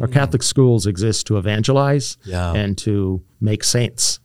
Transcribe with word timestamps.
Our 0.00 0.08
Catholic 0.08 0.42
schools 0.42 0.86
exist 0.86 1.26
to 1.28 1.38
evangelize 1.38 2.18
Yeah. 2.24 2.52
and 2.52 2.76
to 2.78 3.22
make 3.40 3.64
saints. 3.64 4.20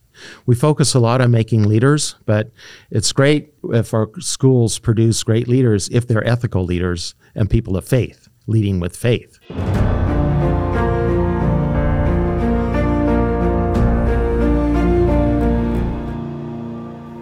We 0.45 0.53
focus 0.53 0.93
a 0.93 0.99
lot 0.99 1.21
on 1.21 1.31
making 1.31 1.63
leaders, 1.63 2.15
but 2.25 2.51
it's 2.91 3.11
great 3.13 3.53
if 3.71 3.93
our 3.93 4.09
schools 4.19 4.77
produce 4.79 5.23
great 5.23 5.47
leaders 5.47 5.87
if 5.91 6.07
they're 6.07 6.27
ethical 6.27 6.65
leaders 6.65 7.15
and 7.33 7.49
people 7.49 7.77
of 7.77 7.85
faith, 7.87 8.27
leading 8.47 8.79
with 8.79 8.95
faith. 8.97 9.39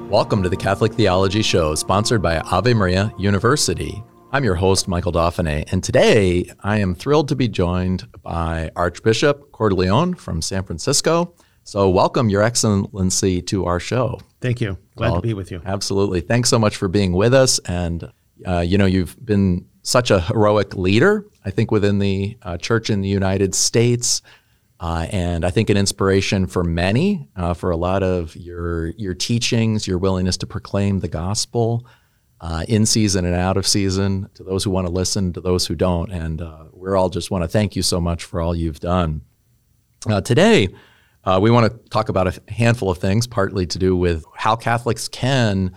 Welcome 0.09 0.41
to 0.41 0.49
the 0.49 0.57
Catholic 0.57 0.93
Theology 0.95 1.43
Show, 1.43 1.75
sponsored 1.75 2.21
by 2.21 2.39
Ave 2.39 2.73
Maria 2.73 3.13
University. 3.19 4.03
I'm 4.31 4.43
your 4.43 4.55
host, 4.55 4.87
Michael 4.87 5.11
Dauphinais, 5.11 5.73
and 5.73 5.83
today 5.83 6.51
I 6.59 6.77
am 6.77 6.93
thrilled 6.93 7.29
to 7.29 7.35
be 7.35 7.47
joined 7.47 8.07
by 8.21 8.69
Archbishop 8.75 9.51
Cordileone 9.51 10.15
from 10.15 10.43
San 10.43 10.63
Francisco. 10.63 11.33
So, 11.63 11.89
welcome, 11.89 12.29
Your 12.29 12.43
Excellency, 12.43 13.41
to 13.43 13.65
our 13.65 13.79
show. 13.79 14.19
Thank 14.39 14.61
you. 14.61 14.77
Glad 14.95 15.13
Well, 15.13 15.21
to 15.21 15.27
be 15.27 15.33
with 15.33 15.49
you. 15.49 15.63
Absolutely. 15.65 16.21
Thanks 16.21 16.47
so 16.47 16.59
much 16.59 16.77
for 16.77 16.87
being 16.87 17.13
with 17.13 17.33
us. 17.33 17.57
And, 17.65 18.11
uh, 18.45 18.59
you 18.59 18.77
know, 18.77 18.85
you've 18.85 19.17
been 19.25 19.67
such 19.81 20.11
a 20.11 20.19
heroic 20.19 20.75
leader, 20.75 21.25
I 21.43 21.49
think, 21.49 21.71
within 21.71 21.97
the 21.97 22.37
uh, 22.43 22.57
church 22.57 22.91
in 22.91 23.01
the 23.01 23.09
United 23.09 23.55
States. 23.55 24.21
Uh, 24.79 25.07
and 25.11 25.43
I 25.43 25.49
think 25.49 25.71
an 25.71 25.77
inspiration 25.77 26.45
for 26.45 26.63
many, 26.63 27.27
uh, 27.35 27.55
for 27.55 27.71
a 27.71 27.77
lot 27.77 28.03
of 28.03 28.35
your 28.35 28.89
your 28.89 29.15
teachings, 29.15 29.87
your 29.87 29.97
willingness 29.97 30.37
to 30.37 30.47
proclaim 30.47 30.99
the 30.99 31.07
gospel 31.07 31.85
uh, 32.41 32.63
in 32.67 32.85
season 32.85 33.25
and 33.25 33.35
out 33.35 33.57
of 33.57 33.67
season, 33.67 34.29
to 34.33 34.43
those 34.43 34.63
who 34.63 34.71
want 34.71 34.87
to 34.87 34.93
listen, 34.93 35.33
to 35.33 35.41
those 35.41 35.67
who 35.67 35.75
don't, 35.75 36.11
and 36.11 36.41
uh, 36.41 36.65
we're 36.71 36.95
all 36.95 37.09
just 37.09 37.31
want 37.31 37.43
to 37.43 37.47
thank 37.47 37.75
you 37.75 37.81
so 37.81 37.99
much 37.99 38.23
for 38.23 38.39
all 38.41 38.55
you've 38.55 38.79
done. 38.79 39.21
Uh, 40.09 40.21
today, 40.21 40.69
uh, 41.25 41.39
we 41.41 41.51
want 41.51 41.71
to 41.71 41.89
talk 41.89 42.09
about 42.09 42.27
a 42.27 42.51
handful 42.51 42.89
of 42.89 42.97
things, 42.97 43.27
partly 43.27 43.65
to 43.65 43.77
do 43.77 43.95
with 43.95 44.23
how 44.35 44.55
Catholics 44.55 45.07
can 45.09 45.75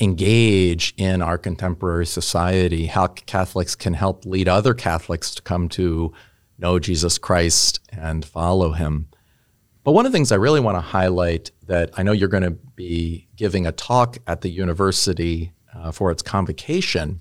engage 0.00 0.94
in 0.96 1.20
our 1.20 1.36
contemporary 1.36 2.06
society, 2.06 2.86
how 2.86 3.08
Catholics 3.08 3.74
can 3.74 3.94
help 3.94 4.24
lead 4.24 4.48
other 4.48 4.72
Catholics 4.72 5.34
to 5.34 5.42
come 5.42 5.68
to 5.68 6.12
know 6.58 6.78
Jesus 6.78 7.18
Christ 7.18 7.80
and 7.90 8.24
follow 8.24 8.72
him. 8.72 9.08
But 9.84 9.92
one 9.92 10.06
of 10.06 10.12
the 10.12 10.16
things 10.16 10.32
I 10.32 10.36
really 10.36 10.60
want 10.60 10.76
to 10.76 10.82
highlight 10.82 11.50
that 11.66 11.90
I 11.96 12.02
know 12.02 12.12
you're 12.12 12.28
going 12.28 12.42
to 12.42 12.58
be 12.76 13.28
giving 13.36 13.66
a 13.66 13.72
talk 13.72 14.18
at 14.26 14.40
the 14.40 14.50
university 14.50 15.52
uh, 15.74 15.92
for 15.92 16.10
its 16.10 16.22
convocation, 16.22 17.20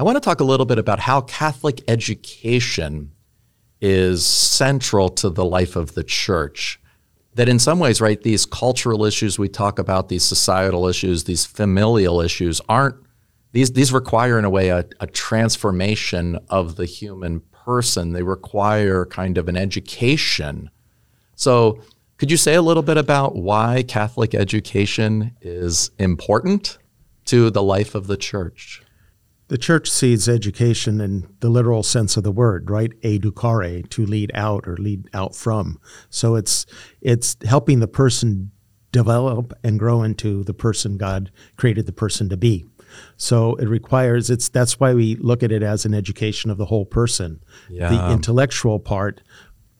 I 0.00 0.02
want 0.02 0.16
to 0.16 0.20
talk 0.20 0.40
a 0.40 0.44
little 0.44 0.66
bit 0.66 0.78
about 0.78 1.00
how 1.00 1.20
Catholic 1.20 1.82
education 1.86 3.12
is 3.80 4.24
central 4.24 5.08
to 5.10 5.30
the 5.30 5.44
life 5.44 5.76
of 5.76 5.94
the 5.94 6.04
church. 6.04 6.80
That 7.34 7.48
in 7.48 7.58
some 7.58 7.78
ways, 7.78 8.00
right, 8.00 8.20
these 8.20 8.44
cultural 8.46 9.04
issues 9.04 9.38
we 9.38 9.48
talk 9.48 9.78
about, 9.78 10.08
these 10.08 10.24
societal 10.24 10.88
issues, 10.88 11.24
these 11.24 11.46
familial 11.46 12.20
issues 12.20 12.60
aren't, 12.68 12.96
these, 13.52 13.72
these 13.72 13.92
require 13.92 14.38
in 14.38 14.44
a 14.44 14.50
way 14.50 14.70
a, 14.70 14.86
a 15.00 15.06
transformation 15.06 16.38
of 16.48 16.76
the 16.76 16.86
human 16.86 17.40
person. 17.52 18.12
They 18.12 18.22
require 18.22 19.04
kind 19.04 19.38
of 19.38 19.48
an 19.48 19.56
education. 19.56 20.70
So, 21.36 21.80
could 22.16 22.30
you 22.30 22.36
say 22.36 22.54
a 22.54 22.62
little 22.62 22.82
bit 22.82 22.98
about 22.98 23.36
why 23.36 23.82
Catholic 23.82 24.34
education 24.34 25.36
is 25.40 25.90
important 25.98 26.78
to 27.30 27.48
the 27.48 27.62
life 27.62 27.94
of 27.94 28.08
the 28.08 28.16
church? 28.16 28.82
The 29.46 29.58
church 29.58 29.88
sees 29.88 30.28
education 30.28 31.00
in 31.00 31.28
the 31.40 31.48
literal 31.48 31.82
sense 31.82 32.16
of 32.16 32.24
the 32.24 32.32
word, 32.32 32.70
right? 32.70 32.92
Educare, 33.02 33.88
to 33.90 34.06
lead 34.06 34.30
out 34.34 34.66
or 34.66 34.76
lead 34.76 35.08
out 35.14 35.34
from. 35.34 35.78
So 36.08 36.34
it's 36.34 36.66
it's 37.00 37.36
helping 37.44 37.78
the 37.80 37.88
person 37.88 38.50
develop 38.92 39.52
and 39.62 39.78
grow 39.78 40.02
into 40.02 40.42
the 40.42 40.54
person 40.54 40.96
God 40.96 41.30
created 41.56 41.86
the 41.86 41.92
person 41.92 42.28
to 42.30 42.36
be. 42.36 42.66
So 43.16 43.54
it 43.56 43.68
requires 43.68 44.28
it's 44.30 44.48
that's 44.48 44.80
why 44.80 44.94
we 44.94 45.14
look 45.16 45.44
at 45.44 45.52
it 45.52 45.62
as 45.62 45.84
an 45.84 45.94
education 45.94 46.50
of 46.50 46.58
the 46.58 46.66
whole 46.66 46.84
person. 46.86 47.40
The 47.90 48.12
intellectual 48.12 48.80
part, 48.80 49.20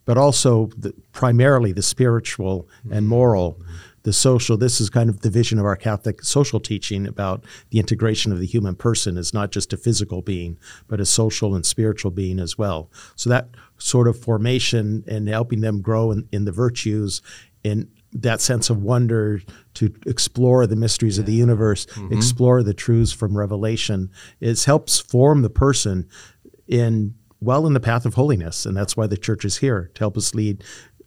but 0.04 0.16
also 0.16 0.70
the, 0.76 0.94
primarily 1.12 1.72
the 1.72 1.82
spiritual 1.82 2.68
and 2.92 3.08
moral, 3.08 3.60
the 4.02 4.12
social. 4.12 4.56
This 4.56 4.80
is 4.80 4.90
kind 4.90 5.10
of 5.10 5.20
the 5.20 5.30
vision 5.30 5.58
of 5.58 5.64
our 5.64 5.76
Catholic 5.76 6.22
social 6.22 6.60
teaching 6.60 7.06
about 7.06 7.44
the 7.70 7.78
integration 7.78 8.32
of 8.32 8.38
the 8.38 8.46
human 8.46 8.74
person 8.74 9.16
as 9.16 9.34
not 9.34 9.50
just 9.50 9.72
a 9.72 9.76
physical 9.76 10.22
being, 10.22 10.58
but 10.88 11.00
a 11.00 11.06
social 11.06 11.54
and 11.54 11.64
spiritual 11.66 12.10
being 12.10 12.38
as 12.38 12.56
well. 12.56 12.90
So 13.16 13.30
that 13.30 13.48
sort 13.78 14.08
of 14.08 14.18
formation 14.18 15.04
and 15.06 15.28
helping 15.28 15.60
them 15.60 15.80
grow 15.80 16.12
in, 16.12 16.28
in 16.32 16.44
the 16.44 16.52
virtues, 16.52 17.22
in 17.62 17.88
that 18.12 18.40
sense 18.40 18.70
of 18.70 18.82
wonder 18.82 19.40
to 19.74 19.94
explore 20.06 20.66
the 20.66 20.76
mysteries 20.76 21.18
of 21.18 21.26
the 21.26 21.32
universe, 21.32 21.86
mm-hmm. 21.86 22.12
explore 22.12 22.62
the 22.62 22.74
truths 22.74 23.12
from 23.12 23.36
Revelation, 23.36 24.10
is 24.40 24.64
helps 24.64 24.98
form 24.98 25.42
the 25.42 25.50
person 25.50 26.08
in 26.66 27.14
well 27.40 27.66
in 27.66 27.72
the 27.72 27.80
path 27.80 28.04
of 28.04 28.14
holiness, 28.14 28.66
and 28.66 28.76
that's 28.76 28.96
why 28.96 29.06
the 29.06 29.16
church 29.16 29.44
is 29.44 29.58
here 29.58 29.90
to 29.94 30.00
help 30.00 30.16
us 30.16 30.34
lead, 30.34 30.62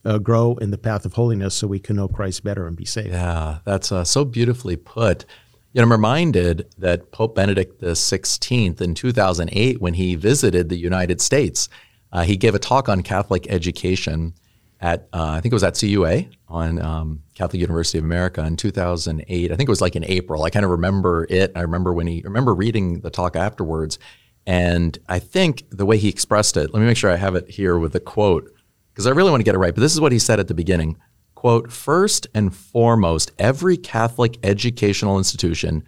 uh, 0.05 0.17
grow 0.17 0.55
in 0.55 0.71
the 0.71 0.77
path 0.77 1.05
of 1.05 1.13
holiness, 1.13 1.55
so 1.55 1.67
we 1.67 1.79
can 1.79 1.95
know 1.95 2.07
Christ 2.07 2.43
better 2.43 2.67
and 2.67 2.75
be 2.75 2.85
saved. 2.85 3.09
Yeah, 3.09 3.59
that's 3.65 3.91
uh, 3.91 4.03
so 4.03 4.25
beautifully 4.25 4.75
put. 4.75 5.25
You 5.73 5.81
know, 5.81 5.85
I'm 5.85 5.91
reminded 5.91 6.67
that 6.77 7.11
Pope 7.11 7.35
Benedict 7.35 7.81
XVI 7.81 8.79
in 8.79 8.93
2008, 8.93 9.81
when 9.81 9.95
he 9.95 10.15
visited 10.15 10.69
the 10.69 10.77
United 10.77 11.19
States, 11.19 11.69
uh, 12.11 12.21
he 12.23 12.37
gave 12.37 12.53
a 12.53 12.59
talk 12.59 12.89
on 12.89 13.01
Catholic 13.01 13.47
education 13.49 14.35
at, 14.79 15.07
uh, 15.13 15.29
I 15.29 15.41
think 15.41 15.51
it 15.51 15.55
was 15.55 15.63
at 15.63 15.79
CUA 15.79 16.27
on 16.47 16.79
um, 16.79 17.23
Catholic 17.35 17.61
University 17.61 17.97
of 17.97 18.03
America 18.03 18.45
in 18.45 18.57
2008. 18.57 19.51
I 19.51 19.55
think 19.55 19.67
it 19.67 19.71
was 19.71 19.81
like 19.81 19.95
in 19.95 20.03
April. 20.03 20.43
I 20.43 20.49
kind 20.49 20.65
of 20.65 20.71
remember 20.71 21.25
it. 21.29 21.53
I 21.55 21.61
remember 21.61 21.93
when 21.93 22.05
he, 22.05 22.21
I 22.23 22.27
remember 22.27 22.53
reading 22.53 22.99
the 22.99 23.09
talk 23.09 23.35
afterwards. 23.35 23.97
And 24.45 24.97
I 25.07 25.19
think 25.19 25.63
the 25.71 25.85
way 25.85 25.97
he 25.97 26.09
expressed 26.09 26.57
it, 26.57 26.73
let 26.73 26.81
me 26.81 26.85
make 26.85 26.97
sure 26.97 27.09
I 27.09 27.15
have 27.15 27.35
it 27.35 27.49
here 27.49 27.79
with 27.79 27.93
the 27.93 28.01
quote, 28.01 28.51
because 28.93 29.07
I 29.07 29.11
really 29.11 29.31
want 29.31 29.41
to 29.41 29.45
get 29.45 29.55
it 29.55 29.59
right. 29.59 29.73
But 29.73 29.81
this 29.81 29.93
is 29.93 30.01
what 30.01 30.11
he 30.11 30.19
said 30.19 30.39
at 30.39 30.47
the 30.47 30.53
beginning 30.53 30.97
quote, 31.35 31.73
first 31.73 32.25
and 32.33 32.55
foremost, 32.55 33.31
every 33.37 33.75
Catholic 33.75 34.37
educational 34.43 35.17
institution 35.17 35.83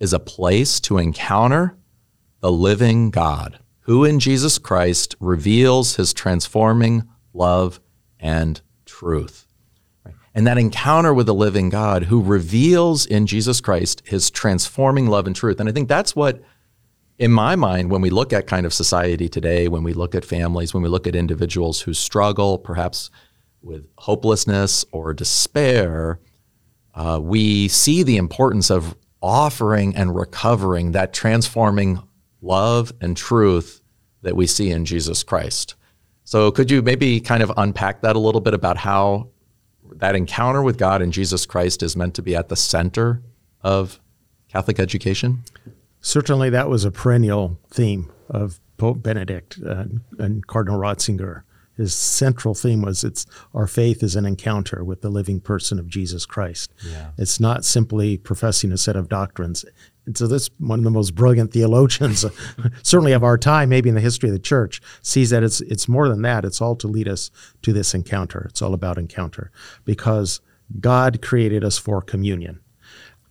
is 0.00 0.12
a 0.12 0.18
place 0.18 0.80
to 0.80 0.98
encounter 0.98 1.76
the 2.40 2.50
living 2.50 3.10
God, 3.10 3.60
who 3.82 4.04
in 4.04 4.18
Jesus 4.18 4.58
Christ 4.58 5.14
reveals 5.20 5.96
his 5.96 6.12
transforming 6.12 7.08
love 7.32 7.78
and 8.18 8.60
truth. 8.86 9.46
And 10.34 10.46
that 10.46 10.58
encounter 10.58 11.14
with 11.14 11.26
the 11.26 11.34
living 11.34 11.68
God 11.68 12.04
who 12.04 12.22
reveals 12.22 13.06
in 13.06 13.26
Jesus 13.26 13.60
Christ 13.60 14.02
his 14.04 14.30
transforming 14.30 15.06
love 15.06 15.26
and 15.26 15.34
truth. 15.34 15.58
And 15.58 15.68
I 15.68 15.72
think 15.72 15.88
that's 15.88 16.14
what, 16.14 16.42
in 17.18 17.32
my 17.32 17.56
mind, 17.56 17.90
when 17.90 18.00
we 18.00 18.10
look 18.10 18.32
at 18.32 18.46
kind 18.46 18.64
of 18.64 18.72
society 18.72 19.28
today, 19.28 19.66
when 19.68 19.82
we 19.82 19.92
look 19.92 20.14
at 20.14 20.24
families, 20.24 20.72
when 20.72 20.82
we 20.82 20.88
look 20.88 21.06
at 21.06 21.16
individuals 21.16 21.80
who 21.80 21.92
struggle 21.92 22.58
perhaps 22.58 23.10
with 23.60 23.88
hopelessness 23.98 24.84
or 24.92 25.12
despair, 25.12 26.20
uh, 26.94 27.18
we 27.20 27.66
see 27.68 28.04
the 28.04 28.16
importance 28.16 28.70
of 28.70 28.96
offering 29.20 29.96
and 29.96 30.14
recovering 30.14 30.92
that 30.92 31.12
transforming 31.12 32.00
love 32.40 32.92
and 33.00 33.16
truth 33.16 33.82
that 34.22 34.36
we 34.36 34.46
see 34.46 34.70
in 34.70 34.84
Jesus 34.84 35.24
Christ. 35.24 35.74
So, 36.22 36.50
could 36.50 36.70
you 36.70 36.82
maybe 36.82 37.20
kind 37.20 37.42
of 37.42 37.50
unpack 37.56 38.02
that 38.02 38.14
a 38.14 38.18
little 38.18 38.40
bit 38.40 38.54
about 38.54 38.76
how 38.76 39.28
that 39.96 40.14
encounter 40.14 40.62
with 40.62 40.76
God 40.76 41.02
and 41.02 41.12
Jesus 41.12 41.46
Christ 41.46 41.82
is 41.82 41.96
meant 41.96 42.14
to 42.14 42.22
be 42.22 42.36
at 42.36 42.48
the 42.48 42.56
center 42.56 43.22
of 43.62 43.98
Catholic 44.48 44.78
education? 44.78 45.42
Certainly, 46.00 46.50
that 46.50 46.68
was 46.68 46.84
a 46.84 46.90
perennial 46.90 47.58
theme 47.70 48.10
of 48.28 48.60
Pope 48.76 49.02
Benedict 49.02 49.58
uh, 49.66 49.84
and 50.18 50.46
Cardinal 50.46 50.80
Ratzinger. 50.80 51.42
His 51.76 51.94
central 51.94 52.54
theme 52.54 52.82
was 52.82 53.04
it's 53.04 53.24
our 53.54 53.68
faith 53.68 54.02
is 54.02 54.16
an 54.16 54.24
encounter 54.24 54.82
with 54.82 55.00
the 55.00 55.10
living 55.10 55.40
person 55.40 55.78
of 55.78 55.86
Jesus 55.86 56.26
Christ. 56.26 56.72
Yeah. 56.84 57.10
It's 57.16 57.38
not 57.38 57.64
simply 57.64 58.18
professing 58.18 58.72
a 58.72 58.76
set 58.76 58.96
of 58.96 59.08
doctrines. 59.08 59.64
And 60.04 60.18
so 60.18 60.26
this 60.26 60.50
one 60.58 60.80
of 60.80 60.84
the 60.84 60.90
most 60.90 61.14
brilliant 61.14 61.52
theologians, 61.52 62.24
certainly 62.82 63.12
of 63.12 63.22
our 63.22 63.38
time, 63.38 63.68
maybe 63.68 63.88
in 63.88 63.94
the 63.94 64.00
history 64.00 64.28
of 64.28 64.32
the 64.32 64.40
church, 64.40 64.80
sees 65.02 65.30
that 65.30 65.44
it's 65.44 65.60
it's 65.60 65.86
more 65.86 66.08
than 66.08 66.22
that. 66.22 66.44
It's 66.44 66.60
all 66.60 66.74
to 66.76 66.88
lead 66.88 67.06
us 67.06 67.30
to 67.62 67.72
this 67.72 67.94
encounter. 67.94 68.46
It's 68.48 68.60
all 68.60 68.74
about 68.74 68.98
encounter 68.98 69.52
because 69.84 70.40
God 70.80 71.22
created 71.22 71.62
us 71.62 71.78
for 71.78 72.02
communion. 72.02 72.60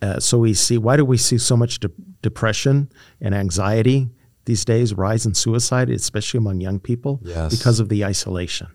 Uh, 0.01 0.19
so 0.19 0.37
we 0.37 0.53
see 0.53 0.77
why 0.77 0.95
do 0.95 1.03
we 1.03 1.17
see 1.17 1.37
so 1.37 1.57
much 1.57 1.79
de- 1.79 1.91
depression 2.29 2.89
and 3.21 3.33
anxiety 3.35 4.09
these 4.45 4.63
days 4.65 4.93
rise 4.93 5.25
in 5.25 5.33
suicide, 5.33 5.89
especially 5.89 6.37
among 6.37 6.61
young 6.61 6.79
people, 6.79 7.19
Yes. 7.23 7.51
because 7.55 7.79
of 7.81 7.87
the 7.89 8.05
isolation. 8.05 8.67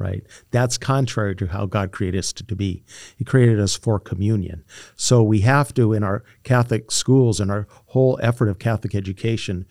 Right, 0.00 0.22
that's 0.52 0.78
contrary 0.78 1.34
to 1.36 1.46
how 1.48 1.66
God 1.66 1.90
created 1.90 2.18
us 2.20 2.32
to, 2.34 2.44
to 2.46 2.54
be. 2.54 2.84
He 3.16 3.24
created 3.24 3.58
us 3.58 3.74
for 3.74 3.98
communion. 3.98 4.62
So 4.94 5.24
we 5.24 5.40
have 5.40 5.74
to, 5.74 5.92
in 5.92 6.04
our 6.04 6.22
Catholic 6.44 6.92
schools 6.92 7.40
and 7.40 7.50
our 7.50 7.66
whole 7.86 8.16
effort 8.22 8.48
of 8.48 8.60
Catholic 8.60 8.94
education, 8.94 9.66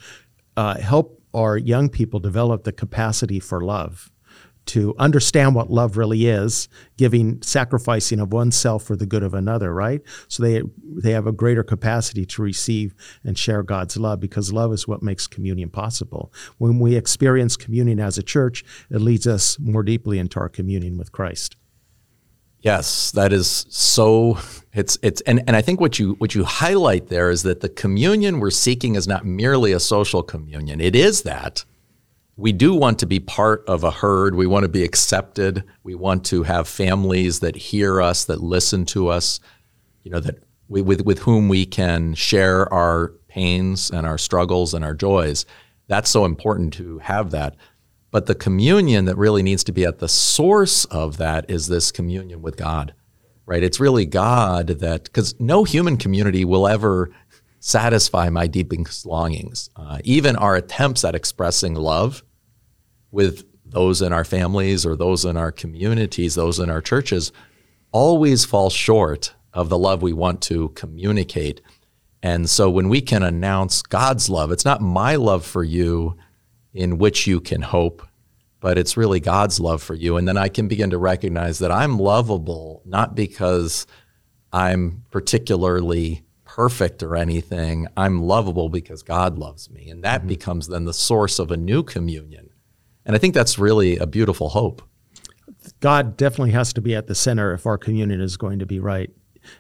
uh, 0.58 0.80
help 0.80 1.22
our 1.34 1.58
young 1.58 1.88
people 1.88 2.20
develop 2.20 2.66
the 2.66 2.74
capacity 2.74 3.40
for 3.40 3.62
love, 3.64 4.12
to 4.68 4.96
understand 4.98 5.56
what 5.56 5.72
love 5.72 5.98
really 5.98 6.28
is, 6.28 6.68
giving 6.98 7.42
sacrificing 7.42 8.20
of 8.20 8.34
oneself 8.34 8.84
for 8.84 8.96
the 8.96 9.06
good 9.06 9.24
of 9.24 9.34
another, 9.34 9.74
right? 9.74 10.02
So 10.28 10.44
they 10.44 10.62
they 10.84 11.12
have 11.12 11.28
a 11.28 11.32
greater 11.32 11.64
capacity 11.64 12.26
to 12.26 12.42
receive 12.42 12.94
and 13.24 13.38
share 13.38 13.64
God's 13.64 13.98
love 13.98 14.20
because 14.20 14.54
love 14.54 14.74
is 14.74 14.88
what 14.88 15.04
makes 15.04 15.28
communion 15.28 15.70
possible. 15.70 16.32
When 16.58 16.80
we 16.80 16.96
experience 16.96 17.58
communion 17.58 18.00
as 18.00 18.18
a 18.18 18.24
church, 18.24 18.64
it 18.90 19.02
leads 19.02 19.28
us 19.28 19.58
more 19.60 19.84
deeply 19.84 20.20
into 20.20 20.40
our 20.40 20.50
communion 20.50 20.98
with 20.98 21.12
Christ. 21.12 21.56
Yes, 22.60 23.12
that 23.12 23.32
is 23.32 23.66
so 23.70 24.40
it's 24.74 24.98
it's 25.02 25.22
and, 25.22 25.44
and 25.48 25.56
I 25.56 25.62
think 25.62 25.80
what 25.80 26.00
you 26.00 26.14
what 26.16 26.36
you 26.36 26.44
highlight 26.44 27.08
there 27.08 27.30
is 27.30 27.44
that 27.44 27.62
the 27.62 27.70
communion 27.70 28.40
we're 28.40 28.52
seeking 28.52 28.96
is 28.96 29.08
not 29.08 29.26
merely 29.26 29.72
a 29.72 29.80
social 29.80 30.24
communion. 30.24 30.82
It 30.82 30.96
is 30.96 31.22
that. 31.22 31.64
We 32.40 32.52
do 32.52 32.76
want 32.76 33.00
to 33.00 33.08
be 33.08 33.20
part 33.20 33.64
of 33.68 33.84
a 33.84 33.90
herd. 33.90 34.36
We 34.36 34.46
want 34.46 34.64
to 34.64 34.70
be 34.70 34.84
accepted. 34.84 35.64
We 35.82 35.96
want 35.96 36.24
to 36.28 36.44
have 36.44 36.68
families 36.68 37.40
that 37.40 37.56
hear 37.56 38.00
us, 38.00 38.26
that 38.26 38.42
listen 38.42 38.86
to 38.88 39.08
us, 39.08 39.40
you 40.04 40.12
know, 40.12 40.20
that 40.20 40.44
we, 40.68 40.84
with 40.84 41.02
with 41.02 41.20
whom 41.20 41.50
we 41.50 41.66
can 41.66 42.14
share 42.14 42.72
our 42.72 43.14
pains 43.28 43.90
and 43.90 44.06
our 44.06 44.20
struggles 44.20 44.74
and 44.76 44.86
our 44.86 44.94
joys. 44.94 45.46
That's 45.88 46.12
so 46.12 46.26
important 46.26 46.74
to 46.74 47.00
have 47.00 47.32
that. 47.32 47.56
But 48.12 48.28
the 48.28 48.36
communion 48.36 49.06
that 49.06 49.18
really 49.18 49.44
needs 49.44 49.64
to 49.66 49.72
be 49.72 49.86
at 49.86 50.00
the 50.00 50.08
source 50.08 50.86
of 50.86 51.18
that 51.18 51.50
is 51.50 51.68
this 51.68 51.92
communion 51.92 52.42
with 52.42 52.56
God, 52.56 52.94
right? 53.46 53.64
It's 53.64 53.80
really 53.80 54.06
God 54.06 54.68
that, 54.68 55.06
because 55.06 55.40
no 55.40 55.64
human 55.64 55.98
community 55.98 56.46
will 56.46 56.68
ever 56.68 57.12
satisfy 57.60 58.30
my 58.30 58.48
deepest 58.48 59.06
longings. 59.06 59.70
Uh, 59.76 60.00
even 60.04 60.36
our 60.36 60.56
attempts 60.56 61.04
at 61.04 61.16
expressing 61.16 61.74
love 61.74 62.24
with 63.12 63.46
those 63.66 64.02
in 64.02 64.14
our 64.14 64.24
families 64.24 64.86
or 64.86 64.96
those 64.96 65.26
in 65.26 65.38
our 65.38 65.52
communities, 65.52 66.36
those 66.36 66.60
in 66.60 66.70
our 66.70 66.82
churches, 66.82 67.32
always 67.92 68.46
fall 68.46 68.70
short 68.70 69.34
of 69.54 69.70
the 69.70 69.78
love 69.78 70.02
we 70.02 70.14
want 70.14 70.42
to 70.42 70.70
communicate. 70.70 71.62
And 72.22 72.50
so 72.50 72.70
when 72.70 72.90
we 72.90 73.02
can 73.02 73.24
announce 73.24 73.82
God's 73.82 74.30
love, 74.30 74.52
it's 74.52 74.66
not 74.66 74.82
my 74.82 75.16
love 75.16 75.46
for 75.46 75.64
you 75.64 76.18
in 76.74 76.98
which 76.98 77.28
you 77.28 77.40
can 77.40 77.62
hope, 77.62 78.06
but 78.60 78.78
it's 78.78 78.98
really 78.98 79.20
God's 79.20 79.60
love 79.60 79.82
for 79.82 79.96
you. 79.96 80.18
And 80.18 80.28
then 80.28 80.38
I 80.38 80.50
can 80.50 80.68
begin 80.68 80.90
to 80.92 80.98
recognize 80.98 81.60
that 81.60 81.72
I'm 81.72 82.00
lovable, 82.00 82.82
not 82.86 83.16
because 83.16 83.88
I'm 84.52 85.04
particularly 85.12 86.24
perfect 86.44 87.04
or 87.04 87.16
anything. 87.16 87.88
I'm 87.96 88.24
lovable 88.24 88.70
because 88.70 89.04
God 89.04 89.38
loves 89.38 89.70
me. 89.70 89.90
And 89.90 90.04
that 90.04 90.22
mm-hmm. 90.22 90.30
becomes 90.30 90.68
then 90.68 90.86
the 90.86 90.94
source 90.94 91.40
of 91.40 91.52
a 91.52 91.58
new 91.58 91.84
communion. 91.84 92.47
And 93.08 93.16
I 93.16 93.20
think 93.20 93.34
that's 93.34 93.58
really 93.58 93.98
a 93.98 94.06
beautiful 94.06 94.50
hope. 94.50 94.84
God 95.80 96.18
definitely 96.18 96.52
has 96.52 96.74
to 96.74 96.82
be 96.82 96.94
at 96.94 97.08
the 97.08 97.16
center 97.16 97.54
if 97.54 97.66
our 97.66 97.78
communion 97.78 98.22
is 98.22 98.38
going 98.38 98.60
to 98.60 98.66
be 98.66 98.80
right. 98.80 99.10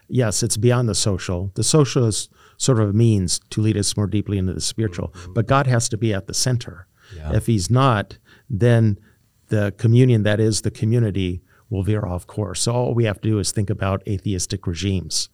Yes, 0.09 0.44
it's 0.44 0.57
beyond 0.57 0.89
the 0.89 0.95
social. 0.95 1.51
The 1.55 1.63
social 1.63 2.05
is 2.05 2.29
sort 2.57 2.79
of 2.79 2.89
a 2.89 2.94
means 2.94 3.39
to 3.51 3.61
lead 3.61 3.77
us 3.77 3.95
more 3.95 4.07
deeply 4.07 4.38
into 4.38 4.53
the 4.53 4.61
spiritual, 4.61 5.09
mm-hmm. 5.09 5.33
but 5.33 5.47
God 5.47 5.65
has 5.67 5.88
to 5.89 5.97
be 5.97 6.13
at 6.13 6.27
the 6.27 6.33
center. 6.33 6.88
Yeah. 7.15 7.33
If 7.33 7.45
he's 7.45 7.69
not, 7.69 8.17
then 8.49 8.99
the 9.47 9.73
communion 9.77 10.23
that 10.23 10.41
is 10.41 10.61
the 10.61 10.71
community 10.71 11.41
will 11.69 11.83
veer 11.83 12.05
off 12.05 12.27
course. 12.27 12.61
So 12.61 12.73
all 12.73 12.94
we 12.94 13.05
have 13.05 13.21
to 13.21 13.29
do 13.29 13.39
is 13.39 13.51
think 13.51 13.69
about 13.69 14.05
atheistic 14.07 14.67
regimes. 14.67 15.29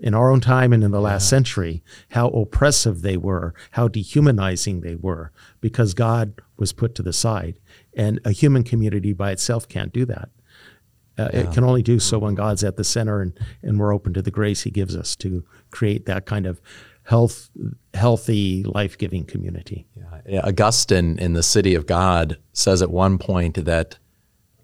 In 0.00 0.14
our 0.14 0.30
own 0.30 0.40
time 0.40 0.72
and 0.72 0.84
in 0.84 0.90
the 0.90 1.00
last 1.00 1.24
yeah. 1.24 1.30
century, 1.30 1.82
how 2.10 2.28
oppressive 2.28 3.02
they 3.02 3.16
were, 3.16 3.54
how 3.72 3.88
dehumanizing 3.88 4.80
they 4.80 4.94
were, 4.94 5.32
because 5.60 5.94
God 5.94 6.40
was 6.56 6.72
put 6.72 6.94
to 6.96 7.02
the 7.02 7.12
side. 7.12 7.58
And 7.94 8.20
a 8.24 8.32
human 8.32 8.62
community 8.62 9.12
by 9.12 9.30
itself 9.30 9.68
can't 9.68 9.92
do 9.92 10.04
that. 10.06 10.28
Uh, 11.18 11.30
yeah. 11.32 11.40
It 11.40 11.52
can 11.52 11.64
only 11.64 11.82
do 11.82 11.98
so 11.98 12.18
when 12.18 12.34
God's 12.34 12.62
at 12.62 12.76
the 12.76 12.84
center 12.84 13.22
and, 13.22 13.38
and 13.62 13.80
we're 13.80 13.94
open 13.94 14.12
to 14.14 14.22
the 14.22 14.30
grace 14.30 14.62
He 14.62 14.70
gives 14.70 14.94
us 14.94 15.16
to 15.16 15.44
create 15.70 16.06
that 16.06 16.26
kind 16.26 16.46
of 16.46 16.60
health, 17.04 17.50
healthy, 17.94 18.64
life 18.64 18.98
giving 18.98 19.24
community. 19.24 19.86
Yeah. 20.26 20.40
Augustine 20.44 21.18
in 21.18 21.32
the 21.32 21.42
City 21.42 21.74
of 21.74 21.86
God 21.86 22.38
says 22.52 22.82
at 22.82 22.90
one 22.90 23.16
point 23.18 23.64
that 23.64 23.98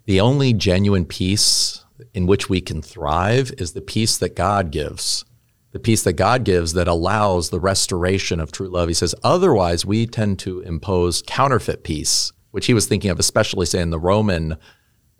the 0.05 0.19
only 0.19 0.53
genuine 0.53 1.05
peace 1.05 1.83
in 2.13 2.27
which 2.27 2.49
we 2.49 2.61
can 2.61 2.81
thrive 2.81 3.51
is 3.57 3.73
the 3.73 3.81
peace 3.81 4.17
that 4.17 4.35
God 4.35 4.71
gives. 4.71 5.23
The 5.71 5.79
peace 5.79 6.03
that 6.03 6.13
God 6.13 6.43
gives 6.43 6.73
that 6.73 6.87
allows 6.87 7.49
the 7.49 7.59
restoration 7.59 8.39
of 8.39 8.51
true 8.51 8.67
love. 8.67 8.89
He 8.89 8.93
says, 8.93 9.15
otherwise, 9.23 9.85
we 9.85 10.05
tend 10.05 10.39
to 10.39 10.59
impose 10.61 11.23
counterfeit 11.25 11.83
peace, 11.83 12.31
which 12.51 12.67
he 12.67 12.73
was 12.73 12.85
thinking 12.85 13.09
of, 13.09 13.19
especially, 13.19 13.65
say, 13.65 13.81
in 13.81 13.89
the 13.89 13.99
Roman 13.99 14.57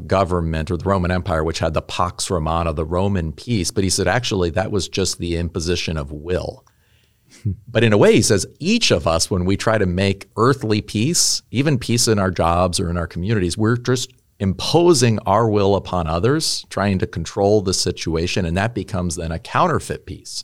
government 0.06 0.70
or 0.70 0.78
the 0.78 0.86
Roman 0.86 1.12
Empire, 1.12 1.44
which 1.44 1.60
had 1.60 1.74
the 1.74 1.82
Pax 1.82 2.30
Romana, 2.30 2.74
the 2.74 2.86
Roman 2.86 3.32
peace. 3.32 3.72
But 3.72 3.84
he 3.84 3.90
said, 3.90 4.08
actually, 4.08 4.52
that 4.52 4.72
was 4.72 4.88
just 4.88 5.18
the 5.18 5.38
imposition 5.38 5.98
of 5.98 6.12
will. 6.12 6.66
But 7.68 7.84
in 7.84 7.94
a 7.94 7.98
way, 7.98 8.14
he 8.14 8.22
says 8.22 8.46
each 8.60 8.92
of 8.92 9.08
us, 9.08 9.32
when 9.32 9.44
we 9.44 9.58
try 9.58 9.80
to 9.80 9.88
make 9.88 10.30
earthly 10.38 10.82
peace, 10.82 11.42
even 11.50 11.80
peace 11.80 12.08
in 12.08 12.20
our 12.20 12.30
jobs 12.30 12.80
or 12.80 12.92
in 12.92 12.98
our 12.98 13.08
communities, 13.08 13.58
we're 13.58 13.76
just 13.76 14.14
imposing 14.40 15.20
our 15.20 15.50
will 15.50 15.76
upon 15.76 16.08
others, 16.08 16.66
trying 16.70 17.00
to 17.00 17.08
control 17.08 17.62
the 17.62 17.74
situation, 17.74 18.46
and 18.46 18.58
that 18.58 18.74
becomes 18.74 19.16
then 19.16 19.32
a 19.32 19.40
counterfeit 19.40 20.06
piece. 20.06 20.44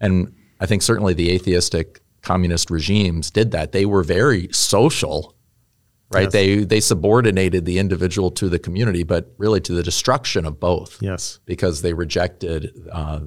And 0.00 0.34
I 0.60 0.66
think 0.66 0.82
certainly 0.82 1.14
the 1.14 1.30
atheistic 1.30 2.00
communist 2.22 2.70
regimes 2.70 3.30
did 3.30 3.50
that. 3.52 3.72
They 3.72 3.86
were 3.86 4.02
very 4.02 4.48
social, 4.52 5.34
right? 6.10 6.24
Yes. 6.24 6.32
They 6.32 6.56
they 6.64 6.80
subordinated 6.80 7.64
the 7.64 7.78
individual 7.78 8.30
to 8.32 8.48
the 8.48 8.58
community, 8.58 9.02
but 9.02 9.32
really 9.38 9.60
to 9.62 9.72
the 9.72 9.82
destruction 9.82 10.44
of 10.44 10.60
both. 10.60 11.00
Yes, 11.00 11.40
because 11.46 11.82
they 11.82 11.94
rejected. 11.94 12.88
Uh, 12.92 13.20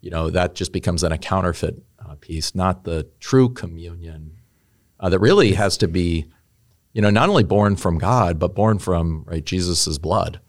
you 0.00 0.10
know 0.10 0.28
that 0.28 0.54
just 0.54 0.72
becomes 0.72 1.00
then 1.00 1.12
a 1.12 1.18
counterfeit 1.18 1.82
uh, 1.98 2.14
piece, 2.16 2.54
not 2.54 2.84
the 2.84 3.08
true 3.20 3.48
communion 3.48 4.36
uh, 5.00 5.08
that 5.08 5.18
really 5.18 5.52
has 5.52 5.76
to 5.78 5.88
be, 5.88 6.26
you 6.94 7.02
know, 7.02 7.10
not 7.10 7.28
only 7.28 7.42
born 7.42 7.76
from 7.76 7.98
God, 7.98 8.38
but 8.38 8.54
born 8.54 8.78
from 8.78 9.24
right 9.26 9.44
Jesus's 9.44 9.98
blood, 9.98 10.40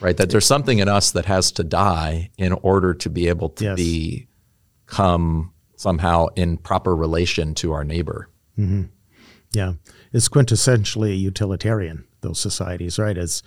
right? 0.00 0.16
That 0.16 0.30
there's 0.30 0.46
something 0.46 0.78
in 0.78 0.88
us 0.88 1.10
that 1.10 1.24
has 1.24 1.50
to 1.52 1.64
die 1.64 2.30
in 2.38 2.52
order 2.52 2.94
to 2.94 3.10
be 3.10 3.28
able 3.28 3.48
to 3.50 3.64
yes. 3.64 4.26
become 4.86 5.52
somehow 5.76 6.26
in 6.36 6.58
proper 6.58 6.94
relation 6.94 7.54
to 7.54 7.72
our 7.72 7.82
neighbor. 7.82 8.30
Mm-hmm. 8.58 8.84
Yeah, 9.52 9.72
it's 10.12 10.28
quintessentially 10.28 11.18
utilitarian. 11.18 12.04
Those 12.20 12.38
societies, 12.38 12.98
right? 12.98 13.16
As 13.16 13.42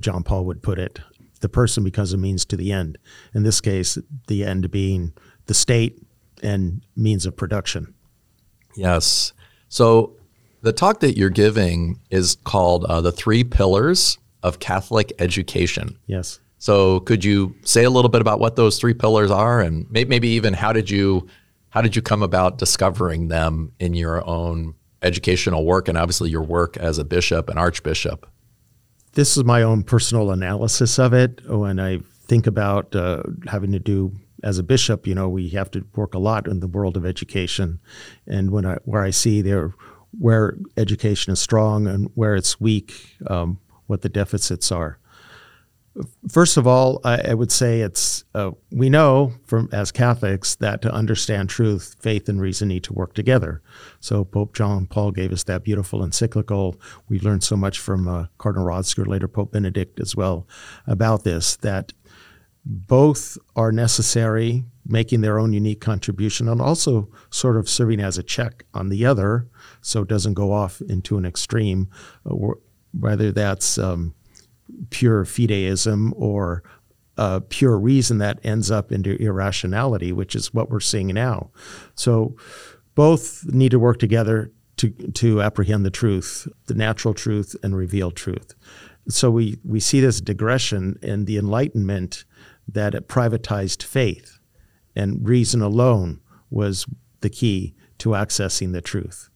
John 0.00 0.22
Paul 0.24 0.44
would 0.44 0.62
put 0.62 0.78
it, 0.78 0.98
the 1.40 1.48
person 1.48 1.84
becomes 1.84 2.12
a 2.12 2.16
means 2.16 2.44
to 2.46 2.56
the 2.56 2.72
end. 2.72 2.98
In 3.32 3.44
this 3.44 3.60
case, 3.60 3.96
the 4.28 4.44
end 4.44 4.70
being 4.70 5.12
the 5.46 5.54
state 5.54 6.02
and 6.42 6.82
means 6.96 7.26
of 7.26 7.36
production. 7.36 7.94
Yes. 8.76 9.32
So 9.68 10.16
the 10.64 10.72
talk 10.72 11.00
that 11.00 11.16
you're 11.16 11.28
giving 11.28 12.00
is 12.10 12.38
called 12.44 12.86
uh, 12.86 13.02
The 13.02 13.12
Three 13.12 13.44
Pillars 13.44 14.16
of 14.42 14.60
Catholic 14.60 15.12
Education. 15.18 15.98
Yes. 16.06 16.40
So 16.58 17.00
could 17.00 17.22
you 17.22 17.54
say 17.64 17.84
a 17.84 17.90
little 17.90 18.08
bit 18.08 18.22
about 18.22 18.40
what 18.40 18.56
those 18.56 18.78
three 18.78 18.94
pillars 18.94 19.30
are 19.30 19.60
and 19.60 19.86
maybe 19.90 20.28
even 20.28 20.54
how 20.54 20.72
did 20.72 20.90
you 20.90 21.28
how 21.68 21.82
did 21.82 21.94
you 21.94 22.00
come 22.00 22.22
about 22.22 22.56
discovering 22.56 23.28
them 23.28 23.72
in 23.78 23.92
your 23.92 24.26
own 24.26 24.74
educational 25.02 25.66
work 25.66 25.88
and 25.88 25.98
obviously 25.98 26.30
your 26.30 26.42
work 26.42 26.78
as 26.78 26.96
a 26.96 27.04
bishop 27.04 27.50
and 27.50 27.58
archbishop? 27.58 28.26
This 29.12 29.36
is 29.36 29.44
my 29.44 29.62
own 29.62 29.82
personal 29.82 30.30
analysis 30.30 30.98
of 30.98 31.12
it 31.12 31.46
when 31.46 31.78
I 31.78 31.98
think 32.26 32.46
about 32.46 32.96
uh, 32.96 33.22
having 33.46 33.72
to 33.72 33.78
do 33.78 34.12
as 34.42 34.58
a 34.58 34.62
bishop, 34.62 35.06
you 35.06 35.14
know, 35.14 35.28
we 35.28 35.48
have 35.50 35.70
to 35.70 35.84
work 35.96 36.14
a 36.14 36.18
lot 36.18 36.46
in 36.46 36.60
the 36.60 36.68
world 36.68 36.98
of 36.98 37.06
education, 37.06 37.80
and 38.26 38.50
when 38.50 38.66
I 38.66 38.76
where 38.84 39.02
I 39.02 39.08
see 39.08 39.40
there 39.40 39.72
where 40.18 40.56
education 40.76 41.32
is 41.32 41.40
strong 41.40 41.86
and 41.86 42.10
where 42.14 42.34
it's 42.34 42.60
weak, 42.60 43.16
um, 43.26 43.58
what 43.86 44.02
the 44.02 44.08
deficits 44.08 44.70
are. 44.72 44.98
First 46.28 46.56
of 46.56 46.66
all, 46.66 47.00
I, 47.04 47.30
I 47.30 47.34
would 47.34 47.52
say 47.52 47.80
it's 47.80 48.24
uh, 48.34 48.50
we 48.72 48.90
know 48.90 49.32
from 49.44 49.68
as 49.72 49.92
Catholics 49.92 50.56
that 50.56 50.82
to 50.82 50.92
understand 50.92 51.48
truth, 51.48 51.94
faith 52.00 52.28
and 52.28 52.40
reason 52.40 52.66
need 52.66 52.82
to 52.84 52.92
work 52.92 53.14
together. 53.14 53.62
So 54.00 54.24
Pope 54.24 54.56
John 54.56 54.86
Paul 54.86 55.12
gave 55.12 55.32
us 55.32 55.44
that 55.44 55.62
beautiful 55.62 56.02
encyclical. 56.02 56.80
We 57.08 57.20
learned 57.20 57.44
so 57.44 57.56
much 57.56 57.78
from 57.78 58.08
uh, 58.08 58.26
Cardinal 58.38 58.66
Ratzinger, 58.66 59.06
later 59.06 59.28
Pope 59.28 59.52
Benedict, 59.52 60.00
as 60.00 60.16
well 60.16 60.48
about 60.88 61.22
this. 61.22 61.54
That 61.56 61.92
both 62.64 63.38
are 63.54 63.70
necessary, 63.70 64.64
making 64.84 65.20
their 65.20 65.38
own 65.38 65.52
unique 65.52 65.80
contribution, 65.80 66.48
and 66.48 66.60
also 66.60 67.08
sort 67.30 67.56
of 67.56 67.68
serving 67.68 68.00
as 68.00 68.18
a 68.18 68.22
check 68.24 68.64
on 68.74 68.88
the 68.88 69.06
other, 69.06 69.46
so 69.84 70.02
it 70.02 70.08
doesn't 70.08 70.34
go 70.34 70.52
off 70.52 70.80
into 70.80 71.18
an 71.18 71.24
extreme, 71.24 71.88
uh, 72.24 72.34
whether 72.98 73.30
that's 73.30 73.78
um, 73.78 74.14
pure 74.90 75.24
fideism 75.24 76.12
or 76.16 76.62
uh, 77.18 77.40
pure 77.48 77.78
reason 77.78 78.18
that 78.18 78.40
ends 78.42 78.70
up 78.70 78.90
into 78.90 79.20
irrationality, 79.22 80.12
which 80.12 80.34
is 80.34 80.54
what 80.54 80.70
we're 80.70 80.80
seeing 80.80 81.08
now. 81.08 81.50
So 81.94 82.34
both 82.94 83.44
need 83.46 83.70
to 83.72 83.78
work 83.78 83.98
together 83.98 84.50
to, 84.78 84.90
to 84.90 85.42
apprehend 85.42 85.84
the 85.84 85.90
truth, 85.90 86.48
the 86.66 86.74
natural 86.74 87.14
truth 87.14 87.54
and 87.62 87.76
revealed 87.76 88.16
truth. 88.16 88.54
So 89.08 89.30
we, 89.30 89.58
we 89.62 89.80
see 89.80 90.00
this 90.00 90.20
digression 90.20 90.98
in 91.02 91.26
the 91.26 91.36
Enlightenment 91.36 92.24
that 92.66 92.94
it 92.94 93.06
privatized 93.06 93.82
faith, 93.82 94.38
and 94.96 95.28
reason 95.28 95.60
alone 95.60 96.20
was 96.48 96.86
the 97.20 97.28
key 97.28 97.74
to 97.98 98.10
accessing 98.10 98.72
the 98.72 98.80
truth. 98.80 99.28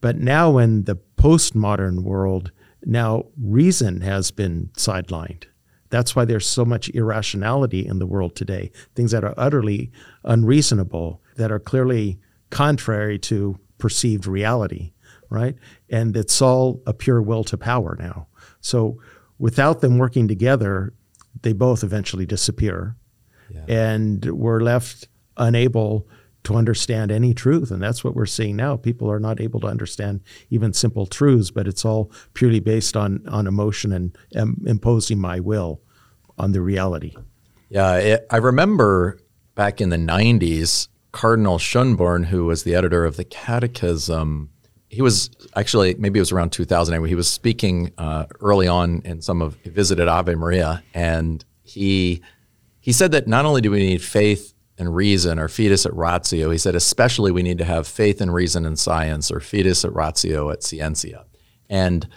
But 0.00 0.18
now, 0.18 0.58
in 0.58 0.84
the 0.84 0.96
postmodern 1.16 2.02
world, 2.02 2.50
now 2.84 3.26
reason 3.40 4.00
has 4.00 4.30
been 4.30 4.70
sidelined. 4.76 5.44
That's 5.90 6.16
why 6.16 6.24
there's 6.24 6.46
so 6.46 6.64
much 6.64 6.88
irrationality 6.90 7.86
in 7.86 7.98
the 7.98 8.06
world 8.06 8.34
today, 8.34 8.72
things 8.94 9.10
that 9.10 9.24
are 9.24 9.34
utterly 9.36 9.92
unreasonable, 10.24 11.22
that 11.36 11.52
are 11.52 11.60
clearly 11.60 12.18
contrary 12.50 13.18
to 13.18 13.58
perceived 13.78 14.26
reality, 14.26 14.92
right? 15.28 15.54
And 15.90 16.16
it's 16.16 16.40
all 16.40 16.82
a 16.86 16.94
pure 16.94 17.20
will 17.20 17.44
to 17.44 17.58
power 17.58 17.96
now. 17.98 18.28
So 18.60 19.00
without 19.38 19.80
them 19.80 19.98
working 19.98 20.28
together, 20.28 20.94
they 21.42 21.52
both 21.52 21.84
eventually 21.84 22.26
disappear. 22.26 22.96
Yeah. 23.50 23.64
And 23.68 24.24
we're 24.24 24.60
left 24.60 25.08
unable 25.36 26.08
to 26.44 26.54
understand 26.56 27.12
any 27.12 27.34
truth. 27.34 27.70
And 27.70 27.82
that's 27.82 28.02
what 28.02 28.14
we're 28.14 28.26
seeing 28.26 28.56
now. 28.56 28.76
People 28.76 29.10
are 29.10 29.20
not 29.20 29.40
able 29.40 29.60
to 29.60 29.66
understand 29.66 30.20
even 30.50 30.72
simple 30.72 31.06
truths, 31.06 31.50
but 31.50 31.68
it's 31.68 31.84
all 31.84 32.10
purely 32.34 32.60
based 32.60 32.96
on, 32.96 33.26
on 33.28 33.46
emotion 33.46 33.92
and 33.92 34.16
um, 34.36 34.60
imposing 34.66 35.18
my 35.18 35.40
will 35.40 35.80
on 36.38 36.52
the 36.52 36.60
reality. 36.60 37.14
Yeah, 37.68 37.96
it, 37.96 38.26
I 38.30 38.38
remember 38.38 39.18
back 39.54 39.80
in 39.80 39.90
the 39.90 39.96
90s, 39.96 40.88
Cardinal 41.12 41.58
Schönborn, 41.58 42.26
who 42.26 42.46
was 42.46 42.64
the 42.64 42.74
editor 42.74 43.04
of 43.04 43.16
the 43.16 43.24
Catechism, 43.24 44.50
he 44.92 45.00
was 45.00 45.30
actually 45.56 45.94
maybe 45.94 46.18
it 46.18 46.20
was 46.20 46.32
around 46.32 46.52
2000 46.52 47.02
he 47.06 47.14
was 47.14 47.28
speaking 47.28 47.92
uh, 47.96 48.26
early 48.40 48.68
on 48.68 49.00
in 49.06 49.22
some 49.22 49.40
of 49.40 49.56
he 49.64 49.70
visited 49.70 50.06
Ave 50.06 50.34
Maria 50.34 50.82
and 50.92 51.42
he 51.62 52.20
he 52.78 52.92
said 52.92 53.10
that 53.12 53.26
not 53.26 53.46
only 53.46 53.62
do 53.62 53.70
we 53.70 53.78
need 53.78 54.02
faith 54.02 54.51
and 54.82 54.94
reason 54.94 55.38
or 55.38 55.48
fides 55.48 55.86
et 55.86 55.94
ratio 55.94 56.50
he 56.50 56.58
said 56.58 56.74
especially 56.74 57.30
we 57.30 57.42
need 57.42 57.58
to 57.58 57.64
have 57.64 57.86
faith 57.86 58.20
and 58.20 58.34
reason 58.34 58.66
in 58.66 58.76
science 58.76 59.30
or 59.30 59.40
fides 59.40 59.84
et 59.84 59.94
ratio 59.94 60.50
et 60.50 60.62
scientia 60.62 61.24
and 61.70 62.08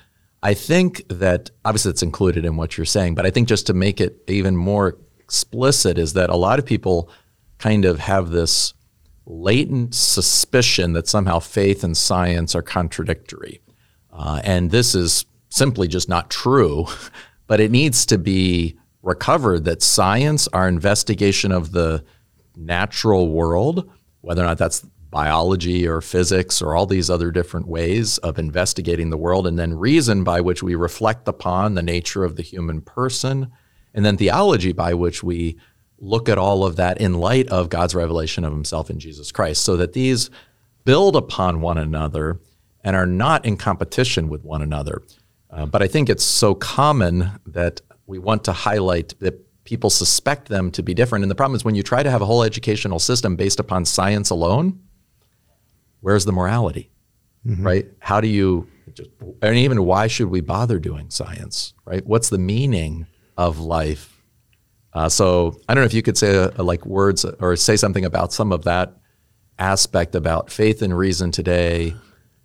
I 0.43 0.53
think 0.53 1.07
that 1.07 1.50
obviously 1.63 1.91
it's 1.91 2.03
included 2.03 2.43
in 2.45 2.57
what 2.57 2.77
you're 2.77 2.86
saying 2.86 3.15
but 3.15 3.25
I 3.25 3.29
think 3.29 3.48
just 3.48 3.67
to 3.67 3.74
make 3.74 4.01
it 4.01 4.22
even 4.27 4.57
more 4.57 4.98
explicit 5.19 5.98
is 5.98 6.13
that 6.13 6.29
a 6.29 6.36
lot 6.36 6.60
of 6.60 6.65
people 6.65 7.10
kind 7.57 7.86
of 7.86 8.00
have 8.00 8.29
this 8.29 8.74
latent 9.25 9.95
suspicion 9.95 10.93
that 10.93 11.07
somehow 11.07 11.39
faith 11.39 11.84
and 11.84 11.98
science 11.98 12.55
are 12.55 12.62
contradictory. 12.62 13.62
Uh, 14.12 14.39
and 14.43 14.72
this 14.72 14.95
is 14.95 15.25
simply 15.50 15.88
just 15.88 16.07
not 16.07 16.29
true, 16.29 16.86
but 17.48 17.60
it 17.60 17.72
needs 17.72 18.05
to 18.05 18.17
be 18.17 18.77
recovered 19.01 19.65
that 19.65 19.81
science, 19.81 20.48
our 20.50 20.67
investigation 20.67 21.51
of 21.51 21.72
the 21.72 22.03
natural 22.58 23.30
world, 23.30 23.90
whether 24.22 24.42
or 24.42 24.46
not 24.46 24.58
that's 24.58 24.86
biology 25.10 25.88
or 25.88 26.02
physics 26.02 26.62
or 26.62 26.76
all 26.76 26.86
these 26.86 27.10
other 27.10 27.32
different 27.32 27.68
ways 27.68 28.18
of 28.18 28.38
investigating 28.38 29.10
the 29.10 29.18
world, 29.18 29.48
and 29.48 29.58
then 29.58 29.74
reason 29.74 30.24
by 30.24 30.42
which 30.42 30.62
we 30.62 30.76
reflect 30.76 31.28
upon 31.28 31.76
the 31.76 31.82
nature 31.82 32.24
of 32.24 32.36
the 32.36 32.44
human 32.44 32.82
person, 32.82 33.52
and 33.94 34.04
then 34.04 34.18
theology 34.18 34.74
by 34.74 34.94
which 34.94 35.24
we 35.24 35.58
look 35.98 36.28
at 36.28 36.38
all 36.38 36.66
of 36.66 36.76
that 36.76 37.00
in 37.00 37.14
light 37.14 37.48
of 37.48 37.70
God's 37.70 37.96
revelation 37.96 38.44
of 38.44 38.52
himself 38.52 38.90
in 38.90 39.00
Jesus 39.00 39.32
Christ 39.32 39.64
so 39.64 39.78
that 39.78 39.94
these 39.94 40.30
build 40.84 41.16
upon 41.16 41.62
one 41.62 41.78
another 41.78 42.40
and 42.84 42.96
are 42.96 43.08
not 43.08 43.46
in 43.46 43.58
competition 43.58 44.30
with 44.30 44.44
one 44.44 44.62
another. 44.62 45.02
Uh, 45.50 45.66
but 45.66 45.82
I 45.82 45.88
think 45.88 46.10
it's 46.10 46.24
so 46.24 46.54
common 46.54 47.40
that 47.46 47.82
we 48.06 48.20
want 48.20 48.44
to 48.44 48.52
highlight 48.52 49.18
that 49.20 49.40
people 49.65 49.89
suspect 49.89 50.48
them 50.48 50.72
to 50.72 50.81
be 50.81 50.93
different. 50.93 51.24
And 51.24 51.29
the 51.29 51.36
problem 51.36 51.55
is 51.55 51.65
when 51.65 51.75
you 51.75 51.84
try 51.84 52.01
to 52.01 52.10
have 52.10 52.22
a 52.22 52.25
whole 52.25 52.43
educational 52.43 53.00
system 53.00 53.36
based 53.36 53.60
upon 53.60 53.86
science 53.86 54.29
alone, 54.29 54.79
where's 56.00 56.25
the 56.25 56.31
morality? 56.31 56.89
Mm-hmm. 57.45 57.65
Right? 57.65 57.86
How 58.00 58.22
do 58.22 58.27
you, 58.27 58.67
and 59.41 59.57
even 59.57 59.84
why 59.84 60.07
should 60.07 60.29
we 60.29 60.41
bother 60.41 60.79
doing 60.79 61.10
science? 61.10 61.74
Right? 61.86 62.05
What's 62.05 62.29
the 62.29 62.38
meaning 62.38 63.05
of 63.38 63.60
life 63.60 64.15
uh, 64.95 65.10
so 65.10 65.60
I 65.67 65.74
don't 65.74 65.81
know 65.81 65.88
if 65.88 65.93
you 65.93 66.01
could 66.01 66.17
say 66.17 66.38
uh, 66.38 66.63
like 66.63 66.86
words 66.86 67.25
or 67.25 67.55
say 67.57 67.75
something 67.75 68.05
about 68.05 68.31
some 68.31 68.53
of 68.53 68.63
that 68.63 68.93
aspect 69.60 70.15
about 70.15 70.50
faith 70.50 70.81
and 70.81 70.98
reason 70.98 71.31
today, 71.31 71.93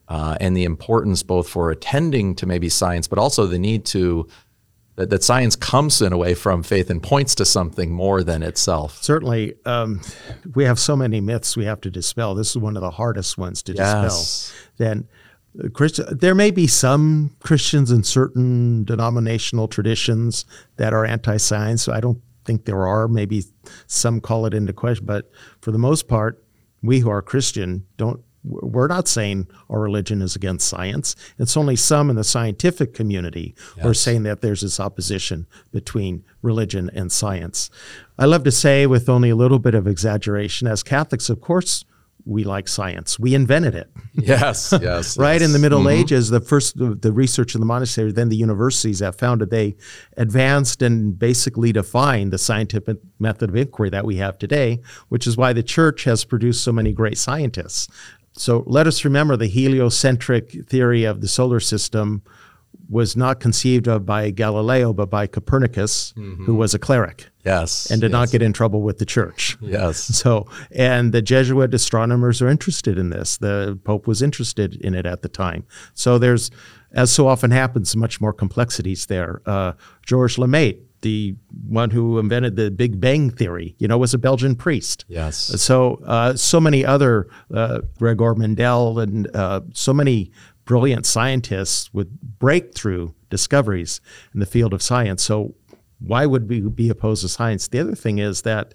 uh, 0.08 0.36
and 0.40 0.56
the 0.56 0.64
importance 0.64 1.22
both 1.22 1.48
for 1.48 1.70
attending 1.70 2.34
to 2.34 2.46
maybe 2.46 2.68
science, 2.68 3.06
but 3.06 3.20
also 3.20 3.46
the 3.46 3.58
need 3.58 3.84
to 3.86 4.26
that, 5.00 5.10
that 5.10 5.22
science 5.22 5.56
comes 5.56 6.00
in 6.00 6.12
a 6.12 6.18
way 6.18 6.34
from 6.34 6.62
faith 6.62 6.90
and 6.90 7.02
points 7.02 7.34
to 7.36 7.44
something 7.44 7.92
more 7.92 8.22
than 8.22 8.42
itself. 8.42 9.02
Certainly, 9.02 9.54
um, 9.66 10.00
we 10.54 10.64
have 10.64 10.78
so 10.78 10.94
many 10.94 11.20
myths 11.20 11.56
we 11.56 11.64
have 11.64 11.80
to 11.80 11.90
dispel. 11.90 12.34
This 12.34 12.50
is 12.50 12.58
one 12.58 12.76
of 12.76 12.82
the 12.82 12.90
hardest 12.90 13.36
ones 13.38 13.62
to 13.64 13.72
yes. 13.72 14.02
dispel. 14.02 14.56
Then. 14.76 15.08
Christian, 15.72 16.06
there 16.16 16.36
may 16.36 16.52
be 16.52 16.68
some 16.68 17.34
Christians 17.40 17.90
in 17.90 18.04
certain 18.04 18.84
denominational 18.84 19.66
traditions 19.66 20.44
that 20.76 20.92
are 20.92 21.04
anti-science. 21.04 21.82
So 21.82 21.92
I 21.92 21.98
don't 21.98 22.22
think 22.44 22.66
there 22.66 22.86
are. 22.86 23.08
Maybe 23.08 23.42
some 23.88 24.20
call 24.20 24.46
it 24.46 24.54
into 24.54 24.72
question, 24.72 25.06
but 25.06 25.28
for 25.60 25.72
the 25.72 25.78
most 25.78 26.06
part, 26.06 26.44
we 26.84 27.00
who 27.00 27.10
are 27.10 27.20
Christian 27.20 27.84
don't. 27.96 28.22
We're 28.42 28.86
not 28.86 29.06
saying 29.06 29.48
our 29.68 29.80
religion 29.80 30.22
is 30.22 30.34
against 30.34 30.68
science. 30.68 31.14
It's 31.38 31.56
only 31.56 31.76
some 31.76 32.08
in 32.08 32.16
the 32.16 32.24
scientific 32.24 32.94
community 32.94 33.54
yes. 33.76 33.82
who 33.82 33.90
are 33.90 33.94
saying 33.94 34.22
that 34.22 34.40
there's 34.40 34.62
this 34.62 34.80
opposition 34.80 35.46
between 35.72 36.24
religion 36.40 36.90
and 36.94 37.12
science. 37.12 37.70
I 38.18 38.24
love 38.24 38.44
to 38.44 38.50
say, 38.50 38.86
with 38.86 39.08
only 39.08 39.30
a 39.30 39.36
little 39.36 39.58
bit 39.58 39.74
of 39.74 39.86
exaggeration, 39.86 40.68
as 40.68 40.82
Catholics, 40.82 41.28
of 41.28 41.40
course, 41.40 41.84
we 42.24 42.44
like 42.44 42.68
science. 42.68 43.18
We 43.18 43.34
invented 43.34 43.74
it. 43.74 43.90
Yes, 44.14 44.72
yes. 44.82 45.18
right 45.18 45.40
yes. 45.40 45.42
in 45.42 45.52
the 45.52 45.58
Middle 45.58 45.80
mm-hmm. 45.80 46.00
Ages, 46.00 46.30
the 46.30 46.40
first 46.40 46.78
the, 46.78 46.94
the, 46.94 47.12
research 47.12 47.54
in 47.54 47.60
the 47.60 47.66
monastery, 47.66 48.12
then 48.12 48.28
the 48.28 48.36
universities 48.36 49.00
that 49.00 49.18
founded, 49.18 49.50
they 49.50 49.76
advanced 50.16 50.82
and 50.82 51.18
basically 51.18 51.72
defined 51.72 52.32
the 52.32 52.38
scientific 52.38 52.98
method 53.18 53.50
of 53.50 53.56
inquiry 53.56 53.90
that 53.90 54.04
we 54.04 54.16
have 54.16 54.38
today, 54.38 54.80
which 55.08 55.26
is 55.26 55.36
why 55.36 55.52
the 55.52 55.62
church 55.62 56.04
has 56.04 56.24
produced 56.24 56.62
so 56.62 56.72
many 56.72 56.92
great 56.92 57.18
scientists. 57.18 57.88
So 58.32 58.64
let 58.66 58.86
us 58.86 59.04
remember 59.04 59.36
the 59.36 59.46
heliocentric 59.46 60.66
theory 60.66 61.04
of 61.04 61.20
the 61.20 61.28
solar 61.28 61.60
system 61.60 62.22
was 62.88 63.16
not 63.16 63.38
conceived 63.38 63.86
of 63.86 64.04
by 64.04 64.30
Galileo, 64.30 64.92
but 64.92 65.08
by 65.08 65.26
Copernicus, 65.26 66.12
mm-hmm. 66.16 66.44
who 66.44 66.56
was 66.56 66.74
a 66.74 66.78
cleric. 66.78 67.28
Yes. 67.44 67.90
And 67.90 68.00
did 68.00 68.10
yes. 68.10 68.12
not 68.12 68.30
get 68.30 68.42
in 68.42 68.52
trouble 68.52 68.82
with 68.82 68.98
the 68.98 69.06
church. 69.06 69.56
Yes. 69.60 70.10
So, 70.20 70.48
and 70.72 71.12
the 71.12 71.22
Jesuit 71.22 71.72
astronomers 71.72 72.42
are 72.42 72.48
interested 72.48 72.98
in 72.98 73.10
this. 73.10 73.38
The 73.38 73.78
Pope 73.84 74.06
was 74.06 74.20
interested 74.20 74.74
in 74.74 74.94
it 74.94 75.06
at 75.06 75.22
the 75.22 75.28
time. 75.28 75.64
So 75.94 76.18
there's, 76.18 76.50
as 76.92 77.10
so 77.10 77.28
often 77.28 77.52
happens, 77.52 77.96
much 77.96 78.20
more 78.20 78.32
complexities 78.32 79.06
there. 79.06 79.40
Uh, 79.46 79.72
Georges 80.04 80.36
Lemaître, 80.36 80.80
the 81.02 81.34
one 81.66 81.90
who 81.90 82.18
invented 82.18 82.56
the 82.56 82.70
Big 82.70 83.00
Bang 83.00 83.30
theory, 83.30 83.74
you 83.78 83.88
know, 83.88 83.98
was 83.98 84.14
a 84.14 84.18
Belgian 84.18 84.54
priest. 84.54 85.04
Yes. 85.08 85.36
So, 85.36 86.00
uh, 86.04 86.34
so 86.36 86.60
many 86.60 86.84
other 86.84 87.28
uh, 87.52 87.80
Gregor 87.98 88.34
Mendel 88.34 88.98
and 88.98 89.34
uh, 89.34 89.62
so 89.72 89.92
many 89.92 90.30
brilliant 90.64 91.06
scientists 91.06 91.92
with 91.92 92.08
breakthrough 92.38 93.10
discoveries 93.28 94.00
in 94.34 94.40
the 94.40 94.46
field 94.46 94.72
of 94.72 94.82
science. 94.82 95.22
So 95.22 95.54
why 95.98 96.26
would 96.26 96.48
we 96.48 96.60
be 96.60 96.88
opposed 96.88 97.22
to 97.22 97.28
science? 97.28 97.68
The 97.68 97.80
other 97.80 97.94
thing 97.94 98.18
is 98.18 98.42
that 98.42 98.74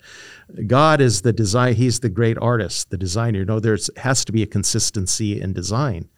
God 0.68 1.02
is 1.02 1.22
the 1.22 1.34
design, 1.34 1.76
he's 1.76 2.00
the 2.00 2.10
great 2.10 2.38
artist, 2.38 2.90
the 2.90 2.98
designer. 2.98 3.40
You 3.40 3.46
know, 3.46 3.60
there 3.60 3.78
has 3.98 4.26
to 4.26 4.32
be 4.32 4.44
a 4.44 4.48
consistency 4.48 5.40
in 5.42 5.54
design. 5.54 6.10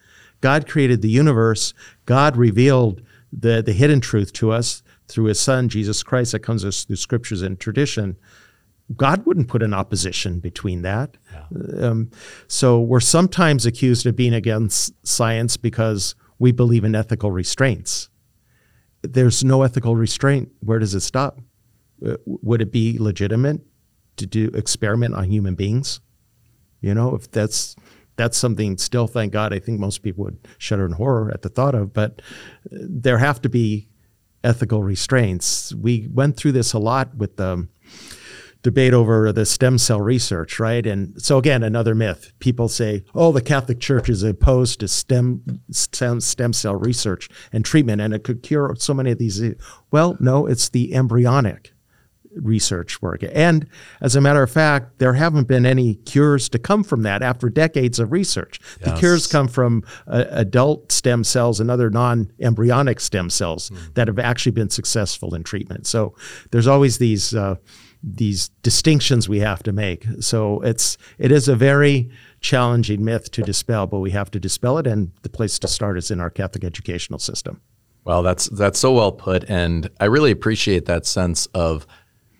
God 0.41 0.67
created 0.67 1.01
the 1.01 1.09
universe. 1.09 1.73
God 2.05 2.37
revealed 2.37 3.01
the, 3.31 3.61
the 3.61 3.73
hidden 3.73 4.01
truth 4.01 4.33
to 4.33 4.51
us 4.51 4.83
through 5.07 5.25
his 5.25 5.39
son, 5.39 5.69
Jesus 5.69 6.03
Christ, 6.03 6.33
that 6.33 6.39
comes 6.39 6.65
us 6.65 6.83
through 6.83 6.97
scriptures 6.97 7.41
and 7.41 7.59
tradition. 7.59 8.17
God 8.95 9.25
wouldn't 9.25 9.49
put 9.49 9.63
an 9.63 9.73
opposition 9.73 10.39
between 10.39 10.81
that. 10.83 11.17
Yeah. 11.31 11.87
Um, 11.87 12.11
so 12.47 12.79
we're 12.79 12.99
sometimes 12.99 13.65
accused 13.65 14.05
of 14.05 14.15
being 14.15 14.33
against 14.33 14.93
science 15.05 15.57
because 15.57 16.15
we 16.39 16.51
believe 16.51 16.83
in 16.83 16.95
ethical 16.95 17.31
restraints. 17.31 18.09
There's 19.01 19.43
no 19.43 19.63
ethical 19.63 19.95
restraint. 19.95 20.51
Where 20.61 20.79
does 20.79 20.95
it 20.95 21.01
stop? 21.01 21.39
Uh, 22.05 22.17
would 22.25 22.61
it 22.61 22.71
be 22.71 22.97
legitimate 22.97 23.61
to 24.17 24.25
do 24.25 24.49
experiment 24.53 25.15
on 25.15 25.29
human 25.29 25.55
beings? 25.55 25.99
You 26.81 26.93
know, 26.93 27.15
if 27.15 27.29
that's 27.31 27.75
that's 28.15 28.37
something 28.37 28.77
still, 28.77 29.07
thank 29.07 29.31
God, 29.31 29.53
I 29.53 29.59
think 29.59 29.79
most 29.79 30.01
people 30.01 30.25
would 30.25 30.47
shudder 30.57 30.85
in 30.85 30.93
horror 30.93 31.29
at 31.33 31.43
the 31.43 31.49
thought 31.49 31.75
of. 31.75 31.93
But 31.93 32.21
uh, 32.71 32.77
there 32.89 33.19
have 33.19 33.41
to 33.41 33.49
be 33.49 33.87
ethical 34.47 34.81
restraints. 34.81 35.75
We 35.75 36.07
went 36.11 36.37
through 36.37 36.53
this 36.53 36.73
a 36.73 36.79
lot 36.79 37.15
with 37.15 37.35
the 37.35 37.67
debate 38.63 38.93
over 38.93 39.31
the 39.31 39.45
stem 39.45 39.77
cell 39.77 40.01
research, 40.01 40.59
right? 40.59 40.85
And 40.85 41.21
so 41.21 41.37
again, 41.37 41.63
another 41.63 41.93
myth. 41.93 42.31
People 42.39 42.67
say, 42.67 43.03
"Oh, 43.13 43.31
the 43.31 43.41
Catholic 43.41 43.79
Church 43.79 44.09
is 44.09 44.23
opposed 44.23 44.79
to 44.79 44.87
stem 44.87 45.61
stem, 45.71 46.19
stem 46.21 46.53
cell 46.53 46.75
research 46.75 47.29
and 47.53 47.63
treatment, 47.63 48.01
and 48.01 48.13
it 48.13 48.23
could 48.23 48.41
cure 48.41 48.73
so 48.77 48.93
many 48.93 49.11
of 49.11 49.19
these." 49.19 49.41
Well, 49.91 50.17
no, 50.19 50.47
it's 50.47 50.69
the 50.69 50.93
embryonic 50.93 51.73
research 52.41 53.01
work. 53.01 53.23
And 53.31 53.67
as 54.01 54.15
a 54.15 54.21
matter 54.21 54.43
of 54.43 54.51
fact, 54.51 54.99
there 54.99 55.13
haven't 55.13 55.47
been 55.47 55.65
any 55.65 55.95
cures 55.95 56.49
to 56.49 56.59
come 56.59 56.83
from 56.83 57.03
that 57.03 57.21
after 57.21 57.49
decades 57.49 57.99
of 57.99 58.11
research. 58.11 58.59
Yes. 58.79 58.89
The 58.89 58.99
cures 58.99 59.27
come 59.27 59.47
from 59.47 59.83
uh, 60.07 60.25
adult 60.29 60.91
stem 60.91 61.23
cells 61.23 61.59
and 61.59 61.69
other 61.69 61.89
non 61.89 62.31
embryonic 62.39 62.99
stem 62.99 63.29
cells 63.29 63.69
mm. 63.69 63.93
that 63.95 64.07
have 64.07 64.19
actually 64.19 64.53
been 64.53 64.69
successful 64.69 65.35
in 65.35 65.43
treatment. 65.43 65.87
So 65.87 66.15
there's 66.51 66.67
always 66.67 66.97
these. 66.97 67.33
Uh, 67.33 67.55
these 68.03 68.49
distinctions 68.61 69.27
we 69.27 69.39
have 69.39 69.63
to 69.63 69.73
make. 69.73 70.05
So 70.19 70.61
it's 70.61 70.97
it 71.17 71.31
is 71.31 71.47
a 71.47 71.55
very 71.55 72.09
challenging 72.41 73.03
myth 73.03 73.31
to 73.31 73.41
dispel, 73.41 73.87
but 73.87 73.99
we 73.99 74.11
have 74.11 74.29
to 74.31 74.39
dispel 74.39 74.77
it, 74.77 74.87
and 74.87 75.11
the 75.23 75.29
place 75.29 75.57
to 75.59 75.67
start 75.67 75.97
is 75.97 76.11
in 76.11 76.19
our 76.19 76.29
Catholic 76.29 76.63
educational 76.63 77.19
system. 77.19 77.59
Well, 78.03 78.23
that's 78.23 78.47
that's 78.47 78.79
so 78.79 78.93
well 78.93 79.11
put, 79.11 79.43
and 79.49 79.89
I 79.99 80.05
really 80.05 80.31
appreciate 80.31 80.85
that 80.85 81.05
sense 81.05 81.45
of 81.47 81.85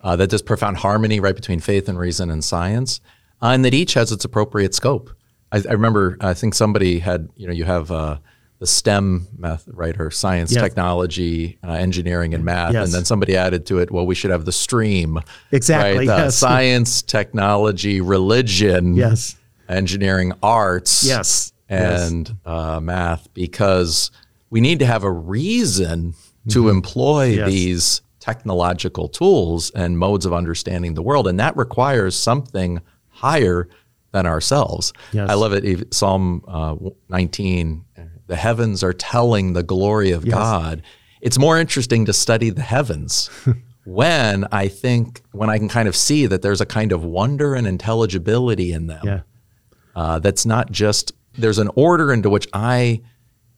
uh, 0.07 0.15
that 0.15 0.29
there's 0.29 0.41
profound 0.41 0.77
harmony 0.77 1.19
right 1.19 1.35
between 1.35 1.59
faith 1.59 1.89
and 1.89 1.99
reason 1.99 2.31
and 2.31 2.41
science, 2.41 3.01
uh, 3.41 3.47
and 3.47 3.65
that 3.65 3.73
each 3.73 3.93
has 3.93 4.09
its 4.09 4.23
appropriate 4.23 4.73
scope. 4.73 5.09
I, 5.51 5.57
I, 5.57 5.73
remember, 5.73 6.15
I 6.21 6.33
think 6.33 6.53
somebody 6.53 6.99
had, 6.99 7.27
you 7.35 7.45
know, 7.45 7.51
you 7.51 7.65
have 7.65 7.91
uh, 7.91 8.19
the 8.59 8.67
STEM 8.67 9.27
method, 9.37 9.75
right, 9.75 9.99
or 9.99 10.09
science, 10.09 10.53
yes. 10.53 10.63
technology, 10.63 11.57
uh, 11.61 11.73
engineering, 11.73 12.33
and 12.33 12.45
math, 12.45 12.71
yes. 12.71 12.85
and 12.85 12.93
then 12.93 13.03
somebody 13.03 13.35
added 13.35 13.65
to 13.65 13.79
it, 13.79 13.91
well, 13.91 14.05
we 14.05 14.15
should 14.15 14.31
have 14.31 14.45
the 14.45 14.53
stream. 14.53 15.19
Exactly. 15.51 16.07
Right? 16.07 16.17
Yes. 16.17 16.37
science, 16.37 17.01
technology, 17.01 17.99
religion. 17.99 18.95
Yes. 18.95 19.35
Engineering, 19.67 20.31
arts. 20.41 21.05
Yes. 21.05 21.51
And 21.67 22.33
uh, 22.45 22.79
math, 22.79 23.27
because 23.33 24.11
we 24.49 24.61
need 24.61 24.79
to 24.79 24.85
have 24.85 25.03
a 25.03 25.11
reason 25.11 26.13
to 26.47 26.59
mm-hmm. 26.59 26.69
employ 26.69 27.25
yes. 27.25 27.49
these 27.49 28.01
technological 28.27 29.07
tools 29.07 29.71
and 29.71 29.97
modes 29.97 30.25
of 30.25 30.33
understanding 30.33 30.93
the 30.95 31.01
world. 31.01 31.27
And 31.27 31.39
that 31.39 31.55
requires 31.55 32.15
something 32.15 32.81
higher 33.07 33.69
than 34.11 34.25
ourselves. 34.25 34.91
Yes. 35.13 35.29
I 35.29 35.33
love 35.35 35.53
it. 35.53 35.93
Psalm 35.93 36.43
uh, 36.47 36.75
19 37.09 37.85
the 38.27 38.35
heavens 38.35 38.83
are 38.83 38.93
telling 38.93 39.53
the 39.53 39.63
glory 39.63 40.11
of 40.11 40.25
yes. 40.25 40.35
God. 40.35 40.83
It's 41.21 41.39
more 41.39 41.57
interesting 41.57 42.05
to 42.05 42.13
study 42.13 42.49
the 42.49 42.61
heavens. 42.61 43.29
when 43.85 44.45
I 44.51 44.67
think, 44.67 45.21
when 45.31 45.49
I 45.49 45.57
can 45.57 45.69
kind 45.69 45.87
of 45.87 45.95
see 45.95 46.25
that 46.27 46.41
there's 46.41 46.61
a 46.61 46.65
kind 46.65 46.91
of 46.91 47.03
wonder 47.05 47.55
and 47.55 47.65
intelligibility 47.65 48.73
in 48.73 48.87
them, 48.87 49.01
yeah. 49.03 49.21
uh, 49.95 50.19
that's 50.19 50.45
not 50.45 50.71
just, 50.71 51.13
there's 51.37 51.57
an 51.57 51.69
order 51.75 52.11
into 52.11 52.29
which 52.29 52.47
I 52.51 53.01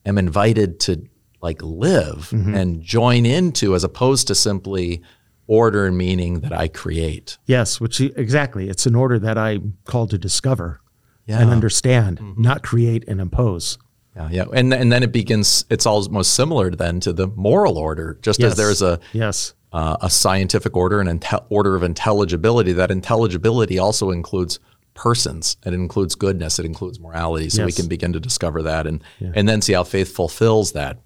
am 0.06 0.18
invited 0.18 0.78
to 0.80 1.04
like 1.42 1.62
live 1.62 2.30
mm-hmm. 2.30 2.54
and 2.54 2.82
join 2.82 3.24
into 3.26 3.74
as 3.74 3.84
opposed 3.84 4.26
to 4.28 4.34
simply 4.34 5.02
order 5.46 5.86
and 5.86 5.98
meaning 5.98 6.40
that 6.40 6.52
I 6.52 6.68
create. 6.68 7.38
Yes, 7.46 7.80
which 7.80 8.00
exactly. 8.00 8.68
It's 8.68 8.86
an 8.86 8.94
order 8.94 9.18
that 9.18 9.36
I'm 9.36 9.76
called 9.84 10.10
to 10.10 10.18
discover 10.18 10.80
yeah. 11.26 11.40
and 11.40 11.50
understand, 11.50 12.18
mm-hmm. 12.18 12.40
not 12.40 12.62
create 12.62 13.04
and 13.08 13.20
impose. 13.20 13.78
Yeah, 14.14 14.28
yeah. 14.30 14.44
And 14.52 14.72
and 14.74 14.92
then 14.92 15.02
it 15.02 15.12
begins 15.12 15.64
it's 15.70 15.86
almost 15.86 16.34
similar 16.34 16.70
then 16.70 17.00
to 17.00 17.12
the 17.12 17.28
moral 17.28 17.78
order. 17.78 18.18
Just 18.22 18.40
yes. 18.40 18.52
as 18.52 18.56
there's 18.56 18.82
a 18.82 19.00
yes. 19.12 19.54
Uh, 19.72 19.96
a 20.00 20.10
scientific 20.10 20.76
order, 20.76 21.00
an 21.00 21.06
inte- 21.06 21.44
order 21.48 21.76
of 21.76 21.84
intelligibility. 21.84 22.72
That 22.72 22.90
intelligibility 22.90 23.78
also 23.78 24.10
includes 24.10 24.58
persons. 24.94 25.58
It 25.64 25.72
includes 25.72 26.16
goodness. 26.16 26.58
It 26.58 26.66
includes 26.66 26.98
morality. 26.98 27.48
So 27.50 27.62
yes. 27.62 27.66
we 27.66 27.72
can 27.72 27.88
begin 27.88 28.12
to 28.14 28.18
discover 28.18 28.62
that 28.62 28.88
and 28.88 29.02
yeah. 29.20 29.30
and 29.34 29.48
then 29.48 29.62
see 29.62 29.74
how 29.74 29.84
faith 29.84 30.12
fulfills 30.12 30.72
that. 30.72 30.98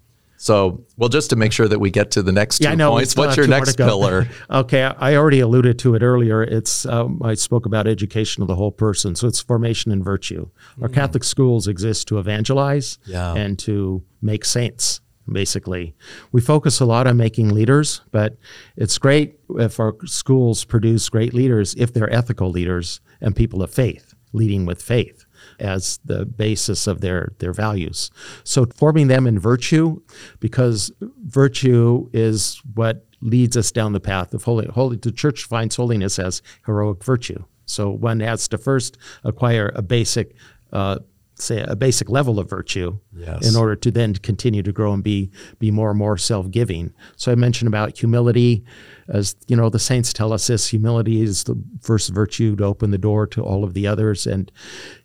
So, 0.45 0.85
well, 0.95 1.09
just 1.09 1.31
to 1.31 1.35
make 1.35 1.51
sure 1.51 1.67
that 1.67 1.79
we 1.79 1.89
get 1.89 2.11
to 2.11 2.21
the 2.21 2.31
next 2.31 2.59
two 2.59 2.65
yeah, 2.65 2.75
know, 2.75 2.91
points, 2.91 3.15
what's 3.15 3.35
your 3.35 3.47
next 3.47 3.77
pillar? 3.77 4.27
okay, 4.51 4.83
I 4.83 5.15
already 5.15 5.39
alluded 5.39 5.79
to 5.79 5.95
it 5.95 6.03
earlier. 6.03 6.43
It's 6.43 6.85
um, 6.85 7.19
I 7.23 7.33
spoke 7.33 7.65
about 7.65 7.87
education 7.87 8.43
of 8.43 8.47
the 8.47 8.53
whole 8.53 8.71
person, 8.71 9.15
so 9.15 9.27
it's 9.27 9.41
formation 9.41 9.91
and 9.91 10.05
virtue. 10.05 10.47
Our 10.83 10.87
mm. 10.87 10.93
Catholic 10.93 11.23
schools 11.23 11.67
exist 11.67 12.07
to 12.09 12.19
evangelize 12.19 12.99
yeah. 13.07 13.33
and 13.33 13.57
to 13.57 14.03
make 14.21 14.45
saints. 14.45 15.01
Basically, 15.27 15.95
we 16.31 16.41
focus 16.41 16.79
a 16.79 16.85
lot 16.85 17.07
on 17.07 17.17
making 17.17 17.49
leaders, 17.49 18.01
but 18.11 18.37
it's 18.77 18.99
great 18.99 19.39
if 19.57 19.79
our 19.79 19.95
schools 20.05 20.63
produce 20.63 21.09
great 21.09 21.33
leaders 21.33 21.73
if 21.73 21.91
they're 21.91 22.13
ethical 22.13 22.51
leaders 22.51 23.01
and 23.19 23.35
people 23.35 23.63
of 23.63 23.73
faith, 23.73 24.13
leading 24.31 24.67
with 24.67 24.79
faith 24.79 25.24
as 25.59 25.99
the 26.05 26.25
basis 26.25 26.87
of 26.87 27.01
their, 27.01 27.33
their 27.39 27.53
values. 27.53 28.11
So 28.43 28.65
forming 28.75 29.07
them 29.07 29.27
in 29.27 29.39
virtue, 29.39 30.01
because 30.39 30.91
virtue 31.23 32.09
is 32.13 32.61
what 32.73 33.05
leads 33.21 33.57
us 33.57 33.71
down 33.71 33.93
the 33.93 33.99
path 33.99 34.33
of 34.33 34.43
holy. 34.43 34.67
holy 34.67 34.97
the 34.97 35.11
church 35.11 35.43
finds 35.43 35.75
holiness 35.75 36.19
as 36.19 36.41
heroic 36.65 37.03
virtue. 37.03 37.43
So 37.65 37.89
one 37.89 38.19
has 38.19 38.47
to 38.49 38.57
first 38.57 38.97
acquire 39.23 39.71
a 39.75 39.81
basic 39.81 40.35
uh, 40.71 40.99
say 41.37 41.63
a 41.67 41.75
basic 41.75 42.09
level 42.09 42.39
of 42.39 42.49
virtue 42.49 42.97
yes. 43.13 43.49
in 43.49 43.55
order 43.55 43.75
to 43.75 43.91
then 43.91 44.13
continue 44.15 44.63
to 44.63 44.71
grow 44.71 44.93
and 44.93 45.03
be 45.03 45.31
be 45.59 45.71
more 45.71 45.89
and 45.89 45.99
more 45.99 46.17
self-giving. 46.17 46.93
So 47.17 47.31
I 47.31 47.35
mentioned 47.35 47.67
about 47.67 47.97
humility 47.97 48.63
as 49.07 49.35
you 49.47 49.55
know 49.55 49.69
the 49.69 49.79
saints 49.79 50.11
tell 50.13 50.33
us 50.33 50.47
this 50.47 50.67
humility 50.67 51.21
is 51.21 51.43
the 51.43 51.61
first 51.81 52.09
virtue 52.13 52.55
to 52.55 52.63
open 52.63 52.91
the 52.91 52.97
door 52.97 53.27
to 53.27 53.43
all 53.43 53.63
of 53.63 53.73
the 53.73 53.85
others 53.85 54.25
and 54.25 54.51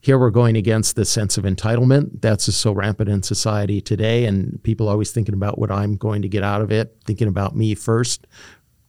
here 0.01 0.19
we're 0.19 0.31
going 0.31 0.57
against 0.57 0.97
the 0.97 1.05
sense 1.05 1.37
of 1.37 1.45
entitlement 1.45 2.21
that's 2.21 2.47
just 2.47 2.61
so 2.61 2.73
rampant 2.73 3.09
in 3.09 3.23
society 3.23 3.81
today 3.81 4.25
and 4.25 4.63
people 4.63 4.89
always 4.89 5.11
thinking 5.11 5.35
about 5.35 5.59
what 5.59 5.71
I'm 5.71 5.97
going 5.97 6.23
to 6.23 6.29
get 6.29 6.43
out 6.43 6.63
of 6.63 6.73
it 6.73 6.97
thinking 7.05 7.29
about 7.29 7.55
me 7.55 7.75
first 7.75 8.27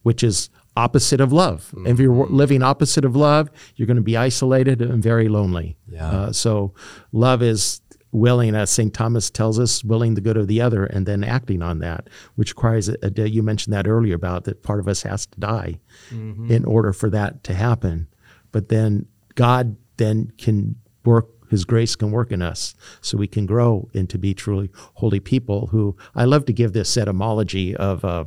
which 0.02 0.22
is 0.22 0.50
opposite 0.76 1.20
of 1.20 1.32
love. 1.32 1.70
Mm-hmm. 1.74 1.86
If 1.86 1.98
you're 1.98 2.26
living 2.26 2.62
opposite 2.62 3.04
of 3.04 3.14
love, 3.14 3.50
you're 3.76 3.86
going 3.86 3.96
to 3.96 4.02
be 4.02 4.16
isolated 4.16 4.80
and 4.80 5.02
very 5.02 5.28
lonely. 5.28 5.76
Yeah. 5.88 6.10
Uh, 6.10 6.32
so, 6.32 6.74
love 7.12 7.42
is 7.42 7.81
willing, 8.12 8.54
as 8.54 8.70
St. 8.70 8.92
Thomas 8.92 9.30
tells 9.30 9.58
us, 9.58 9.82
willing 9.82 10.14
the 10.14 10.20
good 10.20 10.36
of 10.36 10.46
the 10.46 10.60
other 10.60 10.84
and 10.84 11.06
then 11.06 11.24
acting 11.24 11.62
on 11.62 11.78
that, 11.80 12.08
which 12.36 12.50
requires, 12.50 12.88
a, 12.88 12.96
a, 13.02 13.28
you 13.28 13.42
mentioned 13.42 13.74
that 13.74 13.88
earlier 13.88 14.14
about 14.14 14.44
that 14.44 14.62
part 14.62 14.78
of 14.78 14.86
us 14.86 15.02
has 15.02 15.26
to 15.26 15.40
die 15.40 15.80
mm-hmm. 16.10 16.50
in 16.50 16.64
order 16.64 16.92
for 16.92 17.10
that 17.10 17.42
to 17.44 17.54
happen. 17.54 18.06
But 18.52 18.68
then 18.68 19.06
God 19.34 19.76
then 19.96 20.32
can 20.36 20.76
work 21.04 21.28
his 21.50 21.66
grace 21.66 21.96
can 21.96 22.10
work 22.10 22.32
in 22.32 22.40
us 22.40 22.74
so 23.02 23.18
we 23.18 23.26
can 23.26 23.44
grow 23.44 23.86
into 23.92 24.16
be 24.16 24.32
truly 24.32 24.70
holy 24.94 25.20
people 25.20 25.66
who 25.66 25.94
I 26.14 26.24
love 26.24 26.46
to 26.46 26.52
give 26.52 26.72
this 26.72 26.96
etymology 26.96 27.76
of 27.76 28.02
uh, 28.06 28.24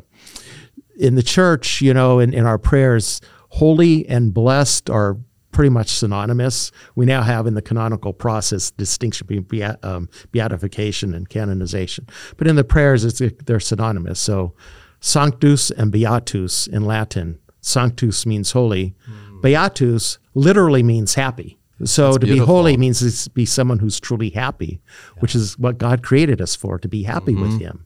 in 0.95 1.15
the 1.15 1.23
church, 1.23 1.81
you 1.81 1.91
know, 1.91 2.19
in, 2.19 2.35
in 2.35 2.45
our 2.45 2.59
prayers, 2.59 3.21
holy 3.49 4.07
and 4.07 4.31
blessed 4.31 4.91
are 4.91 5.17
pretty 5.55 5.69
much 5.69 5.87
synonymous. 5.87 6.69
We 6.95 7.05
now 7.05 7.23
have 7.23 7.47
in 7.47 7.53
the 7.53 7.61
canonical 7.61 8.11
process 8.11 8.71
distinction 8.71 9.25
between 9.25 9.77
um, 9.83 10.09
beatification 10.31 11.13
and 11.13 11.29
canonization. 11.29 12.07
But 12.35 12.47
in 12.47 12.57
the 12.57 12.65
prayers, 12.65 13.05
it's, 13.05 13.21
they're 13.45 13.61
synonymous. 13.61 14.19
So 14.19 14.53
sanctus 14.99 15.71
and 15.71 15.93
beatus 15.93 16.67
in 16.67 16.83
Latin. 16.85 17.39
Sanctus 17.61 18.25
means 18.25 18.51
holy. 18.51 18.95
Mm. 19.09 19.41
Beatus 19.41 20.19
literally 20.33 20.83
means 20.83 21.15
happy. 21.15 21.57
So 21.85 22.07
That's 22.07 22.17
to 22.17 22.25
beautiful. 22.25 22.45
be 22.45 22.51
holy 22.51 22.77
means 22.77 23.23
to 23.23 23.29
be 23.29 23.45
someone 23.45 23.79
who's 23.79 23.99
truly 23.99 24.31
happy, 24.31 24.81
yeah. 25.15 25.19
which 25.21 25.35
is 25.35 25.57
what 25.57 25.77
God 25.77 26.03
created 26.03 26.41
us 26.41 26.53
for, 26.55 26.77
to 26.79 26.87
be 26.87 27.03
happy 27.03 27.33
mm-hmm. 27.33 27.41
with 27.41 27.61
Him 27.61 27.85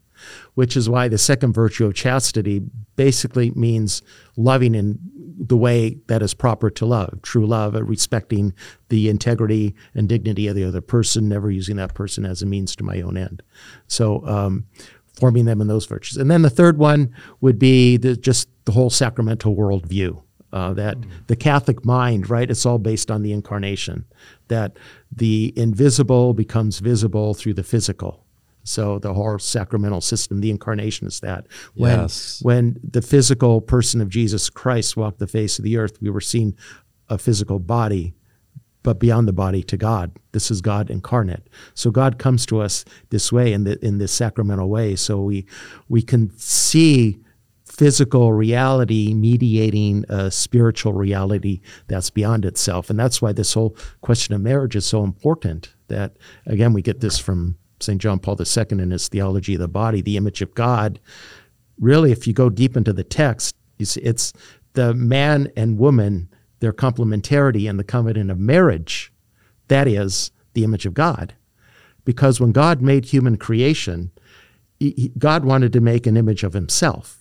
which 0.55 0.75
is 0.75 0.89
why 0.89 1.07
the 1.07 1.17
second 1.17 1.53
virtue 1.53 1.85
of 1.85 1.93
chastity 1.93 2.61
basically 2.97 3.51
means 3.51 4.01
loving 4.35 4.75
in 4.75 4.99
the 5.39 5.57
way 5.57 5.97
that 6.07 6.21
is 6.21 6.33
proper 6.33 6.69
to 6.69 6.85
love, 6.85 7.21
true 7.21 7.47
love, 7.47 7.73
respecting 7.73 8.53
the 8.89 9.07
integrity 9.07 9.73
and 9.95 10.09
dignity 10.09 10.47
of 10.47 10.55
the 10.55 10.65
other 10.65 10.81
person, 10.81 11.29
never 11.29 11.49
using 11.49 11.77
that 11.77 11.93
person 11.93 12.25
as 12.25 12.41
a 12.41 12.45
means 12.45 12.75
to 12.75 12.83
my 12.83 13.01
own 13.01 13.17
end. 13.17 13.41
So, 13.87 14.25
um, 14.27 14.65
forming 15.13 15.45
them 15.45 15.61
in 15.61 15.67
those 15.67 15.85
virtues. 15.85 16.17
And 16.17 16.29
then 16.29 16.41
the 16.41 16.49
third 16.49 16.77
one 16.77 17.13
would 17.41 17.59
be 17.59 17.97
the, 17.97 18.15
just 18.15 18.49
the 18.65 18.71
whole 18.71 18.89
sacramental 18.89 19.55
worldview. 19.55 20.21
Uh, 20.51 20.73
that 20.73 20.97
mm. 20.97 21.07
the 21.27 21.35
Catholic 21.35 21.85
mind, 21.85 22.27
right? 22.27 22.49
It's 22.49 22.65
all 22.65 22.79
based 22.79 23.11
on 23.11 23.21
the 23.21 23.31
incarnation. 23.31 24.05
That 24.47 24.77
the 25.15 25.53
invisible 25.55 26.33
becomes 26.33 26.79
visible 26.79 27.35
through 27.35 27.53
the 27.53 27.63
physical. 27.63 28.25
So 28.63 28.99
the 28.99 29.13
whole 29.13 29.39
sacramental 29.39 30.01
system, 30.01 30.41
the 30.41 30.51
incarnation 30.51 31.07
is 31.07 31.19
that. 31.21 31.47
When, 31.75 31.99
yes. 31.99 32.39
when 32.41 32.79
the 32.83 33.01
physical 33.01 33.61
person 33.61 34.01
of 34.01 34.09
Jesus 34.09 34.49
Christ 34.49 34.95
walked 34.95 35.19
the 35.19 35.27
face 35.27 35.57
of 35.57 35.63
the 35.63 35.77
earth, 35.77 36.01
we 36.01 36.09
were 36.09 36.21
seeing 36.21 36.55
a 37.07 37.17
physical 37.17 37.59
body, 37.59 38.13
but 38.83 38.99
beyond 38.99 39.27
the 39.27 39.33
body 39.33 39.63
to 39.63 39.77
God. 39.77 40.11
This 40.31 40.51
is 40.51 40.61
God 40.61 40.89
incarnate. 40.89 41.49
So 41.73 41.89
God 41.89 42.19
comes 42.19 42.45
to 42.47 42.61
us 42.61 42.85
this 43.09 43.31
way 43.31 43.53
in 43.53 43.63
the 43.63 43.83
in 43.83 43.97
this 43.97 44.11
sacramental 44.11 44.69
way. 44.69 44.95
So 44.95 45.21
we 45.21 45.45
we 45.87 46.01
can 46.01 46.31
see 46.37 47.19
physical 47.65 48.33
reality 48.33 49.13
mediating 49.13 50.03
a 50.09 50.29
spiritual 50.29 50.93
reality 50.93 51.61
that's 51.87 52.09
beyond 52.09 52.43
itself. 52.43 52.89
And 52.89 52.99
that's 52.99 53.21
why 53.21 53.31
this 53.31 53.53
whole 53.53 53.75
question 54.01 54.35
of 54.35 54.41
marriage 54.41 54.75
is 54.75 54.85
so 54.85 55.03
important. 55.03 55.73
That, 55.87 56.17
again, 56.45 56.73
we 56.73 56.81
get 56.81 56.99
this 56.99 57.17
from 57.17 57.57
St. 57.79 58.01
John 58.01 58.19
Paul 58.19 58.37
II 58.39 58.65
in 58.71 58.91
his 58.91 59.07
Theology 59.07 59.55
of 59.55 59.61
the 59.61 59.67
Body, 59.67 60.01
the 60.01 60.17
image 60.17 60.41
of 60.41 60.53
God. 60.55 60.99
Really, 61.79 62.11
if 62.11 62.27
you 62.27 62.33
go 62.33 62.49
deep 62.49 62.75
into 62.75 62.93
the 62.93 63.03
text, 63.03 63.55
you 63.77 63.85
see 63.85 64.01
it's 64.01 64.33
the 64.73 64.93
man 64.93 65.51
and 65.55 65.77
woman, 65.77 66.29
their 66.59 66.73
complementarity 66.73 67.69
and 67.69 67.79
the 67.79 67.83
covenant 67.83 68.31
of 68.31 68.37
marriage. 68.37 69.11
That 69.69 69.87
is 69.87 70.31
the 70.53 70.63
image 70.63 70.85
of 70.85 70.93
God. 70.93 71.35
Because 72.05 72.39
when 72.39 72.51
God 72.51 72.81
made 72.81 73.05
human 73.05 73.37
creation, 73.37 74.11
God 75.17 75.45
wanted 75.45 75.73
to 75.73 75.81
make 75.81 76.07
an 76.07 76.17
image 76.17 76.43
of 76.43 76.53
himself. 76.53 77.18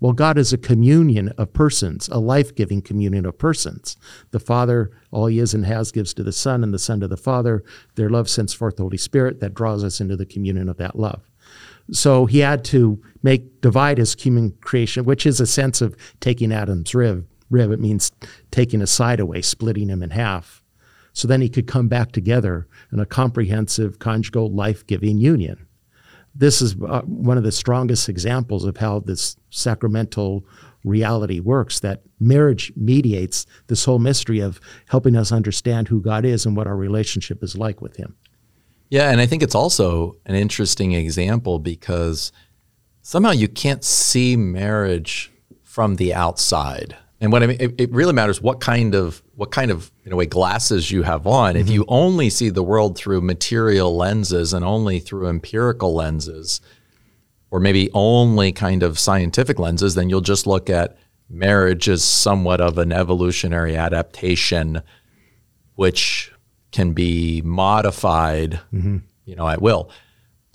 Well, 0.00 0.14
God 0.14 0.38
is 0.38 0.52
a 0.52 0.58
communion 0.58 1.28
of 1.36 1.52
persons, 1.52 2.08
a 2.08 2.18
life 2.18 2.54
giving 2.54 2.80
communion 2.80 3.26
of 3.26 3.36
persons. 3.36 3.98
The 4.30 4.40
Father, 4.40 4.90
all 5.10 5.26
he 5.26 5.38
is 5.38 5.52
and 5.52 5.66
has, 5.66 5.92
gives 5.92 6.14
to 6.14 6.22
the 6.22 6.32
Son, 6.32 6.64
and 6.64 6.72
the 6.72 6.78
Son 6.78 7.00
to 7.00 7.08
the 7.08 7.18
Father. 7.18 7.62
Their 7.96 8.08
love 8.08 8.28
sends 8.28 8.54
forth 8.54 8.76
the 8.76 8.82
Holy 8.82 8.96
Spirit 8.96 9.40
that 9.40 9.54
draws 9.54 9.84
us 9.84 10.00
into 10.00 10.16
the 10.16 10.24
communion 10.24 10.70
of 10.70 10.78
that 10.78 10.98
love. 10.98 11.30
So 11.92 12.24
he 12.24 12.38
had 12.38 12.64
to 12.66 13.02
make 13.22 13.60
divide 13.60 13.98
his 13.98 14.14
human 14.14 14.52
creation, 14.62 15.04
which 15.04 15.26
is 15.26 15.38
a 15.38 15.46
sense 15.46 15.82
of 15.82 15.96
taking 16.20 16.50
Adam's 16.52 16.94
rib. 16.94 17.26
Rib 17.50 17.70
it 17.70 17.80
means 17.80 18.10
taking 18.50 18.80
a 18.80 18.86
side 18.86 19.20
away, 19.20 19.42
splitting 19.42 19.88
him 19.88 20.02
in 20.02 20.10
half. 20.10 20.62
So 21.12 21.28
then 21.28 21.42
he 21.42 21.48
could 21.48 21.66
come 21.66 21.88
back 21.88 22.12
together 22.12 22.68
in 22.92 23.00
a 23.00 23.06
comprehensive 23.06 23.98
conjugal 23.98 24.50
life 24.50 24.86
giving 24.86 25.18
union 25.18 25.66
this 26.34 26.62
is 26.62 26.76
uh, 26.86 27.02
one 27.02 27.36
of 27.36 27.44
the 27.44 27.52
strongest 27.52 28.08
examples 28.08 28.64
of 28.64 28.76
how 28.76 29.00
this 29.00 29.36
sacramental 29.50 30.44
reality 30.84 31.40
works 31.40 31.80
that 31.80 32.02
marriage 32.18 32.72
mediates 32.76 33.46
this 33.66 33.84
whole 33.84 33.98
mystery 33.98 34.40
of 34.40 34.60
helping 34.88 35.16
us 35.16 35.32
understand 35.32 35.88
who 35.88 36.00
God 36.00 36.24
is 36.24 36.46
and 36.46 36.56
what 36.56 36.66
our 36.66 36.76
relationship 36.76 37.42
is 37.42 37.56
like 37.56 37.80
with 37.80 37.96
Him. 37.96 38.16
Yeah, 38.88 39.10
and 39.10 39.20
I 39.20 39.26
think 39.26 39.42
it's 39.42 39.54
also 39.54 40.16
an 40.26 40.34
interesting 40.34 40.92
example 40.92 41.58
because 41.58 42.32
somehow 43.02 43.30
you 43.30 43.48
can't 43.48 43.84
see 43.84 44.36
marriage 44.36 45.32
from 45.62 45.96
the 45.96 46.12
outside. 46.12 46.96
And 47.20 47.30
what 47.30 47.42
I 47.42 47.46
mean, 47.46 47.56
it, 47.60 47.74
it, 47.78 47.92
really 47.92 48.12
matters 48.12 48.40
what 48.40 48.60
kind 48.60 48.94
of 48.94 49.22
what 49.40 49.52
kind 49.52 49.70
of 49.70 49.90
in 50.04 50.12
a 50.12 50.16
way 50.16 50.26
glasses 50.26 50.90
you 50.90 51.02
have 51.02 51.26
on. 51.26 51.54
Mm-hmm. 51.54 51.62
If 51.62 51.70
you 51.70 51.86
only 51.88 52.28
see 52.28 52.50
the 52.50 52.62
world 52.62 52.94
through 52.94 53.22
material 53.22 53.96
lenses 53.96 54.52
and 54.52 54.62
only 54.62 55.00
through 55.00 55.28
empirical 55.28 55.94
lenses, 55.94 56.60
or 57.50 57.58
maybe 57.58 57.88
only 57.94 58.52
kind 58.52 58.82
of 58.82 58.98
scientific 58.98 59.58
lenses, 59.58 59.94
then 59.94 60.10
you'll 60.10 60.20
just 60.20 60.46
look 60.46 60.68
at 60.68 60.98
marriage 61.30 61.88
as 61.88 62.04
somewhat 62.04 62.60
of 62.60 62.76
an 62.76 62.92
evolutionary 62.92 63.78
adaptation, 63.78 64.82
which 65.74 66.30
can 66.70 66.92
be 66.92 67.40
modified, 67.40 68.60
mm-hmm. 68.74 68.98
you 69.24 69.36
know, 69.36 69.48
at 69.48 69.62
will. 69.62 69.90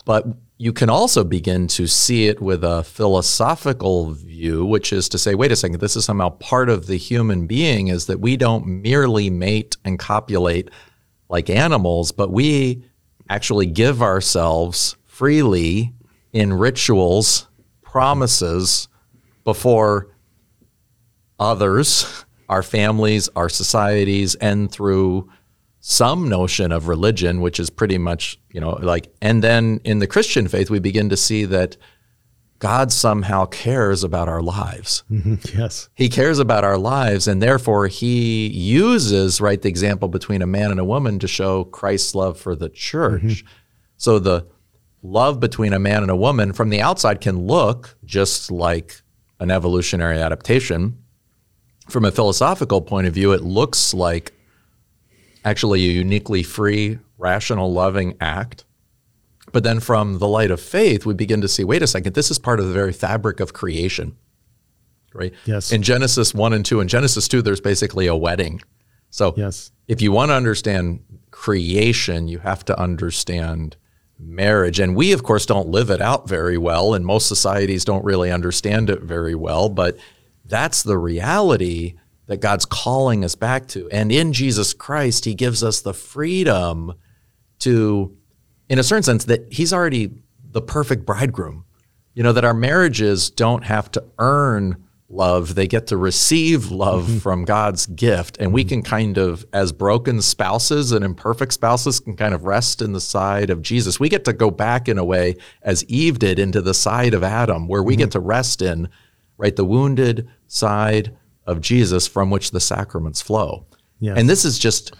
But 0.04 0.28
you 0.58 0.72
can 0.72 0.88
also 0.88 1.22
begin 1.22 1.68
to 1.68 1.86
see 1.86 2.28
it 2.28 2.40
with 2.40 2.64
a 2.64 2.82
philosophical 2.82 4.12
view, 4.12 4.64
which 4.64 4.92
is 4.92 5.08
to 5.10 5.18
say, 5.18 5.34
wait 5.34 5.52
a 5.52 5.56
second, 5.56 5.80
this 5.80 5.96
is 5.96 6.04
somehow 6.04 6.30
part 6.30 6.70
of 6.70 6.86
the 6.86 6.96
human 6.96 7.46
being, 7.46 7.88
is 7.88 8.06
that 8.06 8.20
we 8.20 8.36
don't 8.36 8.66
merely 8.66 9.28
mate 9.28 9.76
and 9.84 9.98
copulate 9.98 10.70
like 11.28 11.50
animals, 11.50 12.10
but 12.10 12.32
we 12.32 12.82
actually 13.28 13.66
give 13.66 14.00
ourselves 14.00 14.96
freely 15.04 15.92
in 16.32 16.52
rituals, 16.54 17.48
promises 17.82 18.88
before 19.44 20.08
others, 21.38 22.24
our 22.48 22.62
families, 22.62 23.28
our 23.36 23.48
societies, 23.48 24.34
and 24.36 24.70
through 24.70 25.28
some 25.88 26.28
notion 26.28 26.72
of 26.72 26.88
religion, 26.88 27.40
which 27.40 27.60
is 27.60 27.70
pretty 27.70 27.96
much, 27.96 28.40
you 28.50 28.60
know, 28.60 28.70
like, 28.82 29.08
and 29.22 29.40
then 29.40 29.80
in 29.84 30.00
the 30.00 30.06
Christian 30.08 30.48
faith, 30.48 30.68
we 30.68 30.80
begin 30.80 31.08
to 31.10 31.16
see 31.16 31.44
that 31.44 31.76
God 32.58 32.90
somehow 32.90 33.46
cares 33.46 34.02
about 34.02 34.28
our 34.28 34.42
lives. 34.42 35.04
Mm-hmm. 35.08 35.56
Yes. 35.56 35.88
He 35.94 36.08
cares 36.08 36.40
about 36.40 36.64
our 36.64 36.76
lives, 36.76 37.28
and 37.28 37.40
therefore 37.40 37.86
he 37.86 38.48
uses, 38.48 39.40
right, 39.40 39.62
the 39.62 39.68
example 39.68 40.08
between 40.08 40.42
a 40.42 40.46
man 40.46 40.72
and 40.72 40.80
a 40.80 40.84
woman 40.84 41.20
to 41.20 41.28
show 41.28 41.62
Christ's 41.62 42.16
love 42.16 42.36
for 42.36 42.56
the 42.56 42.68
church. 42.68 43.22
Mm-hmm. 43.22 43.46
So 43.96 44.18
the 44.18 44.48
love 45.04 45.38
between 45.38 45.72
a 45.72 45.78
man 45.78 46.02
and 46.02 46.10
a 46.10 46.16
woman 46.16 46.52
from 46.52 46.70
the 46.70 46.80
outside 46.80 47.20
can 47.20 47.46
look 47.46 47.96
just 48.04 48.50
like 48.50 49.02
an 49.38 49.52
evolutionary 49.52 50.18
adaptation. 50.18 50.98
From 51.88 52.04
a 52.04 52.10
philosophical 52.10 52.82
point 52.82 53.06
of 53.06 53.14
view, 53.14 53.30
it 53.30 53.42
looks 53.42 53.94
like 53.94 54.32
actually 55.46 55.86
a 55.86 55.92
uniquely 55.92 56.42
free, 56.42 56.98
rational, 57.16 57.72
loving 57.72 58.16
act. 58.20 58.64
But 59.52 59.62
then 59.62 59.78
from 59.78 60.18
the 60.18 60.26
light 60.26 60.50
of 60.50 60.60
faith, 60.60 61.06
we 61.06 61.14
begin 61.14 61.40
to 61.40 61.48
see 61.48 61.62
wait 61.64 61.82
a 61.82 61.86
second, 61.86 62.14
this 62.14 62.30
is 62.30 62.38
part 62.38 62.58
of 62.58 62.66
the 62.66 62.74
very 62.74 62.92
fabric 62.92 63.38
of 63.38 63.52
creation. 63.52 64.16
Right? 65.14 65.32
Yes. 65.46 65.72
In 65.72 65.82
Genesis 65.82 66.34
1 66.34 66.52
and 66.52 66.66
2, 66.66 66.80
in 66.80 66.88
Genesis 66.88 67.26
2, 67.28 67.40
there's 67.40 67.60
basically 67.60 68.06
a 68.06 68.16
wedding. 68.16 68.60
So 69.10 69.32
yes. 69.36 69.70
if 69.86 70.02
you 70.02 70.12
want 70.12 70.30
to 70.30 70.34
understand 70.34 71.00
creation, 71.30 72.28
you 72.28 72.38
have 72.40 72.64
to 72.66 72.78
understand 72.78 73.76
marriage. 74.18 74.80
And 74.80 74.96
we, 74.96 75.12
of 75.12 75.22
course, 75.22 75.46
don't 75.46 75.68
live 75.68 75.90
it 75.90 76.02
out 76.02 76.28
very 76.28 76.58
well, 76.58 76.92
and 76.92 77.06
most 77.06 77.28
societies 77.28 77.84
don't 77.84 78.04
really 78.04 78.32
understand 78.32 78.90
it 78.90 79.02
very 79.02 79.34
well. 79.34 79.68
But 79.68 79.96
that's 80.44 80.82
the 80.82 80.98
reality 80.98 81.94
that 82.26 82.40
God's 82.40 82.64
calling 82.64 83.24
us 83.24 83.34
back 83.34 83.66
to. 83.68 83.88
And 83.90 84.10
in 84.10 84.32
Jesus 84.32 84.74
Christ, 84.74 85.24
He 85.24 85.34
gives 85.34 85.62
us 85.62 85.80
the 85.80 85.94
freedom 85.94 86.94
to, 87.60 88.16
in 88.68 88.78
a 88.78 88.82
certain 88.82 89.02
sense, 89.02 89.24
that 89.26 89.52
He's 89.52 89.72
already 89.72 90.12
the 90.50 90.62
perfect 90.62 91.06
bridegroom. 91.06 91.64
You 92.14 92.22
know, 92.22 92.32
that 92.32 92.44
our 92.44 92.54
marriages 92.54 93.30
don't 93.30 93.64
have 93.64 93.90
to 93.92 94.04
earn 94.18 94.82
love, 95.08 95.54
they 95.54 95.66
get 95.66 95.86
to 95.88 95.96
receive 95.96 96.70
love 96.70 97.04
mm-hmm. 97.04 97.18
from 97.18 97.44
God's 97.44 97.86
gift. 97.86 98.38
And 98.38 98.48
mm-hmm. 98.48 98.54
we 98.54 98.64
can 98.64 98.82
kind 98.82 99.18
of, 99.18 99.46
as 99.52 99.72
broken 99.72 100.20
spouses 100.20 100.92
and 100.92 101.04
imperfect 101.04 101.52
spouses, 101.52 102.00
can 102.00 102.16
kind 102.16 102.34
of 102.34 102.44
rest 102.44 102.82
in 102.82 102.92
the 102.92 103.00
side 103.00 103.50
of 103.50 103.62
Jesus. 103.62 104.00
We 104.00 104.08
get 104.08 104.24
to 104.24 104.32
go 104.32 104.50
back 104.50 104.88
in 104.88 104.98
a 104.98 105.04
way, 105.04 105.36
as 105.62 105.84
Eve 105.84 106.18
did, 106.18 106.38
into 106.38 106.60
the 106.60 106.74
side 106.74 107.14
of 107.14 107.22
Adam, 107.22 107.68
where 107.68 107.82
we 107.82 107.94
mm-hmm. 107.94 108.00
get 108.00 108.10
to 108.12 108.20
rest 108.20 108.62
in, 108.62 108.88
right, 109.38 109.54
the 109.54 109.64
wounded 109.64 110.28
side 110.48 111.16
of 111.46 111.60
Jesus 111.60 112.06
from 112.06 112.30
which 112.30 112.50
the 112.50 112.60
sacraments 112.60 113.22
flow. 113.22 113.66
Yes. 114.00 114.18
And 114.18 114.28
this 114.28 114.44
is 114.44 114.58
just 114.58 114.94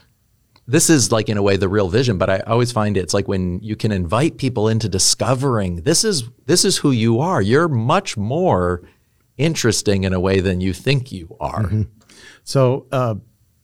this 0.68 0.90
is 0.90 1.12
like 1.12 1.28
in 1.28 1.36
a 1.36 1.42
way 1.42 1.56
the 1.56 1.68
real 1.68 1.88
vision, 1.88 2.18
but 2.18 2.28
I 2.28 2.40
always 2.40 2.72
find 2.72 2.96
it's 2.96 3.14
like 3.14 3.28
when 3.28 3.60
you 3.60 3.76
can 3.76 3.92
invite 3.92 4.36
people 4.36 4.68
into 4.68 4.88
discovering 4.88 5.82
this 5.82 6.04
is 6.04 6.24
this 6.46 6.64
is 6.64 6.78
who 6.78 6.90
you 6.90 7.20
are. 7.20 7.40
You're 7.40 7.68
much 7.68 8.16
more 8.16 8.82
interesting 9.36 10.04
in 10.04 10.12
a 10.12 10.20
way 10.20 10.40
than 10.40 10.60
you 10.60 10.72
think 10.72 11.12
you 11.12 11.36
are. 11.38 11.64
Mm-hmm. 11.64 11.82
So 12.42 12.86
uh, 12.90 13.16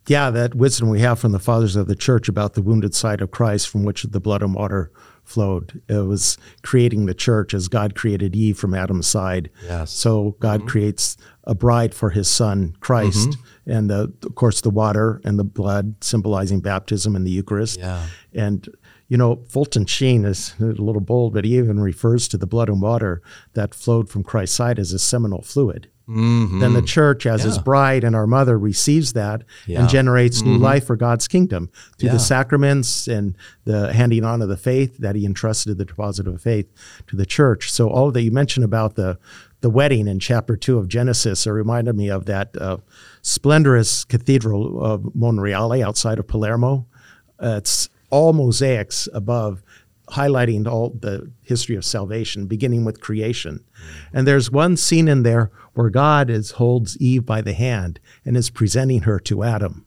yeah, 0.07 0.31
that 0.31 0.55
wisdom 0.55 0.91
we 0.91 1.01
have 1.01 1.19
from 1.19 1.33
the 1.33 1.39
fathers 1.39 1.77
of 1.77 1.87
the 1.87 1.97
church 1.97 2.29
about 2.29 2.55
the 2.55 2.63
wounded 2.63 2.95
side 2.95 3.21
of 3.21 3.31
Christ 3.31 3.69
from 3.69 3.85
which 3.85 4.03
the 4.03 4.21
blood 4.21 4.43
and 4.43 4.55
water 4.55 4.93
flowed. 5.25 5.81
It 5.89 6.07
was 6.07 6.37
creating 6.63 7.07
the 7.07 7.15
church 7.15 7.55
as 7.55 7.69
God 7.69 7.95
created 7.95 8.37
Eve 8.37 8.59
from 8.59 8.75
Adam's 8.75 9.07
side. 9.07 9.51
Yes. 9.65 9.91
So 9.93 10.37
God 10.41 10.61
mm-hmm. 10.61 10.69
creates 10.69 11.17
a 11.45 11.55
bride 11.55 11.95
for 11.95 12.11
his 12.11 12.29
son, 12.29 12.77
Christ, 12.81 13.31
mm-hmm. 13.31 13.71
and 13.71 13.91
the, 13.91 14.13
of 14.25 14.35
course 14.35 14.61
the 14.61 14.71
water 14.71 15.21
and 15.25 15.39
the 15.39 15.45
blood 15.45 16.03
symbolizing 16.03 16.61
baptism 16.61 17.17
and 17.17 17.27
the 17.27 17.31
Eucharist. 17.31 17.79
Yeah. 17.79 18.07
And 18.33 18.69
you 19.09 19.19
know, 19.19 19.45
Fulton 19.47 19.85
Sheen 19.85 20.25
is 20.25 20.55
a 20.59 20.65
little 20.65 21.03
bold, 21.03 21.35
but 21.35 21.45
he 21.45 21.59
even 21.59 21.79
refers 21.81 22.29
to 22.29 22.39
the 22.39 22.47
blood 22.47 22.71
and 22.71 22.81
water 22.81 23.21
that 23.53 23.75
flowed 23.75 24.09
from 24.09 24.25
Christ's 24.25 24.57
side 24.57 24.79
as 24.79 24.95
a 24.95 24.99
seminal 24.99 25.43
fluid. 25.43 25.91
Mm-hmm. 26.09 26.59
Then 26.59 26.73
the 26.75 26.83
church, 26.83 27.27
as 27.27 27.41
yeah. 27.41 27.47
his 27.47 27.59
bride 27.59 28.05
and 28.05 28.17
our 28.17 28.27
mother, 28.27 28.59
receives 28.59 29.13
that 29.13 29.45
yeah. 29.67 29.81
and 29.81 29.89
generates 29.89 30.41
mm-hmm. 30.41 30.55
new 30.55 30.59
life 30.59 30.87
for 30.87 30.97
God's 30.97 31.29
kingdom 31.29 31.71
through 31.97 32.09
yeah. 32.09 32.15
the 32.15 32.19
sacraments 32.19 33.07
and 33.07 33.37
the 33.65 33.93
handing 33.93 34.25
on 34.25 34.43
of 34.43 34.49
the 34.49 34.57
faith 34.57 34.99
that 34.99 35.15
he 35.15 35.25
entrusted 35.25 35.79
the 35.79 35.85
deposit 35.85 36.27
of 36.27 36.43
faith 36.43 36.69
to 37.07 37.17
the 37.17 37.27
church. 37.27 37.71
So 37.71 37.89
all 37.89 38.11
that 38.11 38.23
you 38.23 38.33
mentioned 38.33 38.65
about 38.65 38.97
the 38.97 39.19
the 39.61 39.71
wedding 39.71 40.09
in 40.09 40.19
chapter 40.19 40.57
two 40.57 40.77
of 40.77 40.89
Genesis, 40.89 41.47
it 41.47 41.51
reminded 41.51 41.95
me 41.95 42.11
of 42.11 42.27
that 42.27 42.57
uh, 42.61 42.79
splendorous 43.23 44.05
cathedral 44.05 44.85
of 44.85 45.03
Monreale 45.17 45.81
outside 45.81 46.19
of 46.19 46.27
Palermo. 46.27 46.85
Uh, 47.41 47.59
it's 47.59 47.89
all 48.11 48.33
mosaics 48.33 49.09
above 49.15 49.63
highlighting 50.11 50.67
all 50.67 50.91
the 50.91 51.31
history 51.43 51.77
of 51.77 51.85
salvation, 51.85 52.47
beginning 52.47 52.85
with 52.85 53.01
creation. 53.01 53.65
And 54.13 54.27
there's 54.27 54.51
one 54.51 54.77
scene 54.77 55.09
in 55.09 55.23
there 55.23 55.51
where 55.75 55.91
God 55.91 56.29
is, 56.29 56.53
holds 56.53 56.99
Eve 56.99 57.25
by 57.25 57.41
the 57.41 57.55
hand 57.55 58.01
and 58.25 58.37
is 58.37 58.51
presenting 58.51 59.03
her 59.03 59.19
to 59.21 59.43
Adam. 59.43 59.87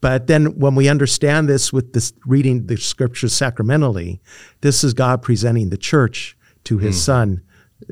But 0.00 0.26
then 0.26 0.58
when 0.58 0.74
we 0.74 0.88
understand 0.88 1.48
this 1.48 1.72
with 1.72 1.92
this 1.92 2.12
reading 2.26 2.66
the 2.66 2.76
scriptures 2.76 3.32
sacramentally, 3.32 4.20
this 4.60 4.84
is 4.84 4.94
God 4.94 5.22
presenting 5.22 5.70
the 5.70 5.78
church 5.78 6.36
to 6.64 6.78
his 6.78 6.96
mm. 6.96 7.00
son, 7.00 7.42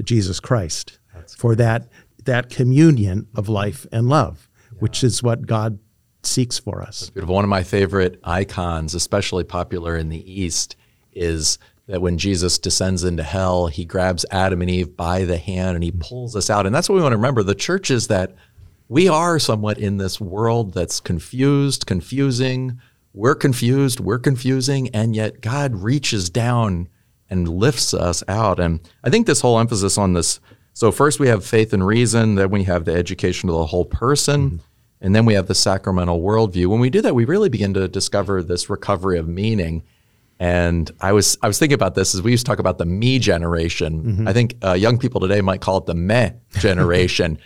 Jesus 0.02 0.38
Christ. 0.38 0.98
That's 1.12 1.34
for 1.34 1.54
that 1.56 1.88
that 2.24 2.50
communion 2.50 3.26
of 3.34 3.48
life 3.48 3.86
and 3.92 4.08
love, 4.08 4.48
yeah. 4.72 4.78
which 4.78 5.04
is 5.04 5.22
what 5.22 5.46
God 5.46 5.78
seeks 6.22 6.58
for 6.58 6.82
us. 6.82 7.10
One 7.14 7.44
of 7.44 7.50
my 7.50 7.62
favorite 7.62 8.18
icons, 8.24 8.94
especially 8.94 9.44
popular 9.44 9.96
in 9.96 10.08
the 10.08 10.32
East, 10.42 10.76
is 11.14 11.58
that 11.86 12.00
when 12.00 12.18
Jesus 12.18 12.58
descends 12.58 13.04
into 13.04 13.22
hell, 13.22 13.66
he 13.66 13.84
grabs 13.84 14.24
Adam 14.30 14.62
and 14.62 14.70
Eve 14.70 14.96
by 14.96 15.24
the 15.24 15.36
hand 15.36 15.74
and 15.74 15.84
he 15.84 15.92
pulls 15.92 16.34
us 16.34 16.48
out. 16.48 16.66
And 16.66 16.74
that's 16.74 16.88
what 16.88 16.96
we 16.96 17.02
want 17.02 17.12
to 17.12 17.18
remember. 17.18 17.42
The 17.42 17.54
church 17.54 17.90
is 17.90 18.08
that 18.08 18.34
we 18.88 19.08
are 19.08 19.38
somewhat 19.38 19.78
in 19.78 19.98
this 19.98 20.20
world 20.20 20.72
that's 20.72 21.00
confused, 21.00 21.86
confusing. 21.86 22.80
We're 23.12 23.34
confused, 23.34 24.00
we're 24.00 24.18
confusing, 24.18 24.88
and 24.94 25.14
yet 25.14 25.40
God 25.40 25.76
reaches 25.76 26.30
down 26.30 26.88
and 27.30 27.48
lifts 27.48 27.94
us 27.94 28.22
out. 28.28 28.58
And 28.58 28.80
I 29.02 29.10
think 29.10 29.26
this 29.26 29.40
whole 29.40 29.58
emphasis 29.58 29.98
on 29.98 30.14
this 30.14 30.40
so, 30.76 30.90
first 30.90 31.20
we 31.20 31.28
have 31.28 31.46
faith 31.46 31.72
and 31.72 31.86
reason, 31.86 32.34
then 32.34 32.50
we 32.50 32.64
have 32.64 32.84
the 32.84 32.94
education 32.94 33.48
of 33.48 33.54
the 33.54 33.66
whole 33.66 33.84
person. 33.84 34.50
Mm-hmm. 34.50 34.56
And 35.00 35.14
then 35.14 35.24
we 35.24 35.34
have 35.34 35.46
the 35.46 35.54
sacramental 35.54 36.20
worldview. 36.20 36.66
When 36.66 36.80
we 36.80 36.90
do 36.90 37.00
that, 37.02 37.14
we 37.14 37.26
really 37.26 37.48
begin 37.48 37.74
to 37.74 37.86
discover 37.86 38.42
this 38.42 38.70
recovery 38.70 39.18
of 39.18 39.28
meaning. 39.28 39.84
And 40.40 40.90
I 41.00 41.12
was 41.12 41.38
I 41.42 41.46
was 41.46 41.58
thinking 41.58 41.74
about 41.74 41.94
this 41.94 42.14
as 42.14 42.22
we 42.22 42.32
used 42.32 42.44
to 42.44 42.50
talk 42.50 42.58
about 42.58 42.78
the 42.78 42.86
me 42.86 43.18
generation. 43.18 44.02
Mm-hmm. 44.02 44.28
I 44.28 44.32
think 44.32 44.56
uh, 44.64 44.72
young 44.72 44.98
people 44.98 45.20
today 45.20 45.40
might 45.40 45.60
call 45.60 45.78
it 45.78 45.86
the 45.86 45.94
meh 45.94 46.32
generation. 46.58 47.38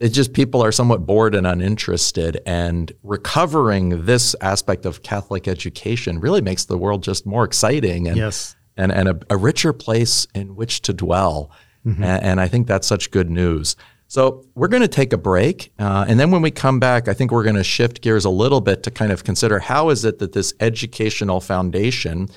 it's 0.00 0.14
just 0.14 0.34
people 0.34 0.62
are 0.62 0.72
somewhat 0.72 1.06
bored 1.06 1.34
and 1.34 1.46
uninterested, 1.46 2.40
and 2.44 2.92
recovering 3.02 4.04
this 4.04 4.36
aspect 4.40 4.84
of 4.84 5.02
Catholic 5.02 5.48
education 5.48 6.20
really 6.20 6.42
makes 6.42 6.66
the 6.66 6.76
world 6.76 7.02
just 7.02 7.24
more 7.24 7.44
exciting 7.44 8.08
and 8.08 8.16
yes. 8.16 8.54
and, 8.76 8.92
and 8.92 9.08
a, 9.08 9.18
a 9.30 9.36
richer 9.36 9.72
place 9.72 10.26
in 10.34 10.54
which 10.54 10.82
to 10.82 10.92
dwell. 10.92 11.50
Mm-hmm. 11.86 12.04
And, 12.04 12.22
and, 12.22 12.40
I 12.40 12.46
think 12.46 12.68
that's 12.68 12.86
such 12.86 13.10
good 13.10 13.28
news. 13.28 13.74
So 14.12 14.44
we're 14.54 14.68
going 14.68 14.82
to 14.82 14.88
take 14.88 15.14
a 15.14 15.16
break, 15.16 15.72
uh, 15.78 16.04
and 16.06 16.20
then 16.20 16.30
when 16.30 16.42
we 16.42 16.50
come 16.50 16.78
back, 16.78 17.08
I 17.08 17.14
think 17.14 17.32
we're 17.32 17.44
going 17.44 17.56
to 17.56 17.64
shift 17.64 18.02
gears 18.02 18.26
a 18.26 18.28
little 18.28 18.60
bit 18.60 18.82
to 18.82 18.90
kind 18.90 19.10
of 19.10 19.24
consider 19.24 19.58
how 19.58 19.88
is 19.88 20.04
it 20.04 20.18
that 20.18 20.32
this 20.32 20.52
educational 20.60 21.40
foundation, 21.40 22.28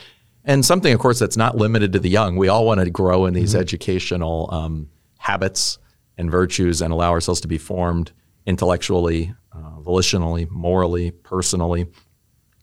and 0.45 0.63
something, 0.63 0.93
of 0.93 1.01
course, 1.01 1.19
that's 1.19 1.35
not 1.35 1.57
limited 1.57 1.91
to 1.91 1.99
the 1.99 2.09
young. 2.09 2.37
We 2.37 2.47
all 2.47 2.65
want 2.65 2.79
to 2.79 2.89
grow 2.89 3.25
in 3.25 3.33
these 3.33 3.51
mm-hmm. 3.51 3.59
educational 3.59 4.47
um, 4.53 4.89
habits 5.17 5.77
and 6.17 6.31
virtues 6.31 6.81
and 6.81 6.93
allow 6.93 7.11
ourselves 7.11 7.41
to 7.41 7.49
be 7.49 7.57
formed 7.57 8.13
intellectually, 8.45 9.35
uh, 9.51 9.81
volitionally, 9.81 10.49
morally, 10.49 11.11
personally. 11.11 11.87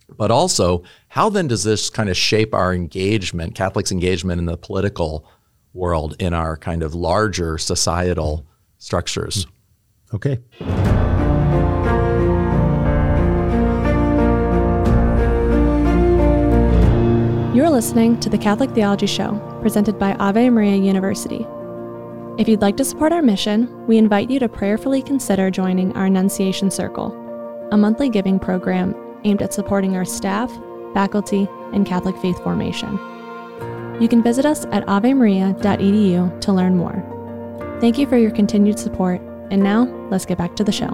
But 0.08 0.30
also, 0.30 0.84
how 1.08 1.28
then 1.28 1.48
does 1.48 1.64
this 1.64 1.90
kind 1.90 2.08
of 2.08 2.16
shape 2.16 2.54
our 2.54 2.72
engagement, 2.72 3.56
Catholics' 3.56 3.92
engagement 3.92 4.38
in 4.38 4.46
the 4.46 4.56
political 4.56 5.28
world, 5.74 6.16
in 6.18 6.32
our 6.32 6.56
kind 6.56 6.82
of 6.82 6.94
larger 6.94 7.58
societal 7.58 8.46
structures? 8.82 9.46
Okay. 10.12 10.40
You're 17.54 17.70
listening 17.70 18.18
to 18.20 18.28
the 18.28 18.38
Catholic 18.38 18.70
Theology 18.70 19.06
Show, 19.06 19.38
presented 19.62 19.98
by 19.98 20.14
Ave 20.14 20.50
Maria 20.50 20.76
University. 20.76 21.46
If 22.38 22.48
you'd 22.48 22.62
like 22.62 22.76
to 22.78 22.84
support 22.84 23.12
our 23.12 23.22
mission, 23.22 23.86
we 23.86 23.98
invite 23.98 24.30
you 24.30 24.38
to 24.40 24.48
prayerfully 24.48 25.02
consider 25.02 25.50
joining 25.50 25.94
our 25.96 26.06
Annunciation 26.06 26.70
Circle, 26.70 27.12
a 27.70 27.76
monthly 27.76 28.08
giving 28.08 28.38
program 28.38 28.94
aimed 29.24 29.42
at 29.42 29.54
supporting 29.54 29.96
our 29.96 30.04
staff, 30.04 30.50
faculty, 30.92 31.46
and 31.72 31.86
Catholic 31.86 32.16
faith 32.18 32.42
formation. 32.42 32.98
You 34.00 34.08
can 34.08 34.22
visit 34.22 34.44
us 34.44 34.64
at 34.72 34.86
avemaria.edu 34.86 36.40
to 36.40 36.52
learn 36.52 36.76
more. 36.76 37.21
Thank 37.82 37.98
you 37.98 38.06
for 38.06 38.16
your 38.16 38.30
continued 38.30 38.78
support, 38.78 39.20
and 39.50 39.60
now 39.60 39.88
let's 40.08 40.24
get 40.24 40.38
back 40.38 40.54
to 40.54 40.62
the 40.62 40.70
show. 40.70 40.86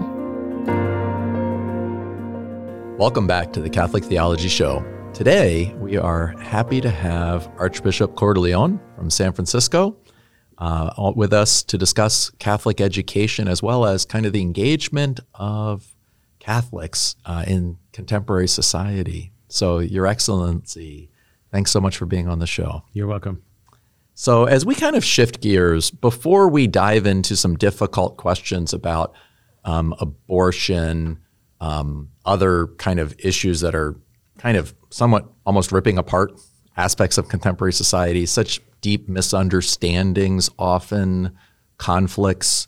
Welcome 2.97 3.27
back 3.27 3.53
to 3.53 3.61
the 3.61 3.69
Catholic 3.69 4.03
Theology 4.03 4.47
Show. 4.47 4.83
Today, 5.13 5.71
we 5.75 5.97
are 5.97 6.29
happy 6.39 6.81
to 6.81 6.89
have 6.89 7.47
Archbishop 7.59 8.15
Cordileone 8.15 8.79
from 8.95 9.11
San 9.11 9.33
Francisco 9.33 9.97
uh, 10.57 11.13
with 11.15 11.31
us 11.31 11.61
to 11.65 11.77
discuss 11.77 12.31
Catholic 12.39 12.81
education 12.81 13.47
as 13.47 13.61
well 13.61 13.85
as 13.85 14.03
kind 14.03 14.25
of 14.25 14.33
the 14.33 14.41
engagement 14.41 15.19
of 15.35 15.95
Catholics 16.39 17.15
uh, 17.23 17.45
in 17.45 17.77
contemporary 17.93 18.47
society. 18.47 19.31
So, 19.47 19.77
Your 19.77 20.07
Excellency, 20.07 21.11
thanks 21.51 21.69
so 21.69 21.79
much 21.79 21.97
for 21.97 22.07
being 22.07 22.27
on 22.27 22.39
the 22.39 22.47
show. 22.47 22.81
You're 22.93 23.05
welcome. 23.05 23.43
So, 24.21 24.43
as 24.43 24.65
we 24.65 24.75
kind 24.75 24.97
of 24.97 25.05
shift 25.05 25.39
gears, 25.39 25.91
before 25.91 26.49
we 26.49 26.67
dive 26.67 27.05
into 27.05 27.37
some 27.37 27.55
difficult 27.55 28.17
questions 28.17 28.73
about 28.73 29.13
um, 29.63 29.95
abortion, 29.97 31.19
um, 31.61 32.09
other 32.25 32.67
kind 32.79 32.99
of 32.99 33.15
issues 33.17 33.61
that 33.61 33.73
are 33.73 33.95
kind 34.37 34.57
of 34.57 34.75
somewhat 34.89 35.25
almost 35.45 35.71
ripping 35.71 35.97
apart 35.97 36.33
aspects 36.75 37.17
of 37.17 37.29
contemporary 37.29 37.71
society, 37.71 38.25
such 38.25 38.59
deep 38.81 39.07
misunderstandings, 39.07 40.49
often 40.59 41.37
conflicts. 41.77 42.67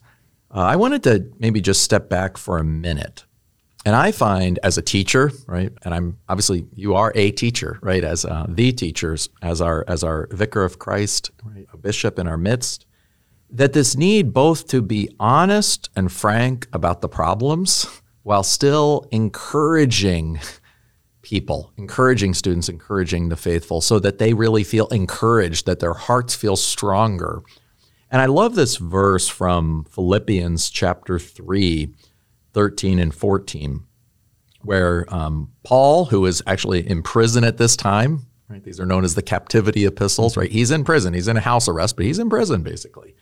Uh, 0.55 0.59
I 0.59 0.77
wanted 0.77 1.03
to 1.03 1.33
maybe 1.37 1.59
just 1.59 1.83
step 1.83 2.07
back 2.07 2.37
for 2.37 2.59
a 2.59 2.63
minute. 2.63 3.25
And 3.83 3.95
I 3.95 4.11
find 4.11 4.59
as 4.61 4.77
a 4.77 4.81
teacher, 4.81 5.31
right, 5.47 5.71
and 5.83 5.93
I'm 5.93 6.19
obviously 6.29 6.67
you 6.75 6.93
are 6.95 7.11
a 7.15 7.31
teacher, 7.31 7.79
right, 7.81 8.03
as 8.03 8.25
uh, 8.25 8.45
the 8.47 8.71
teachers, 8.71 9.29
as 9.41 9.59
our 9.59 9.83
as 9.87 10.03
our 10.03 10.27
vicar 10.31 10.63
of 10.63 10.77
Christ, 10.77 11.31
right, 11.43 11.67
a 11.73 11.77
bishop 11.77 12.19
in 12.19 12.27
our 12.27 12.37
midst, 12.37 12.85
that 13.49 13.73
this 13.73 13.95
need 13.95 14.33
both 14.33 14.67
to 14.67 14.81
be 14.81 15.09
honest 15.19 15.89
and 15.95 16.11
frank 16.11 16.67
about 16.73 17.01
the 17.01 17.09
problems 17.09 17.87
while 18.23 18.43
still 18.43 19.07
encouraging 19.11 20.39
people, 21.23 21.71
encouraging 21.77 22.33
students, 22.35 22.69
encouraging 22.69 23.29
the 23.29 23.35
faithful 23.35 23.81
so 23.81 23.99
that 23.99 24.19
they 24.19 24.33
really 24.33 24.63
feel 24.63 24.87
encouraged, 24.87 25.65
that 25.65 25.79
their 25.79 25.93
hearts 25.93 26.35
feel 26.35 26.55
stronger. 26.55 27.41
And 28.11 28.21
I 28.21 28.25
love 28.25 28.55
this 28.55 28.75
verse 28.75 29.27
from 29.27 29.85
Philippians 29.85 30.69
chapter 30.69 31.17
3, 31.17 31.95
13 32.53 32.99
and 32.99 33.13
14, 33.13 33.83
where 34.61 35.05
um, 35.13 35.51
Paul, 35.63 36.05
who 36.05 36.25
is 36.25 36.43
actually 36.45 36.87
in 36.87 37.03
prison 37.03 37.43
at 37.43 37.57
this 37.57 37.75
time, 37.75 38.27
right? 38.49 38.63
These 38.63 38.79
are 38.79 38.85
known 38.85 39.03
as 39.03 39.15
the 39.15 39.21
captivity 39.21 39.85
epistles, 39.85 40.35
right? 40.35 40.51
He's 40.51 40.71
in 40.71 40.83
prison. 40.83 41.13
He's 41.13 41.27
in 41.27 41.37
a 41.37 41.41
house 41.41 41.67
arrest, 41.67 41.95
but 41.95 42.05
he's 42.05 42.19
in 42.19 42.29
prison 42.29 42.63
basically 42.63 43.15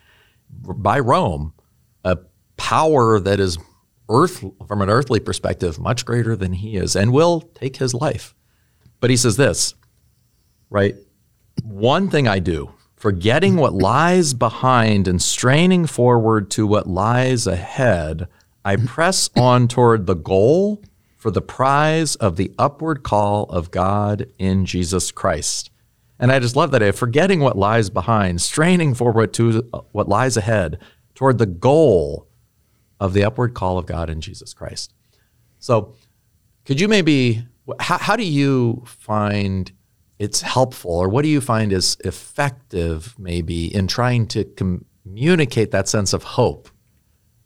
by 0.49 0.99
Rome, 0.99 1.53
a 2.03 2.17
power 2.57 3.19
that 3.19 3.39
is 3.39 3.57
earth 4.09 4.43
from 4.67 4.81
an 4.81 4.89
earthly 4.89 5.19
perspective 5.19 5.79
much 5.79 6.05
greater 6.05 6.35
than 6.35 6.53
he 6.53 6.75
is 6.75 6.95
and 6.95 7.13
will 7.13 7.41
take 7.41 7.77
his 7.77 7.93
life. 7.93 8.33
But 8.99 9.09
he 9.09 9.17
says 9.17 9.37
this, 9.37 9.75
right? 10.69 10.95
One 11.63 12.09
thing 12.09 12.27
I 12.27 12.39
do, 12.39 12.73
forgetting 12.95 13.55
what 13.55 13.73
lies 13.73 14.33
behind 14.33 15.07
and 15.07 15.21
straining 15.21 15.85
forward 15.85 16.49
to 16.51 16.65
what 16.65 16.87
lies 16.87 17.47
ahead, 17.47 18.27
I 18.69 18.75
press 18.75 19.31
on 19.35 19.67
toward 19.67 20.05
the 20.05 20.13
goal 20.13 20.83
for 21.17 21.31
the 21.31 21.41
prize 21.41 22.15
of 22.17 22.35
the 22.35 22.53
upward 22.59 23.01
call 23.01 23.45
of 23.45 23.71
God 23.71 24.27
in 24.37 24.63
Jesus 24.67 25.11
Christ. 25.11 25.71
And 26.19 26.31
I 26.31 26.37
just 26.37 26.55
love 26.55 26.69
that. 26.69 26.93
Forgetting 26.93 27.39
what 27.39 27.57
lies 27.57 27.89
behind, 27.89 28.41
straining 28.41 28.93
forward 28.93 29.33
to 29.33 29.63
what 29.91 30.07
lies 30.07 30.37
ahead 30.37 30.77
toward 31.15 31.39
the 31.39 31.47
goal 31.47 32.27
of 32.99 33.13
the 33.13 33.23
upward 33.23 33.55
call 33.55 33.79
of 33.79 33.87
God 33.87 34.07
in 34.07 34.21
Jesus 34.21 34.53
Christ. 34.53 34.93
So, 35.57 35.95
could 36.63 36.79
you 36.79 36.87
maybe, 36.87 37.43
how, 37.79 37.97
how 37.97 38.15
do 38.15 38.23
you 38.23 38.83
find 38.85 39.71
it's 40.19 40.41
helpful, 40.41 40.91
or 40.91 41.09
what 41.09 41.23
do 41.23 41.29
you 41.29 41.41
find 41.41 41.73
is 41.73 41.97
effective, 42.05 43.15
maybe, 43.17 43.73
in 43.73 43.87
trying 43.87 44.27
to 44.27 44.43
communicate 44.43 45.71
that 45.71 45.87
sense 45.87 46.13
of 46.13 46.21
hope? 46.21 46.69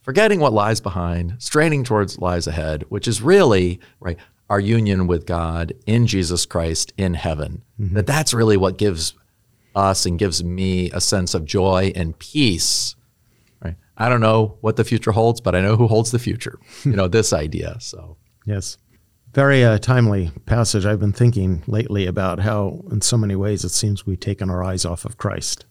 Forgetting 0.04 0.40
what 0.40 0.54
lies 0.54 0.80
behind, 0.80 1.36
straining 1.40 1.84
towards 1.84 2.18
what 2.18 2.30
lies 2.30 2.48
ahead, 2.48 2.84
which 2.90 3.08
is 3.08 3.22
really, 3.22 3.80
right, 4.00 4.18
our 4.50 4.60
union 4.60 5.08
with 5.08 5.26
God 5.26 5.74
in 5.88 6.06
Jesus 6.06 6.46
Christ 6.46 6.94
in 6.98 7.16
heaven. 7.16 7.64
Mm-hmm. 7.80 7.96
That 7.96 8.06
that's 8.06 8.34
really 8.34 8.58
what 8.58 8.78
gives 8.78 9.16
us 9.76 10.06
and 10.06 10.20
gives 10.20 10.44
me 10.44 10.92
a 10.92 11.02
sense 11.02 11.34
of 11.34 11.46
joy 11.46 11.92
and 11.96 12.18
peace 12.20 12.96
Right? 13.64 13.76
I 13.98 14.10
don't 14.10 14.22
know 14.22 14.58
what 14.62 14.76
the 14.76 14.84
future 14.84 15.12
holds, 15.12 15.42
but 15.42 15.56
I 15.56 15.62
know 15.62 15.76
who 15.76 15.88
holds 15.88 16.12
the 16.12 16.20
future. 16.20 16.60
you 16.84 16.96
know, 16.96 17.08
this 17.08 17.34
idea. 17.34 17.78
So, 17.80 18.18
yes. 18.46 18.78
Very 19.34 19.64
uh, 19.64 19.80
timely 19.80 20.32
passage. 20.46 20.86
I've 20.86 21.00
been 21.00 21.14
thinking 21.14 21.64
lately 21.66 22.06
about 22.06 22.40
how, 22.40 22.84
in 22.92 23.02
so 23.02 23.18
many 23.18 23.36
ways, 23.36 23.64
it 23.64 23.70
seems 23.70 24.06
we've 24.06 24.20
taken 24.20 24.50
our 24.50 24.64
eyes 24.64 24.86
off 24.86 25.06
of 25.06 25.18
Christ, 25.18 25.66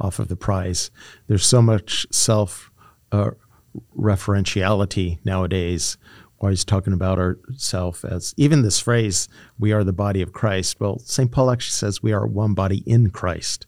off 0.00 0.18
of 0.18 0.28
the 0.28 0.36
prize. 0.36 0.90
There's 1.28 1.46
so 1.46 1.62
much 1.62 2.06
self 2.10 2.72
uh, 3.12 3.30
referentiality 3.96 5.18
nowadays. 5.24 5.96
Always 6.40 6.64
talking 6.64 6.92
about 6.92 7.18
ourself 7.18 8.04
as 8.04 8.34
even 8.36 8.62
this 8.62 8.80
phrase, 8.80 9.28
"We 9.58 9.72
are 9.72 9.84
the 9.84 9.92
body 9.92 10.20
of 10.20 10.32
Christ." 10.32 10.78
Well, 10.80 10.98
Saint 10.98 11.30
Paul 11.32 11.50
actually 11.50 11.72
says 11.72 12.02
we 12.02 12.12
are 12.12 12.26
one 12.26 12.54
body 12.54 12.82
in 12.86 13.10
Christ. 13.10 13.66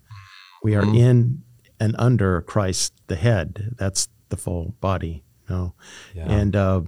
We 0.62 0.74
are 0.74 0.82
mm-hmm. 0.82 0.94
in 0.94 1.42
and 1.80 1.94
under 1.98 2.42
Christ 2.42 2.92
the 3.06 3.16
head. 3.16 3.74
That's 3.78 4.08
the 4.28 4.36
full 4.36 4.74
body. 4.80 5.22
You 5.48 5.54
know, 5.54 5.74
Yeah. 6.14 6.30
and 6.30 6.56
uh, 6.56 6.80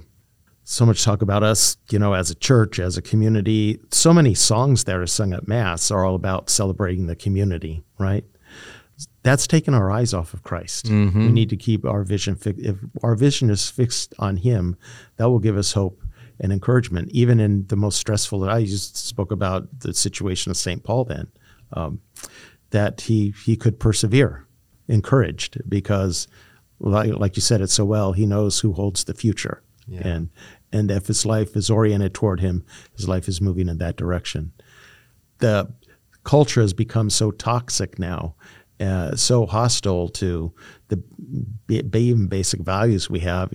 so 0.64 0.84
much 0.84 1.02
talk 1.04 1.22
about 1.22 1.42
us, 1.42 1.78
you 1.90 1.98
know, 1.98 2.12
as 2.12 2.30
a 2.30 2.34
church, 2.34 2.78
as 2.78 2.98
a 2.98 3.02
community. 3.02 3.80
So 3.90 4.12
many 4.12 4.34
songs 4.34 4.84
that 4.84 4.96
are 4.96 5.06
sung 5.06 5.32
at 5.32 5.48
mass 5.48 5.90
are 5.90 6.04
all 6.04 6.14
about 6.14 6.50
celebrating 6.50 7.06
the 7.06 7.16
community, 7.16 7.82
right? 7.98 8.24
That's 9.28 9.46
taken 9.46 9.74
our 9.74 9.90
eyes 9.90 10.14
off 10.14 10.32
of 10.34 10.42
Christ. 10.42 10.88
We 10.90 11.28
need 11.38 11.50
to 11.50 11.56
keep 11.56 11.84
our 11.84 12.02
vision. 12.02 12.34
Fi- 12.36 12.54
if 12.56 12.76
our 13.02 13.14
vision 13.14 13.50
is 13.50 13.68
fixed 13.68 14.14
on 14.18 14.38
Him, 14.38 14.76
that 15.16 15.28
will 15.28 15.38
give 15.38 15.56
us 15.58 15.72
hope 15.72 16.02
and 16.40 16.52
encouragement, 16.52 17.10
even 17.12 17.38
in 17.40 17.66
the 17.66 17.76
most 17.76 17.98
stressful. 17.98 18.40
That 18.40 18.50
I 18.50 18.64
just 18.64 18.96
spoke 18.96 19.30
about 19.32 19.80
the 19.80 19.92
situation 19.92 20.50
of 20.50 20.56
Saint 20.56 20.82
Paul. 20.84 21.04
Then 21.04 21.26
um, 21.72 22.00
that 22.70 23.02
he 23.02 23.34
he 23.44 23.54
could 23.56 23.78
persevere, 23.78 24.46
encouraged 24.88 25.58
because, 25.68 26.26
like, 26.78 27.12
like 27.14 27.36
you 27.36 27.42
said 27.42 27.60
it 27.60 27.70
so 27.70 27.84
well, 27.84 28.12
he 28.12 28.24
knows 28.26 28.60
who 28.60 28.72
holds 28.72 29.04
the 29.04 29.14
future, 29.14 29.62
Yeah. 29.86 30.06
and 30.08 30.30
and 30.72 30.90
if 30.90 31.06
his 31.06 31.26
life 31.26 31.56
is 31.56 31.70
oriented 31.70 32.14
toward 32.14 32.40
him, 32.40 32.64
his 32.96 33.08
life 33.08 33.28
is 33.28 33.40
moving 33.40 33.68
in 33.68 33.78
that 33.78 33.96
direction. 33.96 34.52
The 35.38 35.72
culture 36.24 36.60
has 36.60 36.72
become 36.74 37.10
so 37.10 37.30
toxic 37.30 37.98
now, 37.98 38.34
uh, 38.80 39.16
so 39.16 39.46
hostile 39.46 40.08
to 40.08 40.52
the 40.88 40.96
b- 41.66 41.82
even 41.94 42.26
basic 42.26 42.60
values 42.60 43.10
we 43.10 43.20
have. 43.20 43.52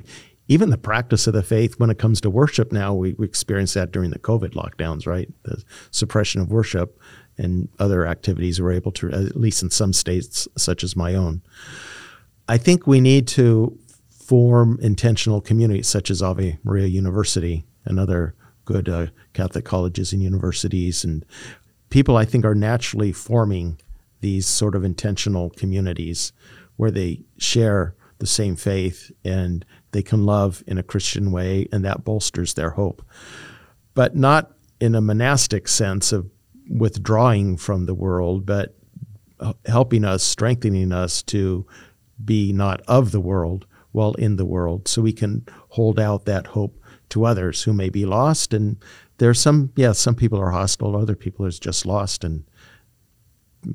Even 0.49 0.69
the 0.69 0.77
practice 0.77 1.25
of 1.25 1.33
the 1.33 1.43
faith 1.43 1.79
when 1.79 1.89
it 1.89 1.97
comes 1.97 2.19
to 2.21 2.29
worship 2.29 2.71
now, 2.71 2.93
we, 2.93 3.13
we 3.13 3.25
experienced 3.25 3.73
that 3.75 3.91
during 3.91 4.11
the 4.11 4.19
COVID 4.19 4.53
lockdowns, 4.53 5.07
right? 5.07 5.29
The 5.43 5.63
suppression 5.91 6.41
of 6.41 6.51
worship 6.51 6.99
and 7.37 7.69
other 7.79 8.05
activities 8.05 8.59
were 8.59 8.71
able 8.71 8.91
to, 8.91 9.11
at 9.11 9.37
least 9.37 9.63
in 9.63 9.69
some 9.69 9.93
states, 9.93 10.47
such 10.57 10.83
as 10.83 10.95
my 10.95 11.15
own. 11.15 11.41
I 12.47 12.57
think 12.57 12.85
we 12.85 12.99
need 12.99 13.27
to 13.29 13.77
form 14.09 14.79
intentional 14.81 15.41
communities 15.41 15.87
such 15.87 16.11
as 16.11 16.21
Ave 16.21 16.59
Maria 16.63 16.87
University 16.87 17.65
and 17.85 17.99
other 17.99 18.35
good 18.65 18.87
uh, 18.87 19.07
Catholic 19.33 19.65
colleges 19.65 20.13
and 20.13 20.21
universities. 20.21 21.03
And 21.03 21.25
people, 21.89 22.17
I 22.17 22.25
think, 22.25 22.45
are 22.45 22.55
naturally 22.55 23.11
forming 23.11 23.79
these 24.23 24.47
sort 24.47 24.73
of 24.73 24.85
intentional 24.85 25.49
communities 25.49 26.31
where 26.77 26.91
they 26.91 27.21
share 27.37 27.93
the 28.19 28.25
same 28.25 28.55
faith 28.55 29.11
and 29.25 29.65
they 29.91 30.01
can 30.01 30.25
love 30.25 30.63
in 30.65 30.77
a 30.77 30.83
Christian 30.83 31.29
way, 31.31 31.67
and 31.73 31.83
that 31.83 32.05
bolsters 32.05 32.53
their 32.53 32.71
hope. 32.71 33.05
But 33.93 34.15
not 34.15 34.53
in 34.79 34.95
a 34.95 35.01
monastic 35.01 35.67
sense 35.67 36.13
of 36.13 36.31
withdrawing 36.69 37.57
from 37.57 37.85
the 37.85 37.93
world, 37.93 38.45
but 38.45 38.75
helping 39.65 40.05
us, 40.05 40.23
strengthening 40.23 40.93
us 40.93 41.21
to 41.23 41.67
be 42.23 42.53
not 42.53 42.79
of 42.87 43.11
the 43.11 43.19
world 43.19 43.67
while 43.91 44.13
in 44.13 44.37
the 44.37 44.45
world, 44.45 44.87
so 44.87 45.01
we 45.01 45.13
can 45.13 45.45
hold 45.69 45.99
out 45.99 46.23
that 46.25 46.47
hope 46.47 46.81
to 47.09 47.25
others 47.25 47.63
who 47.63 47.73
may 47.73 47.89
be 47.89 48.05
lost. 48.05 48.53
And 48.53 48.77
there's 49.17 49.39
some, 49.39 49.71
yeah, 49.75 49.91
some 49.91 50.15
people 50.15 50.39
are 50.39 50.51
hostile, 50.51 50.95
other 50.95 51.15
people 51.15 51.45
are 51.45 51.51
just 51.51 51.85
lost 51.85 52.23
and 52.23 52.45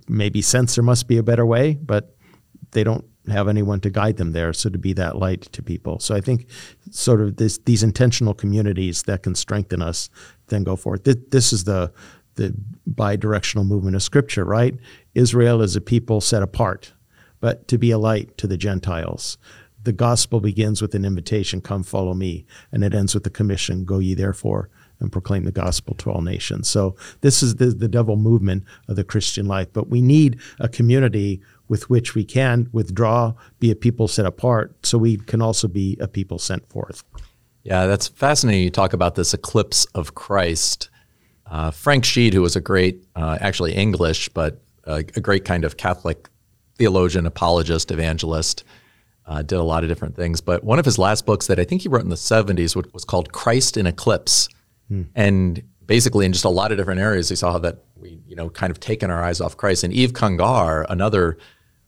maybe 0.08 0.42
sense 0.42 0.74
there 0.74 0.84
must 0.84 1.08
be 1.08 1.18
a 1.18 1.22
better 1.22 1.46
way, 1.46 1.74
but 1.74 2.14
they 2.72 2.84
don't 2.84 3.04
have 3.28 3.48
anyone 3.48 3.80
to 3.80 3.90
guide 3.90 4.16
them 4.16 4.32
there. 4.32 4.52
So 4.52 4.70
to 4.70 4.78
be 4.78 4.92
that 4.94 5.16
light 5.16 5.42
to 5.52 5.62
people. 5.62 5.98
So 6.00 6.14
I 6.14 6.20
think 6.20 6.46
sort 6.90 7.20
of 7.20 7.36
this, 7.36 7.58
these 7.58 7.82
intentional 7.82 8.34
communities 8.34 9.02
that 9.02 9.22
can 9.22 9.34
strengthen 9.34 9.82
us, 9.82 10.08
then 10.48 10.64
go 10.64 10.76
forth. 10.76 11.04
This, 11.04 11.16
this 11.30 11.52
is 11.52 11.64
the 11.64 11.92
the 12.36 12.54
bi-directional 12.86 13.64
movement 13.64 13.96
of 13.96 14.02
Scripture, 14.02 14.44
right? 14.44 14.78
Israel 15.12 15.60
is 15.60 15.74
a 15.74 15.80
people 15.80 16.20
set 16.20 16.40
apart, 16.40 16.92
but 17.40 17.66
to 17.66 17.76
be 17.76 17.90
a 17.90 17.98
light 17.98 18.38
to 18.38 18.46
the 18.46 18.56
Gentiles. 18.56 19.38
The 19.82 19.92
gospel 19.92 20.38
begins 20.38 20.80
with 20.80 20.94
an 20.94 21.04
invitation, 21.04 21.60
"Come, 21.60 21.82
follow 21.82 22.14
me," 22.14 22.46
and 22.70 22.84
it 22.84 22.94
ends 22.94 23.12
with 23.12 23.24
the 23.24 23.30
commission, 23.30 23.84
"Go 23.84 23.98
ye 23.98 24.14
therefore." 24.14 24.70
And 25.00 25.12
proclaim 25.12 25.44
the 25.44 25.52
gospel 25.52 25.94
to 25.96 26.10
all 26.10 26.22
nations. 26.22 26.68
So 26.68 26.96
this 27.20 27.40
is 27.40 27.56
the, 27.56 27.66
the 27.66 27.86
devil 27.86 28.16
movement 28.16 28.64
of 28.88 28.96
the 28.96 29.04
Christian 29.04 29.46
life. 29.46 29.68
But 29.72 29.88
we 29.88 30.02
need 30.02 30.40
a 30.58 30.68
community 30.68 31.40
with 31.68 31.88
which 31.88 32.14
we 32.16 32.24
can 32.24 32.68
withdraw, 32.72 33.34
be 33.60 33.70
a 33.70 33.76
people 33.76 34.08
set 34.08 34.26
apart, 34.26 34.74
so 34.84 34.98
we 34.98 35.18
can 35.18 35.40
also 35.40 35.68
be 35.68 35.96
a 36.00 36.08
people 36.08 36.38
sent 36.38 36.68
forth. 36.68 37.04
Yeah, 37.62 37.86
that's 37.86 38.08
fascinating. 38.08 38.64
You 38.64 38.70
talk 38.70 38.92
about 38.92 39.14
this 39.14 39.34
eclipse 39.34 39.84
of 39.94 40.14
Christ. 40.14 40.90
Uh, 41.46 41.70
Frank 41.70 42.04
Sheed, 42.04 42.32
who 42.32 42.42
was 42.42 42.56
a 42.56 42.60
great, 42.60 43.04
uh, 43.14 43.38
actually 43.40 43.74
English, 43.74 44.28
but 44.30 44.60
uh, 44.86 45.02
a 45.14 45.20
great 45.20 45.44
kind 45.44 45.64
of 45.64 45.76
Catholic 45.76 46.28
theologian, 46.76 47.26
apologist, 47.26 47.90
evangelist, 47.90 48.64
uh, 49.26 49.42
did 49.42 49.58
a 49.58 49.62
lot 49.62 49.82
of 49.82 49.88
different 49.88 50.16
things. 50.16 50.40
But 50.40 50.64
one 50.64 50.78
of 50.78 50.84
his 50.84 50.98
last 50.98 51.26
books 51.26 51.46
that 51.48 51.60
I 51.60 51.64
think 51.64 51.82
he 51.82 51.88
wrote 51.88 52.02
in 52.02 52.08
the 52.08 52.16
70s 52.16 52.74
was- 52.74 52.86
was 52.92 53.04
called 53.04 53.32
Christ 53.32 53.76
in 53.76 53.86
Eclipse. 53.86 54.48
And 55.14 55.62
basically, 55.86 56.26
in 56.26 56.32
just 56.32 56.44
a 56.44 56.50
lot 56.50 56.72
of 56.72 56.78
different 56.78 57.00
areas, 57.00 57.28
he 57.28 57.36
saw 57.36 57.58
that 57.58 57.84
we, 57.96 58.20
you 58.26 58.36
know, 58.36 58.48
kind 58.48 58.70
of 58.70 58.80
taken 58.80 59.10
our 59.10 59.22
eyes 59.22 59.40
off 59.40 59.56
Christ. 59.56 59.84
And 59.84 59.92
Yves 59.92 60.12
Congar, 60.12 60.86
another 60.88 61.38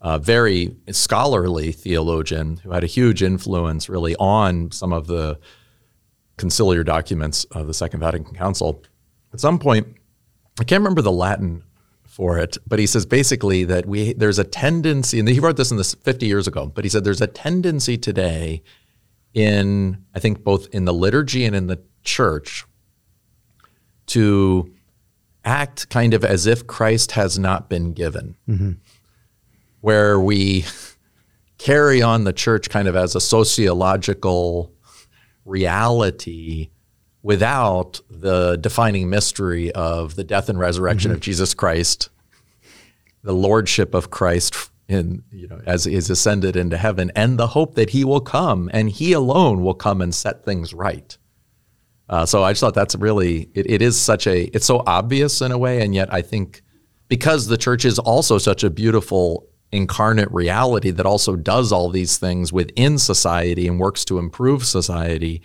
uh, 0.01 0.19
very 0.19 0.77
scholarly 0.91 1.73
theologian 1.73 2.59
who 2.59 2.71
had 2.73 2.83
a 2.85 2.87
huge 2.87 3.23
influence 3.23 3.89
really 3.89 4.17
on 4.17 4.71
some 4.71 4.93
of 4.93 5.07
the 5.07 5.39
conciliar 6.39 6.85
documents 6.85 7.45
of 7.53 7.67
the 7.67 7.75
Second 7.75 8.01
Vatican 8.01 8.35
Council. 8.35 8.83
At 9.33 9.41
some 9.41 9.59
point, 9.59 9.87
I 10.59 10.65
can't 10.65 10.81
remember 10.81 11.03
the 11.03 11.13
Latin 11.13 11.63
for 12.05 12.39
it, 12.39 12.57
but 12.67 12.79
he 12.79 12.87
says 12.87 13.07
basically 13.07 13.65
that 13.65 13.87
we 13.87 14.15
there's 14.15 14.39
a 14.39 14.45
tendency, 14.45 15.21
and 15.21 15.29
he 15.29 15.39
wrote 15.39 15.57
this 15.57 15.71
in 15.71 15.77
this 15.77 15.95
50 15.95 16.27
years 16.27 16.49
ago, 16.49 16.67
but 16.67 16.85
he 16.85 16.91
said 16.91 17.05
there's 17.05 17.21
a 17.21 17.27
tendency 17.27 17.97
today 17.97 18.63
in 19.33 20.05
I 20.15 20.19
think 20.19 20.43
both 20.43 20.67
in 20.73 20.87
the 20.87 20.95
liturgy 20.95 21.45
and 21.45 21.55
in 21.55 21.67
the 21.67 21.81
church 22.03 22.65
to 24.11 24.73
act 25.45 25.89
kind 25.89 26.15
of 26.15 26.25
as 26.25 26.47
if 26.47 26.67
Christ 26.67 27.13
has 27.13 27.39
not 27.39 27.69
been 27.69 27.93
given, 27.93 28.37
mm-hmm. 28.49 28.73
where 29.81 30.19
we 30.21 30.65
carry 31.59 32.03
on 32.03 32.25
the 32.25 32.33
church 32.33 32.69
kind 32.69 32.89
of 32.89 32.97
as 32.97 33.15
a 33.15 33.21
sociological 33.21 34.73
reality 35.45 36.71
without 37.23 38.01
the 38.09 38.57
defining 38.57 39.11
mystery 39.11 39.71
of 39.73 40.17
the 40.17 40.25
death 40.25 40.49
and 40.49 40.59
resurrection 40.59 41.11
mm-hmm. 41.11 41.17
of 41.17 41.21
Jesus 41.21 41.55
Christ, 41.55 42.09
the 43.23 43.35
lordship 43.35 43.95
of 43.95 44.11
Christ 44.11 44.71
in 44.89 45.23
you 45.31 45.47
know 45.47 45.61
as 45.67 45.87
is 45.87 46.11
ascended 46.11 46.57
into 46.57 46.77
heaven, 46.77 47.13
and 47.15 47.39
the 47.39 47.49
hope 47.49 47.75
that 47.77 47.91
he 47.91 48.05
will 48.05 48.21
come 48.21 48.69
and 48.73 48.91
he 48.91 49.13
alone 49.13 49.63
will 49.63 49.75
come 49.75 50.01
and 50.01 50.15
set 50.15 50.45
things 50.45 50.75
right. 50.75 51.17
Uh, 52.11 52.27
so 52.27 52.43
I 52.43 52.51
just 52.51 52.61
thought 52.61 52.75
that's 52.75 52.97
really 52.97 53.49
it, 53.55 53.71
it 53.71 53.81
is 53.81 53.99
such 53.99 54.27
a 54.27 54.45
it's 54.55 54.67
so 54.67 54.83
obvious 54.87 55.41
in 55.41 55.53
a 55.53 55.59
way, 55.59 55.81
and 55.81 55.95
yet 55.95 56.13
I 56.13 56.23
think 56.23 56.61
because 57.09 57.47
the 57.47 57.57
church 57.57 57.85
is 57.85 58.01
also 58.01 58.37
such 58.37 58.65
a 58.65 58.69
beautiful 58.69 59.47
incarnate 59.71 60.31
reality 60.33 60.91
that 60.91 61.07
also 61.07 61.37
does 61.37 61.71
all 61.71 61.89
these 61.89 62.19
things 62.19 62.53
within 62.53 62.99
society 62.99 63.69
and 63.69 63.79
works 63.79 64.05
to 64.05 64.19
improve 64.19 64.65
society, 64.65 65.41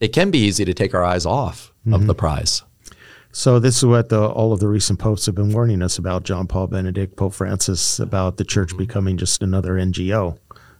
it 0.00 0.08
can 0.08 0.30
be 0.30 0.38
easy 0.38 0.64
to 0.64 0.72
take 0.72 0.94
our 0.94 1.04
eyes 1.04 1.26
off 1.26 1.74
of 1.92 2.06
the 2.06 2.14
prize. 2.14 2.62
So 3.30 3.58
this 3.58 3.76
is 3.76 3.84
what 3.84 4.08
the, 4.08 4.26
all 4.26 4.54
of 4.54 4.60
the 4.60 4.68
recent 4.68 4.98
popes 4.98 5.26
have 5.26 5.34
been 5.34 5.52
warning 5.52 5.82
us 5.82 5.98
about: 5.98 6.22
John 6.22 6.46
Paul 6.46 6.68
Benedict, 6.68 7.16
Pope 7.16 7.34
Francis, 7.34 7.98
about 7.98 8.38
the 8.38 8.44
church 8.44 8.74
becoming 8.78 9.18
just 9.18 9.42
another 9.42 9.74
NGO. 9.74 10.38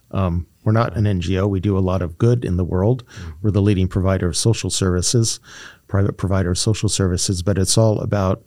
Um, 0.09 0.47
we're 0.63 0.71
not 0.71 0.95
an 0.97 1.05
NGO. 1.05 1.49
We 1.49 1.59
do 1.59 1.77
a 1.77 1.79
lot 1.79 2.01
of 2.01 2.17
good 2.17 2.43
in 2.43 2.57
the 2.57 2.65
world. 2.65 3.03
We're 3.41 3.51
the 3.51 3.61
leading 3.61 3.87
provider 3.87 4.27
of 4.27 4.35
social 4.35 4.69
services, 4.69 5.39
private 5.87 6.17
provider 6.17 6.51
of 6.51 6.57
social 6.57 6.89
services, 6.89 7.41
but 7.41 7.57
it's 7.57 7.77
all 7.77 7.99
about 7.99 8.43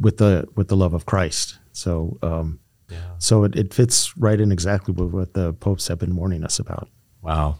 with 0.00 0.18
the 0.18 0.46
with 0.56 0.68
the 0.68 0.76
love 0.76 0.94
of 0.94 1.06
Christ. 1.06 1.58
So, 1.72 2.18
um, 2.22 2.60
so 3.18 3.44
it, 3.44 3.56
it 3.56 3.72
fits 3.72 4.16
right 4.16 4.40
in 4.40 4.52
exactly 4.52 4.92
with 4.92 5.12
what 5.12 5.34
the 5.34 5.52
popes 5.54 5.88
have 5.88 5.98
been 5.98 6.16
warning 6.16 6.44
us 6.44 6.58
about. 6.58 6.88
Wow. 7.22 7.58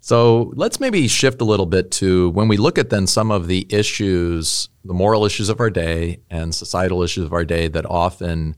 So 0.00 0.52
let's 0.54 0.80
maybe 0.80 1.06
shift 1.08 1.42
a 1.42 1.44
little 1.44 1.66
bit 1.66 1.90
to 1.92 2.30
when 2.30 2.48
we 2.48 2.56
look 2.56 2.78
at 2.78 2.88
then 2.88 3.06
some 3.06 3.30
of 3.30 3.48
the 3.48 3.66
issues, 3.68 4.70
the 4.84 4.94
moral 4.94 5.26
issues 5.26 5.50
of 5.50 5.60
our 5.60 5.68
day 5.68 6.20
and 6.30 6.54
societal 6.54 7.02
issues 7.02 7.24
of 7.24 7.34
our 7.34 7.44
day 7.44 7.68
that 7.68 7.84
often 7.84 8.56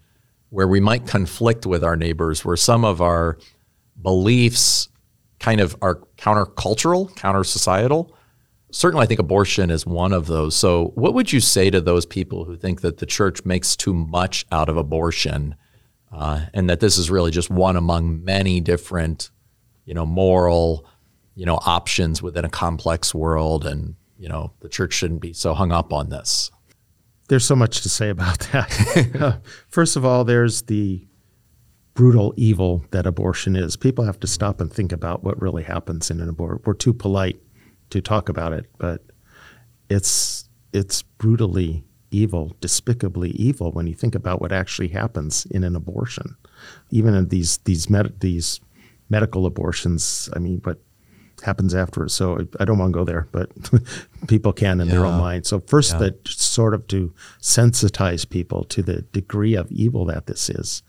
where 0.50 0.68
we 0.68 0.78
might 0.78 1.06
conflict 1.06 1.66
with 1.66 1.82
our 1.82 1.96
neighbors, 1.96 2.44
where 2.44 2.56
some 2.56 2.84
of 2.84 3.00
our 3.00 3.38
beliefs 4.00 4.88
kind 5.42 5.60
of 5.60 5.76
are 5.82 5.96
countercultural, 6.16 7.14
counter 7.16 7.44
societal. 7.44 8.16
Certainly, 8.70 9.04
I 9.04 9.06
think 9.06 9.20
abortion 9.20 9.70
is 9.70 9.84
one 9.84 10.12
of 10.12 10.26
those. 10.26 10.56
So, 10.56 10.92
what 10.94 11.12
would 11.12 11.32
you 11.32 11.40
say 11.40 11.68
to 11.68 11.80
those 11.80 12.06
people 12.06 12.44
who 12.44 12.56
think 12.56 12.80
that 12.80 12.98
the 12.98 13.06
church 13.06 13.44
makes 13.44 13.76
too 13.76 13.92
much 13.92 14.46
out 14.50 14.70
of 14.70 14.78
abortion 14.78 15.56
uh, 16.10 16.46
and 16.54 16.70
that 16.70 16.80
this 16.80 16.96
is 16.96 17.10
really 17.10 17.30
just 17.30 17.50
one 17.50 17.76
among 17.76 18.24
many 18.24 18.60
different, 18.60 19.30
you 19.84 19.92
know, 19.92 20.06
moral, 20.06 20.86
you 21.34 21.44
know, 21.44 21.58
options 21.66 22.22
within 22.22 22.44
a 22.44 22.50
complex 22.50 23.14
world, 23.14 23.66
and 23.66 23.96
you 24.16 24.28
know, 24.28 24.52
the 24.60 24.68
church 24.68 24.94
shouldn't 24.94 25.20
be 25.20 25.32
so 25.32 25.52
hung 25.52 25.72
up 25.72 25.92
on 25.92 26.08
this. 26.08 26.50
There's 27.28 27.44
so 27.44 27.56
much 27.56 27.82
to 27.82 27.88
say 27.88 28.08
about 28.08 28.38
that. 28.52 29.40
First 29.68 29.96
of 29.96 30.04
all, 30.04 30.24
there's 30.24 30.62
the 30.62 31.06
brutal 31.94 32.32
evil 32.36 32.84
that 32.90 33.06
abortion 33.06 33.56
is. 33.56 33.76
People 33.76 34.04
have 34.04 34.20
to 34.20 34.26
stop 34.26 34.60
and 34.60 34.72
think 34.72 34.92
about 34.92 35.22
what 35.22 35.40
really 35.40 35.62
happens 35.62 36.10
in 36.10 36.20
an 36.20 36.28
abortion. 36.28 36.62
We're 36.64 36.74
too 36.74 36.94
polite 36.94 37.40
to 37.90 38.00
talk 38.00 38.28
about 38.28 38.52
it, 38.52 38.66
but 38.78 39.02
it's 39.90 40.48
it's 40.72 41.02
brutally 41.02 41.84
evil, 42.10 42.56
despicably 42.60 43.30
evil 43.30 43.72
when 43.72 43.86
you 43.86 43.94
think 43.94 44.14
about 44.14 44.40
what 44.40 44.52
actually 44.52 44.88
happens 44.88 45.46
in 45.46 45.64
an 45.64 45.76
abortion. 45.76 46.36
Even 46.90 47.14
in 47.14 47.28
these 47.28 47.58
these 47.58 47.90
med- 47.90 48.20
these 48.20 48.60
medical 49.10 49.44
abortions, 49.44 50.30
I 50.34 50.38
mean, 50.38 50.60
what 50.64 50.78
happens 51.42 51.74
afterwards. 51.74 52.14
So 52.14 52.46
I 52.58 52.64
don't 52.64 52.78
want 52.78 52.92
to 52.92 52.98
go 52.98 53.04
there, 53.04 53.28
but 53.32 53.50
people 54.28 54.52
can 54.52 54.80
in 54.80 54.88
yeah. 54.88 54.94
their 54.94 55.04
own 55.04 55.18
mind. 55.18 55.46
So 55.46 55.60
first, 55.60 55.92
yeah. 55.92 55.98
that 55.98 56.28
sort 56.28 56.74
of 56.74 56.86
to 56.88 57.12
sensitize 57.40 58.28
people 58.28 58.64
to 58.64 58.82
the 58.82 59.02
degree 59.02 59.54
of 59.54 59.70
evil 59.70 60.04
that 60.06 60.26
this 60.26 60.48
is. 60.48 60.82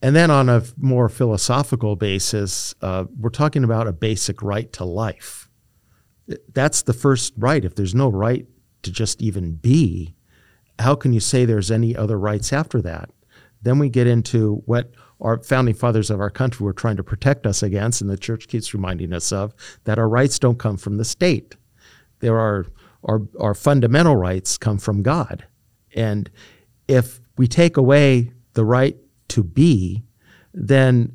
And 0.00 0.14
then 0.14 0.30
on 0.30 0.48
a 0.48 0.62
more 0.76 1.08
philosophical 1.08 1.96
basis, 1.96 2.74
uh, 2.82 3.04
we're 3.18 3.30
talking 3.30 3.64
about 3.64 3.88
a 3.88 3.92
basic 3.92 4.42
right 4.42 4.72
to 4.74 4.84
life. 4.84 5.48
That's 6.52 6.82
the 6.82 6.92
first 6.92 7.32
right. 7.36 7.64
If 7.64 7.74
there's 7.74 7.94
no 7.94 8.08
right 8.08 8.46
to 8.82 8.92
just 8.92 9.20
even 9.20 9.54
be, 9.54 10.14
how 10.78 10.94
can 10.94 11.12
you 11.12 11.20
say 11.20 11.44
there's 11.44 11.70
any 11.70 11.96
other 11.96 12.18
rights 12.18 12.52
after 12.52 12.80
that? 12.82 13.10
Then 13.62 13.80
we 13.80 13.88
get 13.88 14.06
into 14.06 14.62
what 14.66 14.92
our 15.20 15.42
founding 15.42 15.74
fathers 15.74 16.10
of 16.10 16.20
our 16.20 16.30
country 16.30 16.64
were 16.64 16.72
trying 16.72 16.96
to 16.96 17.02
protect 17.02 17.44
us 17.44 17.62
against, 17.62 18.00
and 18.00 18.08
the 18.08 18.16
church 18.16 18.46
keeps 18.46 18.72
reminding 18.72 19.12
us 19.12 19.32
of 19.32 19.52
that 19.82 19.98
our 19.98 20.08
rights 20.08 20.38
don't 20.38 20.60
come 20.60 20.76
from 20.76 20.96
the 20.96 21.04
state. 21.04 21.56
There 22.20 22.38
are 22.38 22.66
our, 23.04 23.22
our 23.40 23.54
fundamental 23.54 24.14
rights 24.14 24.58
come 24.58 24.78
from 24.78 25.02
God. 25.02 25.46
And 25.94 26.30
if 26.86 27.20
we 27.36 27.48
take 27.48 27.76
away 27.76 28.32
the 28.52 28.64
right 28.64 28.96
to 29.28 29.42
be, 29.42 30.02
then 30.52 31.12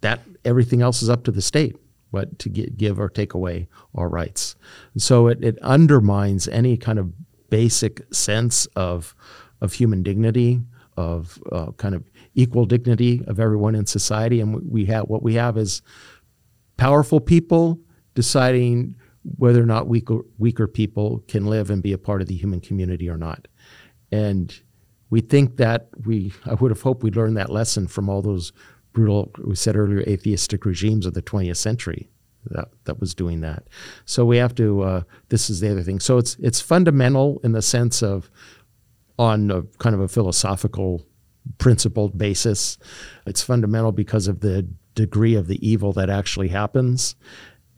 that 0.00 0.20
everything 0.44 0.82
else 0.82 1.02
is 1.02 1.10
up 1.10 1.24
to 1.24 1.30
the 1.30 1.42
state 1.42 1.76
what 2.10 2.38
to 2.40 2.48
give 2.48 2.98
or 2.98 3.08
take 3.08 3.34
away 3.34 3.68
our 3.94 4.08
rights. 4.08 4.56
so 4.96 5.28
it, 5.28 5.42
it 5.44 5.58
undermines 5.60 6.48
any 6.48 6.76
kind 6.76 6.98
of 6.98 7.12
basic 7.50 8.02
sense 8.12 8.66
of 8.76 9.14
of 9.60 9.74
human 9.74 10.02
dignity, 10.02 10.60
of 10.96 11.38
uh, 11.52 11.70
kind 11.72 11.94
of 11.94 12.02
equal 12.34 12.64
dignity 12.64 13.22
of 13.26 13.38
everyone 13.38 13.74
in 13.74 13.84
society. 13.84 14.40
And 14.40 14.70
we 14.70 14.86
have 14.86 15.04
what 15.08 15.22
we 15.22 15.34
have 15.34 15.58
is 15.58 15.82
powerful 16.76 17.20
people 17.20 17.78
deciding 18.14 18.94
whether 19.36 19.62
or 19.62 19.66
not 19.66 19.86
weaker, 19.86 20.20
weaker 20.38 20.66
people 20.66 21.22
can 21.28 21.44
live 21.44 21.68
and 21.70 21.82
be 21.82 21.92
a 21.92 21.98
part 21.98 22.22
of 22.22 22.28
the 22.28 22.36
human 22.36 22.60
community 22.60 23.08
or 23.10 23.18
not. 23.18 23.48
And 24.10 24.58
we 25.10 25.20
think 25.20 25.56
that 25.56 25.88
we, 26.04 26.32
I 26.46 26.54
would 26.54 26.70
have 26.70 26.82
hoped 26.82 27.02
we'd 27.02 27.16
learned 27.16 27.36
that 27.36 27.50
lesson 27.50 27.88
from 27.88 28.08
all 28.08 28.22
those 28.22 28.52
brutal, 28.92 29.32
we 29.44 29.56
said 29.56 29.76
earlier, 29.76 30.00
atheistic 30.00 30.64
regimes 30.64 31.04
of 31.04 31.14
the 31.14 31.22
20th 31.22 31.56
century 31.56 32.08
that, 32.46 32.68
that 32.84 33.00
was 33.00 33.14
doing 33.14 33.40
that. 33.40 33.64
So 34.04 34.24
we 34.24 34.38
have 34.38 34.54
to, 34.54 34.82
uh, 34.82 35.02
this 35.28 35.50
is 35.50 35.60
the 35.60 35.70
other 35.70 35.82
thing. 35.82 36.00
So 36.00 36.18
it's, 36.18 36.36
it's 36.40 36.60
fundamental 36.60 37.40
in 37.44 37.52
the 37.52 37.62
sense 37.62 38.02
of 38.02 38.30
on 39.18 39.50
a 39.50 39.62
kind 39.78 39.94
of 39.94 40.00
a 40.00 40.08
philosophical 40.08 41.04
principled 41.58 42.16
basis. 42.16 42.78
It's 43.26 43.42
fundamental 43.42 43.92
because 43.92 44.28
of 44.28 44.40
the 44.40 44.66
degree 44.94 45.34
of 45.34 45.46
the 45.46 45.66
evil 45.66 45.92
that 45.92 46.08
actually 46.08 46.48
happens 46.48 47.16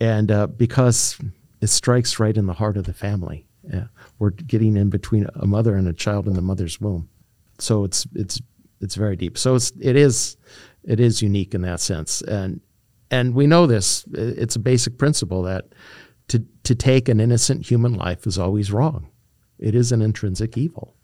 and 0.01 0.31
uh, 0.31 0.47
because 0.47 1.19
it 1.61 1.69
strikes 1.69 2.19
right 2.19 2.37
in 2.37 2.47
the 2.47 2.55
heart 2.55 2.77
of 2.77 2.85
the 2.85 2.95
family. 2.95 3.47
Yeah. 3.73 3.87
We're 4.19 4.31
getting 4.31 4.77
in 4.77 4.91
between 4.91 5.27
a 5.35 5.47
mother 5.47 5.77
and 5.77 5.87
a 5.87 5.93
child 5.93 6.27
in 6.27 6.35
the 6.35 6.43
mother's 6.43 6.81
womb 6.81 7.09
so 7.63 7.85
it's 7.85 8.07
it's 8.15 8.41
it's 8.81 8.95
very 8.97 9.17
deep. 9.17 9.39
So 9.39 9.55
it's 9.55 9.73
it 9.81 9.97
is 9.97 10.37
it 10.85 11.01
is 11.01 11.23
unique 11.23 11.55
in 11.55 11.63
that 11.63 11.81
sense, 11.81 12.21
and 12.23 12.61
and 13.11 13.35
we 13.35 13.47
know 13.47 13.67
this. 13.67 14.05
It's 14.13 14.57
a 14.57 14.59
basic 14.59 14.99
principle 14.99 15.43
that 15.43 15.67
to 16.29 16.45
to 16.65 16.75
take 16.75 17.09
an 17.09 17.21
innocent 17.21 17.71
human 17.71 17.95
life 17.95 18.27
is 18.27 18.39
always 18.39 18.73
wrong. 18.73 19.09
It 19.59 19.75
is 19.75 19.93
an 19.93 20.03
intrinsic 20.03 20.59
evil. 20.59 20.97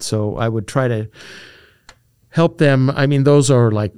So 0.00 0.36
I 0.36 0.48
would 0.48 0.66
try 0.66 0.88
to 0.88 1.08
help 2.30 2.58
them. 2.58 2.90
I 2.90 3.06
mean, 3.06 3.24
those 3.24 3.50
are 3.50 3.70
like 3.70 3.92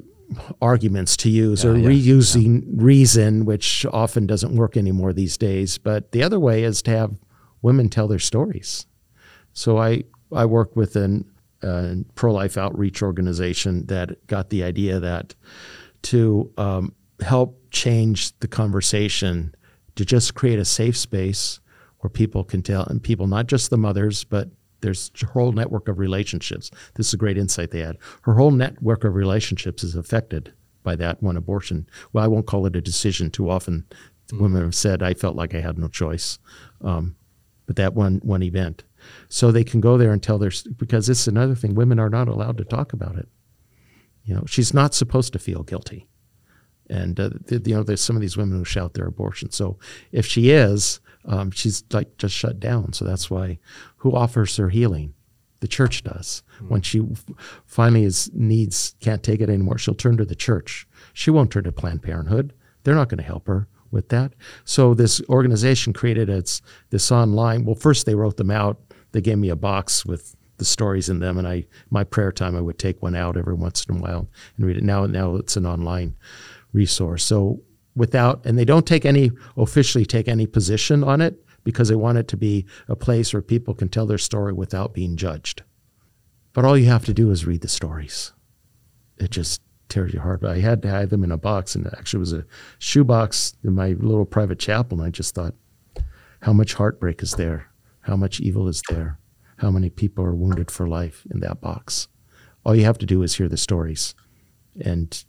arguments 0.61 1.16
to 1.18 1.31
use 1.31 1.62
yeah, 1.62 1.70
or 1.70 1.77
yeah, 1.77 1.89
reusing 1.89 2.62
yeah. 2.62 2.85
reason, 2.85 3.45
which 3.45 3.87
often 3.93 4.27
doesn't 4.27 4.57
work 4.57 4.77
anymore 4.77 5.12
these 5.12 5.37
days. 5.37 5.79
But 5.79 6.12
the 6.12 6.23
other 6.23 6.41
way 6.41 6.64
is 6.64 6.83
to 6.83 6.91
have 6.91 7.20
women 7.61 7.89
tell 7.89 8.09
their 8.09 8.18
stories. 8.18 8.87
So 9.53 9.79
I 9.79 10.05
I 10.35 10.45
work 10.47 10.76
with 10.76 10.97
an 10.97 11.24
pro-life 12.14 12.57
outreach 12.57 13.03
organization 13.03 13.87
that 13.87 14.26
got 14.26 14.51
the 14.51 14.64
idea 14.64 14.99
that 15.01 15.35
to 16.03 16.51
um, 16.57 16.95
help 17.20 17.59
change 17.70 18.37
the 18.41 18.49
conversation 18.49 19.55
to 19.95 20.05
just 20.05 20.35
create 20.35 20.59
a 20.59 20.64
safe 20.64 20.97
space 20.97 21.61
where 22.01 22.11
people 22.11 22.43
can 22.43 22.62
tell 22.62 22.85
and 22.85 23.03
people 23.03 23.26
not 23.26 23.47
just 23.47 23.70
the 23.70 23.76
mothers 23.76 24.24
but 24.24 24.49
there's 24.80 25.12
a 25.22 25.26
whole 25.26 25.53
network 25.53 25.87
of 25.87 26.01
relationships. 26.01 26.68
This 26.95 27.07
is 27.07 27.14
a 27.14 27.16
great 27.16 27.39
insight 27.39 27.70
they 27.70 27.78
had. 27.78 27.99
Her 28.22 28.35
whole 28.35 28.51
network 28.51 29.05
of 29.05 29.14
relationships 29.14 29.85
is 29.85 29.95
affected 29.95 30.53
by 30.83 30.97
that 30.97 31.22
one 31.22 31.37
abortion. 31.37 31.87
Well 32.12 32.24
i 32.24 32.26
won't 32.26 32.47
call 32.47 32.66
it 32.66 32.74
a 32.74 32.80
decision. 32.80 33.30
Too 33.30 33.49
often 33.49 33.87
mm-hmm. 34.26 34.43
women 34.43 34.62
have 34.62 34.74
said 34.74 35.03
i 35.03 35.14
felt 35.14 35.37
like 35.37 35.55
i 35.55 35.61
had 35.61 35.78
no 35.78 35.89
choice. 35.89 36.41
Um, 36.80 37.14
but 37.66 37.76
that 37.76 37.95
one 37.95 38.16
one 38.24 38.43
event 38.43 38.83
so 39.28 39.50
they 39.50 39.64
can 39.64 39.80
go 39.80 39.96
there 39.96 40.12
and 40.12 40.22
tell 40.22 40.38
their 40.38 40.53
because 40.76 41.07
this 41.07 41.20
is 41.20 41.28
another 41.28 41.55
thing 41.55 41.74
women 41.74 41.98
are 41.98 42.11
not 42.11 42.28
allowed 42.28 42.57
to 42.57 42.64
talk 42.64 42.92
about 42.92 43.16
it 43.16 43.28
you 44.24 44.34
know 44.34 44.44
she's 44.46 44.74
not 44.74 44.94
supposed 44.94 45.32
to 45.32 45.38
feel 45.38 45.62
guilty 45.62 46.07
and 46.88 47.18
uh, 47.18 47.30
you 47.50 47.74
know 47.74 47.82
there's 47.82 48.03
some 48.03 48.16
of 48.16 48.22
these 48.22 48.36
women 48.36 48.59
who 48.59 48.64
shout 48.64 48.94
their 48.94 49.07
abortion 49.07 49.50
so 49.50 49.78
if 50.11 50.26
she 50.26 50.50
is 50.50 51.00
um, 51.24 51.50
she's 51.50 51.84
like 51.92 52.16
just 52.18 52.34
shut 52.34 52.59
down 52.59 52.92
so 52.92 53.05
that's 53.05 53.30
why 53.30 53.59
who 53.98 54.14
offers 54.14 54.57
her 54.57 54.68
healing 54.68 55.14
the 55.61 55.68
church 55.68 56.03
does 56.03 56.42
mm-hmm. 56.57 56.68
when 56.68 56.82
she 56.82 57.07
finally 57.64 58.05
is 58.05 58.30
needs 58.34 58.94
can't 59.00 59.22
take 59.22 59.40
it 59.40 59.48
anymore 59.48 59.78
she'll 59.78 59.94
turn 59.94 60.16
to 60.16 60.24
the 60.24 60.34
church 60.34 60.86
she 61.12 61.30
won't 61.30 61.50
turn 61.50 61.64
to 61.64 61.72
planned 61.72 62.03
parenthood 62.03 62.53
they're 62.84 62.94
not 62.94 63.09
going 63.09 63.18
to 63.18 63.24
help 63.24 63.46
her 63.46 63.68
with 63.92 64.09
that. 64.09 64.32
So 64.64 64.94
this 64.94 65.20
organization 65.28 65.92
created 65.92 66.28
its 66.28 66.62
this 66.90 67.12
online. 67.12 67.64
Well, 67.64 67.76
first 67.76 68.07
they 68.07 68.14
wrote 68.14 68.38
them 68.38 68.50
out. 68.50 68.80
They 69.12 69.20
gave 69.20 69.38
me 69.38 69.48
a 69.48 69.56
box 69.56 70.04
with 70.04 70.36
the 70.58 70.64
stories 70.64 71.08
in 71.08 71.20
them, 71.20 71.38
and 71.38 71.46
I 71.46 71.66
my 71.90 72.04
prayer 72.04 72.32
time 72.32 72.56
I 72.56 72.60
would 72.60 72.78
take 72.78 73.02
one 73.02 73.14
out 73.14 73.36
every 73.36 73.54
once 73.54 73.84
in 73.84 73.96
a 73.96 74.00
while 74.00 74.28
and 74.56 74.66
read 74.66 74.76
it. 74.76 74.84
Now 74.84 75.06
now 75.06 75.36
it's 75.36 75.56
an 75.56 75.66
online 75.66 76.14
resource. 76.72 77.24
So 77.24 77.62
without 77.94 78.44
and 78.44 78.58
they 78.58 78.64
don't 78.64 78.86
take 78.86 79.04
any 79.04 79.30
officially 79.56 80.06
take 80.06 80.28
any 80.28 80.46
position 80.46 81.04
on 81.04 81.20
it 81.20 81.44
because 81.64 81.88
they 81.88 81.94
want 81.94 82.18
it 82.18 82.28
to 82.28 82.36
be 82.36 82.66
a 82.88 82.96
place 82.96 83.32
where 83.32 83.42
people 83.42 83.74
can 83.74 83.88
tell 83.88 84.06
their 84.06 84.18
story 84.18 84.52
without 84.52 84.94
being 84.94 85.16
judged. 85.16 85.62
But 86.52 86.64
all 86.64 86.76
you 86.76 86.86
have 86.86 87.04
to 87.06 87.14
do 87.14 87.30
is 87.30 87.46
read 87.46 87.60
the 87.60 87.68
stories. 87.68 88.32
It 89.18 89.30
just 89.30 89.62
tears 89.88 90.12
your 90.12 90.22
heart. 90.22 90.44
I 90.44 90.58
had 90.58 90.82
to 90.82 90.90
hide 90.90 91.10
them 91.10 91.24
in 91.24 91.30
a 91.30 91.38
box, 91.38 91.74
and 91.74 91.86
it 91.86 91.94
actually 91.96 92.20
was 92.20 92.32
a 92.32 92.44
shoebox 92.78 93.54
in 93.62 93.74
my 93.74 93.90
little 93.92 94.24
private 94.24 94.58
chapel. 94.58 94.98
And 94.98 95.06
I 95.06 95.10
just 95.10 95.34
thought, 95.34 95.54
how 96.40 96.52
much 96.52 96.74
heartbreak 96.74 97.22
is 97.22 97.34
there? 97.34 97.72
How 98.03 98.16
much 98.16 98.40
evil 98.40 98.68
is 98.68 98.82
there? 98.88 99.18
How 99.57 99.70
many 99.70 99.90
people 99.90 100.24
are 100.24 100.34
wounded 100.34 100.70
for 100.70 100.88
life 100.88 101.26
in 101.30 101.40
that 101.40 101.61
box? 101.61 102.09
All 102.64 102.74
you 102.74 102.84
have 102.84 102.98
to 102.98 103.07
do 103.07 103.22
is 103.22 103.34
hear 103.34 103.48
the 103.48 103.57
stories, 103.57 104.14
and 104.84 105.24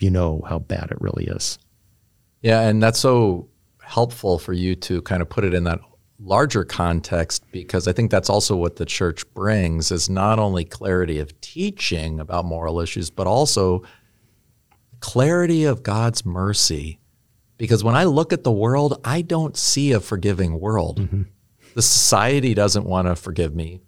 you 0.00 0.10
know 0.10 0.42
how 0.48 0.58
bad 0.58 0.90
it 0.90 1.00
really 1.00 1.26
is. 1.26 1.58
Yeah, 2.40 2.60
and 2.60 2.82
that's 2.82 2.98
so 2.98 3.48
helpful 3.82 4.38
for 4.38 4.52
you 4.52 4.74
to 4.74 5.02
kind 5.02 5.22
of 5.22 5.28
put 5.28 5.44
it 5.44 5.54
in 5.54 5.64
that 5.64 5.80
larger 6.20 6.64
context 6.64 7.44
because 7.52 7.88
I 7.88 7.92
think 7.92 8.10
that's 8.10 8.30
also 8.30 8.56
what 8.56 8.76
the 8.76 8.86
church 8.86 9.28
brings 9.34 9.90
is 9.90 10.08
not 10.08 10.38
only 10.38 10.64
clarity 10.64 11.18
of 11.18 11.38
teaching 11.40 12.20
about 12.20 12.44
moral 12.44 12.80
issues 12.80 13.10
but 13.10 13.26
also 13.26 13.82
clarity 15.00 15.64
of 15.64 15.82
God's 15.82 16.24
mercy 16.24 16.98
because 17.58 17.82
when 17.82 17.96
I 17.96 18.04
look 18.04 18.32
at 18.32 18.44
the 18.44 18.52
world 18.52 19.00
I 19.04 19.22
don't 19.22 19.56
see 19.56 19.92
a 19.92 20.00
forgiving 20.00 20.60
world. 20.60 21.00
Mm-hmm. 21.00 21.22
The 21.74 21.82
society 21.82 22.54
doesn't 22.54 22.84
want 22.84 23.08
to 23.08 23.16
forgive 23.16 23.54
me. 23.54 23.80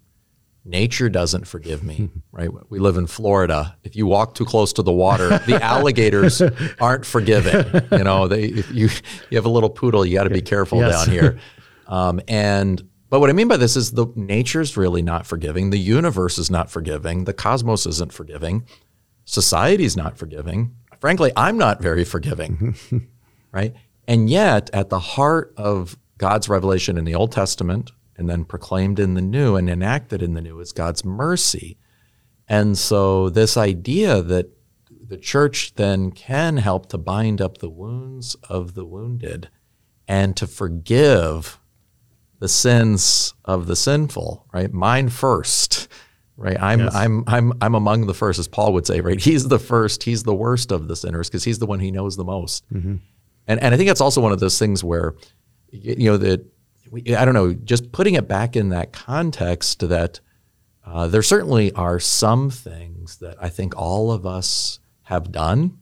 Nature 0.65 1.09
doesn't 1.09 1.47
forgive 1.47 1.85
me, 1.85 2.11
right? 2.33 2.51
We 2.69 2.81
live 2.81 2.97
in 2.97 3.07
Florida. 3.07 3.77
If 3.85 3.95
you 3.95 4.07
walk 4.07 4.35
too 4.35 4.45
close 4.45 4.73
to 4.75 4.83
the 4.83 4.93
water, 4.93 5.39
the 5.47 5.63
alligators 5.63 6.43
aren't 6.81 7.07
forgiving. 7.07 7.83
You 7.93 8.05
know, 8.05 8.27
they 8.27 8.45
if 8.45 8.71
you 8.73 8.89
you 9.31 9.37
have 9.37 9.47
a 9.47 9.51
little 9.51 9.71
poodle, 9.71 10.05
you 10.05 10.15
got 10.15 10.25
to 10.25 10.31
be 10.31 10.43
careful 10.43 10.81
yes. 10.81 11.05
down 11.05 11.13
here. 11.13 11.39
Um, 11.89 12.21
and 12.27 12.83
but 13.11 13.21
what 13.21 13.31
I 13.31 13.33
mean 13.33 13.47
by 13.47 13.57
this 13.57 13.77
is 13.77 13.93
the 13.93 14.07
nature's 14.17 14.77
really 14.77 15.03
not 15.03 15.25
forgiving. 15.25 15.71
The 15.71 15.79
universe 15.79 16.37
is 16.37 16.51
not 16.51 16.69
forgiving. 16.69 17.27
The 17.27 17.33
cosmos 17.33 17.87
isn't 17.87 18.13
forgiving. 18.13 18.67
Society's 19.25 19.97
not 19.97 20.19
forgiving. 20.19 20.75
Frankly, 20.99 21.31
I'm 21.37 21.57
not 21.57 21.81
very 21.81 22.05
forgiving. 22.05 22.75
right? 23.53 23.75
And 24.09 24.29
yet, 24.29 24.71
at 24.73 24.89
the 24.89 24.99
heart 24.99 25.55
of 25.57 25.97
God's 26.19 26.49
revelation 26.49 26.97
in 26.97 27.05
the 27.05 27.15
Old 27.15 27.33
Testament 27.33 27.93
and 28.17 28.29
then 28.29 28.45
proclaimed 28.45 28.99
in 28.99 29.15
the 29.15 29.23
New 29.23 29.57
and 29.57 29.69
enacted 29.69 30.23
in 30.23 30.35
the 30.35 30.41
New 30.41 30.61
is 30.61 30.73
God's 30.73 31.05
mercy. 31.05 31.79
And 32.49 32.79
so, 32.79 33.29
this 33.29 33.57
idea 33.57 34.23
that 34.23 34.51
the 35.09 35.17
church 35.17 35.75
then 35.75 36.11
can 36.11 36.57
help 36.57 36.89
to 36.91 36.99
bind 36.99 37.41
up 37.41 37.59
the 37.59 37.71
wounds 37.71 38.35
of 38.49 38.75
the 38.75 38.85
wounded 38.85 39.49
and 40.09 40.37
to 40.37 40.47
forgive 40.47 41.59
the 42.39 42.49
sins 42.49 43.35
of 43.45 43.67
the 43.67 43.77
sinful, 43.77 44.47
right? 44.53 44.73
Mine 44.73 45.09
first, 45.09 45.89
right? 46.37 46.61
I'm 46.61 46.81
yes. 46.81 46.95
I'm 46.95 47.25
I'm 47.27 47.53
I'm 47.61 47.75
among 47.75 48.07
the 48.07 48.15
first, 48.15 48.39
as 48.39 48.49
Paul 48.49 48.73
would 48.75 48.87
say, 48.87 49.01
right? 49.01 49.21
He's 49.21 49.49
the 49.49 49.59
first, 49.59 50.03
he's 50.03 50.23
the 50.23 50.35
worst 50.35 50.71
of 50.71 50.89
the 50.89 50.97
sinners 50.97 51.29
because 51.29 51.45
he's 51.45 51.59
the 51.59 51.67
one 51.67 51.81
he 51.81 51.91
knows 51.91 52.17
the 52.17 52.25
most. 52.25 52.65
Mm-hmm. 52.73 52.97
And 53.47 53.63
and 53.63 53.75
I 53.75 53.77
think 53.77 53.89
that's 53.89 54.01
also 54.01 54.21
one 54.21 54.33
of 54.33 54.41
those 54.41 54.59
things 54.59 54.85
where, 54.85 55.15
you 55.83 56.11
know, 56.11 56.17
that 56.17 56.45
I 57.17 57.25
don't 57.25 57.35
know, 57.35 57.53
just 57.53 57.93
putting 57.93 58.15
it 58.15 58.29
back 58.29 58.57
in 58.57 58.71
that 58.71 58.93
context 58.93 59.87
that 59.89 60.21
uh, 60.85 61.09
there 61.09 61.23
certainly 61.23 61.73
are 61.73 61.99
some 61.99 62.49
things 62.51 63.17
that 63.19 63.37
I 63.41 63.49
think 63.49 63.77
all 63.77 64.13
of 64.13 64.25
us 64.25 64.79
have 65.03 65.33
done, 65.33 65.79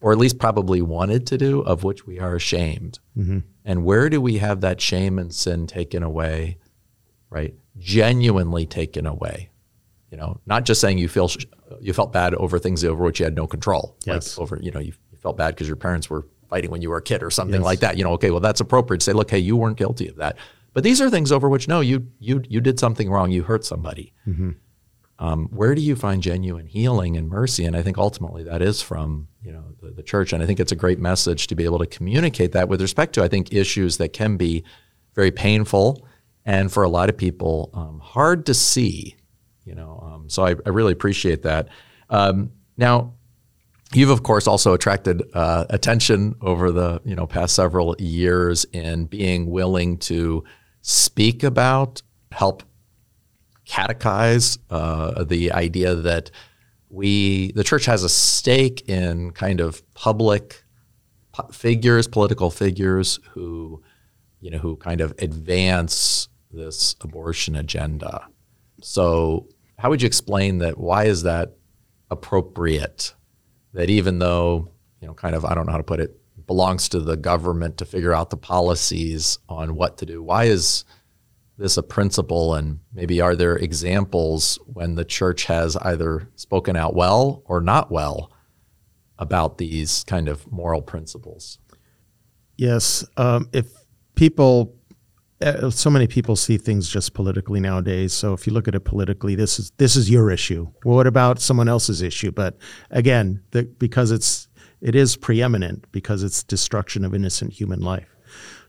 or 0.00 0.12
at 0.12 0.18
least 0.18 0.38
probably 0.38 0.82
wanted 0.82 1.26
to 1.28 1.38
do, 1.38 1.60
of 1.60 1.82
which 1.82 2.06
we 2.06 2.18
are 2.18 2.36
ashamed. 2.36 2.98
Mm-hmm. 3.16 3.38
And 3.64 3.84
where 3.84 4.08
do 4.08 4.20
we 4.20 4.38
have 4.38 4.60
that 4.60 4.80
shame 4.80 5.18
and 5.18 5.34
sin 5.34 5.66
taken 5.66 6.02
away, 6.02 6.58
right? 7.30 7.54
Genuinely 7.78 8.66
taken 8.66 9.06
away. 9.06 9.50
You 10.10 10.16
know, 10.16 10.40
not 10.46 10.64
just 10.64 10.80
saying 10.80 10.98
you 10.98 11.08
feel 11.08 11.30
you 11.80 11.92
felt 11.92 12.12
bad 12.12 12.34
over 12.34 12.58
things 12.58 12.82
over 12.84 13.04
which 13.04 13.20
you 13.20 13.24
had 13.24 13.34
no 13.34 13.46
control. 13.46 13.96
Yes. 14.06 14.38
Like 14.38 14.42
over, 14.42 14.58
you 14.62 14.70
know, 14.70 14.80
you, 14.80 14.92
you 15.10 15.18
felt 15.18 15.36
bad 15.36 15.54
because 15.54 15.66
your 15.66 15.76
parents 15.76 16.08
were 16.08 16.26
fighting 16.48 16.70
when 16.70 16.82
you 16.82 16.90
were 16.90 16.98
a 16.98 17.02
kid 17.02 17.22
or 17.22 17.30
something 17.30 17.60
yes. 17.60 17.64
like 17.64 17.80
that. 17.80 17.96
You 17.96 18.04
know, 18.04 18.12
okay, 18.12 18.30
well 18.30 18.40
that's 18.40 18.60
appropriate 18.60 19.02
say, 19.02 19.12
look, 19.12 19.30
hey, 19.30 19.38
you 19.38 19.56
weren't 19.56 19.76
guilty 19.76 20.08
of 20.08 20.16
that. 20.16 20.36
But 20.74 20.84
these 20.84 21.00
are 21.00 21.10
things 21.10 21.32
over 21.32 21.48
which 21.48 21.68
no, 21.68 21.80
you 21.80 22.08
you 22.18 22.42
you 22.48 22.60
did 22.60 22.78
something 22.78 23.10
wrong. 23.10 23.30
You 23.30 23.42
hurt 23.42 23.64
somebody. 23.64 24.12
Mm-hmm 24.26 24.50
um, 25.20 25.48
where 25.48 25.74
do 25.74 25.82
you 25.82 25.96
find 25.96 26.22
genuine 26.22 26.66
healing 26.66 27.16
and 27.16 27.28
mercy? 27.28 27.64
And 27.64 27.76
I 27.76 27.82
think 27.82 27.98
ultimately 27.98 28.44
that 28.44 28.62
is 28.62 28.80
from 28.80 29.28
you 29.42 29.52
know 29.52 29.64
the, 29.82 29.90
the, 29.90 30.02
church, 30.02 30.32
and 30.32 30.42
I 30.42 30.46
think 30.46 30.60
it's 30.60 30.72
a 30.72 30.76
great 30.76 30.98
message 30.98 31.48
to 31.48 31.54
be 31.54 31.64
able 31.64 31.78
to 31.80 31.86
communicate 31.86 32.52
that 32.52 32.68
with 32.68 32.80
respect 32.80 33.14
to 33.14 33.24
I 33.24 33.28
think 33.28 33.52
issues 33.52 33.96
that 33.96 34.12
can 34.12 34.36
be 34.36 34.64
very 35.14 35.32
painful 35.32 36.06
and 36.44 36.72
for 36.72 36.84
a 36.84 36.88
lot 36.88 37.08
of 37.08 37.16
people 37.16 37.70
um, 37.74 37.98
hard 37.98 38.46
to 38.46 38.54
see. 38.54 39.16
You 39.64 39.74
know, 39.74 40.00
um, 40.02 40.30
so 40.30 40.46
I, 40.46 40.50
I, 40.64 40.70
really 40.70 40.92
appreciate 40.92 41.42
that. 41.42 41.68
Um, 42.08 42.52
now, 42.78 43.14
you've 43.94 44.10
of 44.10 44.22
course 44.22 44.46
also 44.46 44.74
attracted 44.74 45.22
uh, 45.34 45.64
attention 45.70 46.34
over 46.40 46.70
the 46.70 47.00
you 47.04 47.14
know 47.14 47.26
past 47.26 47.54
several 47.54 47.96
years 47.98 48.64
in 48.72 49.06
being 49.06 49.50
willing 49.50 49.98
to 49.98 50.44
speak 50.82 51.42
about 51.42 52.02
help 52.32 52.62
catechize 53.66 54.58
uh, 54.70 55.24
the 55.24 55.52
idea 55.52 55.94
that 55.94 56.30
we 56.90 57.52
the 57.52 57.64
church 57.64 57.84
has 57.84 58.02
a 58.02 58.08
stake 58.08 58.88
in 58.88 59.30
kind 59.32 59.60
of 59.60 59.82
public 59.94 60.64
figures, 61.52 62.06
political 62.06 62.50
figures 62.50 63.20
who 63.30 63.82
you 64.40 64.50
know 64.50 64.58
who 64.58 64.76
kind 64.76 65.00
of 65.00 65.14
advance 65.18 66.28
this 66.50 66.96
abortion 67.00 67.56
agenda. 67.56 68.26
So, 68.80 69.48
how 69.78 69.90
would 69.90 70.02
you 70.02 70.06
explain 70.06 70.58
that? 70.58 70.78
Why 70.78 71.04
is 71.04 71.22
that 71.24 71.56
appropriate? 72.10 73.14
That 73.78 73.90
even 73.90 74.18
though 74.18 74.68
you 75.00 75.06
know, 75.06 75.14
kind 75.14 75.36
of 75.36 75.44
I 75.44 75.54
don't 75.54 75.66
know 75.66 75.72
how 75.72 75.78
to 75.78 75.84
put 75.84 76.00
it, 76.00 76.20
belongs 76.48 76.88
to 76.88 76.98
the 76.98 77.16
government 77.16 77.76
to 77.76 77.84
figure 77.84 78.12
out 78.12 78.30
the 78.30 78.36
policies 78.36 79.38
on 79.48 79.76
what 79.76 79.98
to 79.98 80.06
do. 80.06 80.20
Why 80.20 80.46
is 80.46 80.84
this 81.58 81.76
a 81.76 81.82
principle 81.84 82.54
and 82.54 82.80
maybe 82.92 83.20
are 83.20 83.36
there 83.36 83.54
examples 83.54 84.58
when 84.66 84.96
the 84.96 85.04
church 85.04 85.44
has 85.44 85.76
either 85.76 86.28
spoken 86.34 86.74
out 86.74 86.96
well 86.96 87.42
or 87.46 87.60
not 87.60 87.90
well 87.90 88.32
about 89.16 89.58
these 89.58 90.02
kind 90.04 90.28
of 90.28 90.50
moral 90.50 90.80
principles 90.80 91.58
yes 92.56 93.04
um, 93.16 93.48
if 93.52 93.66
people 94.14 94.77
so 95.70 95.88
many 95.88 96.06
people 96.06 96.34
see 96.34 96.58
things 96.58 96.88
just 96.88 97.14
politically 97.14 97.60
nowadays. 97.60 98.12
So 98.12 98.32
if 98.32 98.46
you 98.46 98.52
look 98.52 98.66
at 98.66 98.74
it 98.74 98.80
politically 98.80 99.34
this 99.34 99.58
is 99.58 99.70
this 99.76 99.96
is 99.96 100.10
your 100.10 100.30
issue. 100.30 100.68
Well, 100.84 100.96
what 100.96 101.06
about 101.06 101.40
someone 101.40 101.68
else's 101.68 102.02
issue? 102.02 102.32
But 102.32 102.56
again 102.90 103.42
the, 103.52 103.62
because 103.64 104.10
it's 104.10 104.48
it 104.80 104.94
is 104.94 105.16
preeminent 105.16 105.90
because 105.92 106.22
it's 106.22 106.42
destruction 106.42 107.04
of 107.04 107.14
innocent 107.14 107.52
human 107.52 107.80
life. 107.80 108.16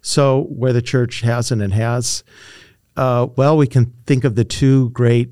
So 0.02 0.44
where 0.44 0.74
the 0.74 0.82
church 0.82 1.22
hasn't 1.22 1.62
and 1.62 1.74
has 1.74 2.24
uh, 2.96 3.28
well, 3.38 3.56
we 3.56 3.68
can 3.68 3.94
think 4.06 4.26
of 4.26 4.36
the 4.36 4.44
two 4.44 4.90
great 4.90 5.30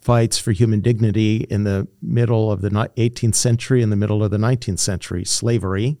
fights 0.00 0.38
for 0.38 0.50
human 0.50 0.80
dignity 0.80 1.46
in 1.50 1.64
the 1.64 1.86
middle 2.00 2.50
of 2.50 2.62
the 2.62 2.70
18th 2.70 3.34
century 3.34 3.82
and 3.82 3.92
the 3.92 3.96
middle 3.96 4.24
of 4.24 4.30
the 4.30 4.38
19th 4.38 4.78
century 4.78 5.24
slavery. 5.24 5.98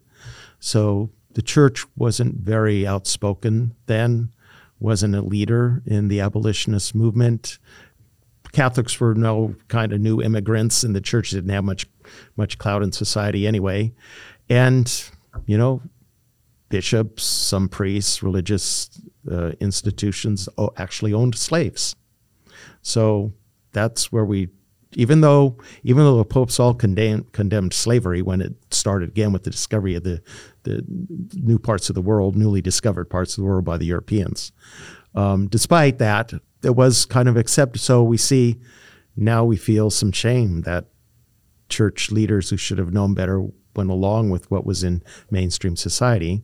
So 0.58 1.10
the 1.34 1.42
church 1.42 1.84
wasn't 1.96 2.36
very 2.36 2.86
outspoken 2.86 3.74
then, 3.86 4.32
wasn't 4.82 5.14
a 5.14 5.22
leader 5.22 5.82
in 5.86 6.08
the 6.08 6.20
abolitionist 6.20 6.94
movement. 6.94 7.58
Catholics 8.52 9.00
were 9.00 9.14
no 9.14 9.54
kind 9.68 9.92
of 9.92 10.00
new 10.00 10.20
immigrants, 10.20 10.82
and 10.84 10.94
the 10.94 11.00
church 11.00 11.30
didn't 11.30 11.50
have 11.50 11.64
much 11.64 11.86
much 12.36 12.58
clout 12.58 12.82
in 12.82 12.92
society 12.92 13.46
anyway. 13.46 13.92
And 14.48 15.10
you 15.46 15.56
know, 15.56 15.80
bishops, 16.68 17.22
some 17.22 17.68
priests, 17.68 18.22
religious 18.22 18.90
uh, 19.30 19.52
institutions 19.60 20.48
actually 20.76 21.12
owned 21.12 21.36
slaves. 21.36 21.94
So 22.82 23.32
that's 23.72 24.10
where 24.10 24.24
we, 24.24 24.48
even 24.94 25.20
though 25.20 25.56
even 25.82 26.04
though 26.04 26.18
the 26.18 26.24
popes 26.24 26.60
all 26.60 26.74
condemned, 26.74 27.32
condemned 27.32 27.72
slavery 27.72 28.22
when 28.22 28.40
it 28.40 28.54
started 28.70 29.08
again 29.10 29.32
with 29.32 29.44
the 29.44 29.50
discovery 29.50 29.94
of 29.94 30.04
the 30.04 30.22
the 30.64 30.84
new 31.34 31.58
parts 31.58 31.88
of 31.88 31.94
the 31.94 32.02
world, 32.02 32.36
newly 32.36 32.60
discovered 32.60 33.06
parts 33.06 33.36
of 33.36 33.42
the 33.42 33.48
world 33.48 33.64
by 33.64 33.76
the 33.76 33.86
Europeans. 33.86 34.52
Um, 35.14 35.48
despite 35.48 35.98
that, 35.98 36.32
it 36.62 36.76
was 36.76 37.04
kind 37.04 37.28
of 37.28 37.36
accepted. 37.36 37.80
So 37.80 38.02
we 38.02 38.16
see 38.16 38.60
now 39.16 39.44
we 39.44 39.56
feel 39.56 39.90
some 39.90 40.12
shame 40.12 40.62
that 40.62 40.86
church 41.68 42.10
leaders 42.10 42.50
who 42.50 42.56
should 42.56 42.78
have 42.78 42.92
known 42.92 43.14
better 43.14 43.46
went 43.74 43.90
along 43.90 44.30
with 44.30 44.50
what 44.50 44.66
was 44.66 44.84
in 44.84 45.02
mainstream 45.30 45.76
society 45.76 46.42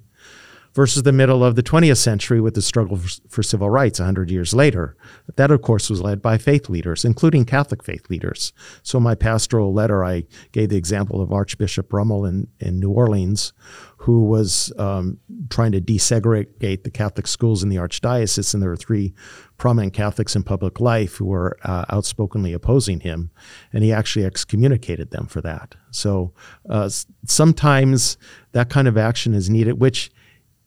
versus 0.74 1.02
the 1.02 1.12
middle 1.12 1.44
of 1.44 1.56
the 1.56 1.62
20th 1.62 1.98
century 1.98 2.40
with 2.40 2.54
the 2.54 2.62
struggle 2.62 2.98
for, 3.28 3.42
civil 3.42 3.70
rights 3.70 3.98
100 3.98 4.30
years 4.30 4.52
later. 4.52 4.96
That, 5.36 5.50
of 5.50 5.62
course, 5.62 5.88
was 5.88 6.02
led 6.02 6.20
by 6.20 6.38
faith 6.38 6.68
leaders, 6.68 7.04
including 7.04 7.44
Catholic 7.44 7.82
faith 7.82 8.08
leaders. 8.10 8.52
So, 8.82 8.98
in 8.98 9.04
my 9.04 9.14
pastoral 9.14 9.72
letter, 9.72 10.04
I 10.04 10.24
gave 10.52 10.68
the 10.68 10.76
example 10.76 11.20
of 11.20 11.32
Archbishop 11.32 11.92
Rummel 11.92 12.26
in, 12.26 12.48
in 12.60 12.78
New 12.78 12.90
Orleans, 12.90 13.52
who 13.98 14.24
was 14.24 14.72
um, 14.78 15.18
trying 15.50 15.72
to 15.72 15.80
desegregate 15.80 16.84
the 16.84 16.90
Catholic 16.90 17.26
schools 17.26 17.62
in 17.62 17.68
the 17.68 17.76
Archdiocese, 17.76 18.54
and 18.54 18.62
there 18.62 18.70
were 18.70 18.76
three 18.76 19.14
prominent 19.56 19.92
Catholics 19.92 20.36
in 20.36 20.44
public 20.44 20.80
life 20.80 21.16
who 21.16 21.26
were 21.26 21.58
uh, 21.64 21.84
outspokenly 21.90 22.52
opposing 22.52 23.00
him, 23.00 23.30
and 23.72 23.82
he 23.82 23.92
actually 23.92 24.24
excommunicated 24.24 25.10
them 25.10 25.26
for 25.26 25.40
that. 25.40 25.74
So 25.90 26.32
uh, 26.68 26.88
sometimes 27.26 28.16
that 28.52 28.70
kind 28.70 28.86
of 28.86 28.96
action 28.96 29.34
is 29.34 29.50
needed, 29.50 29.80
which 29.80 30.10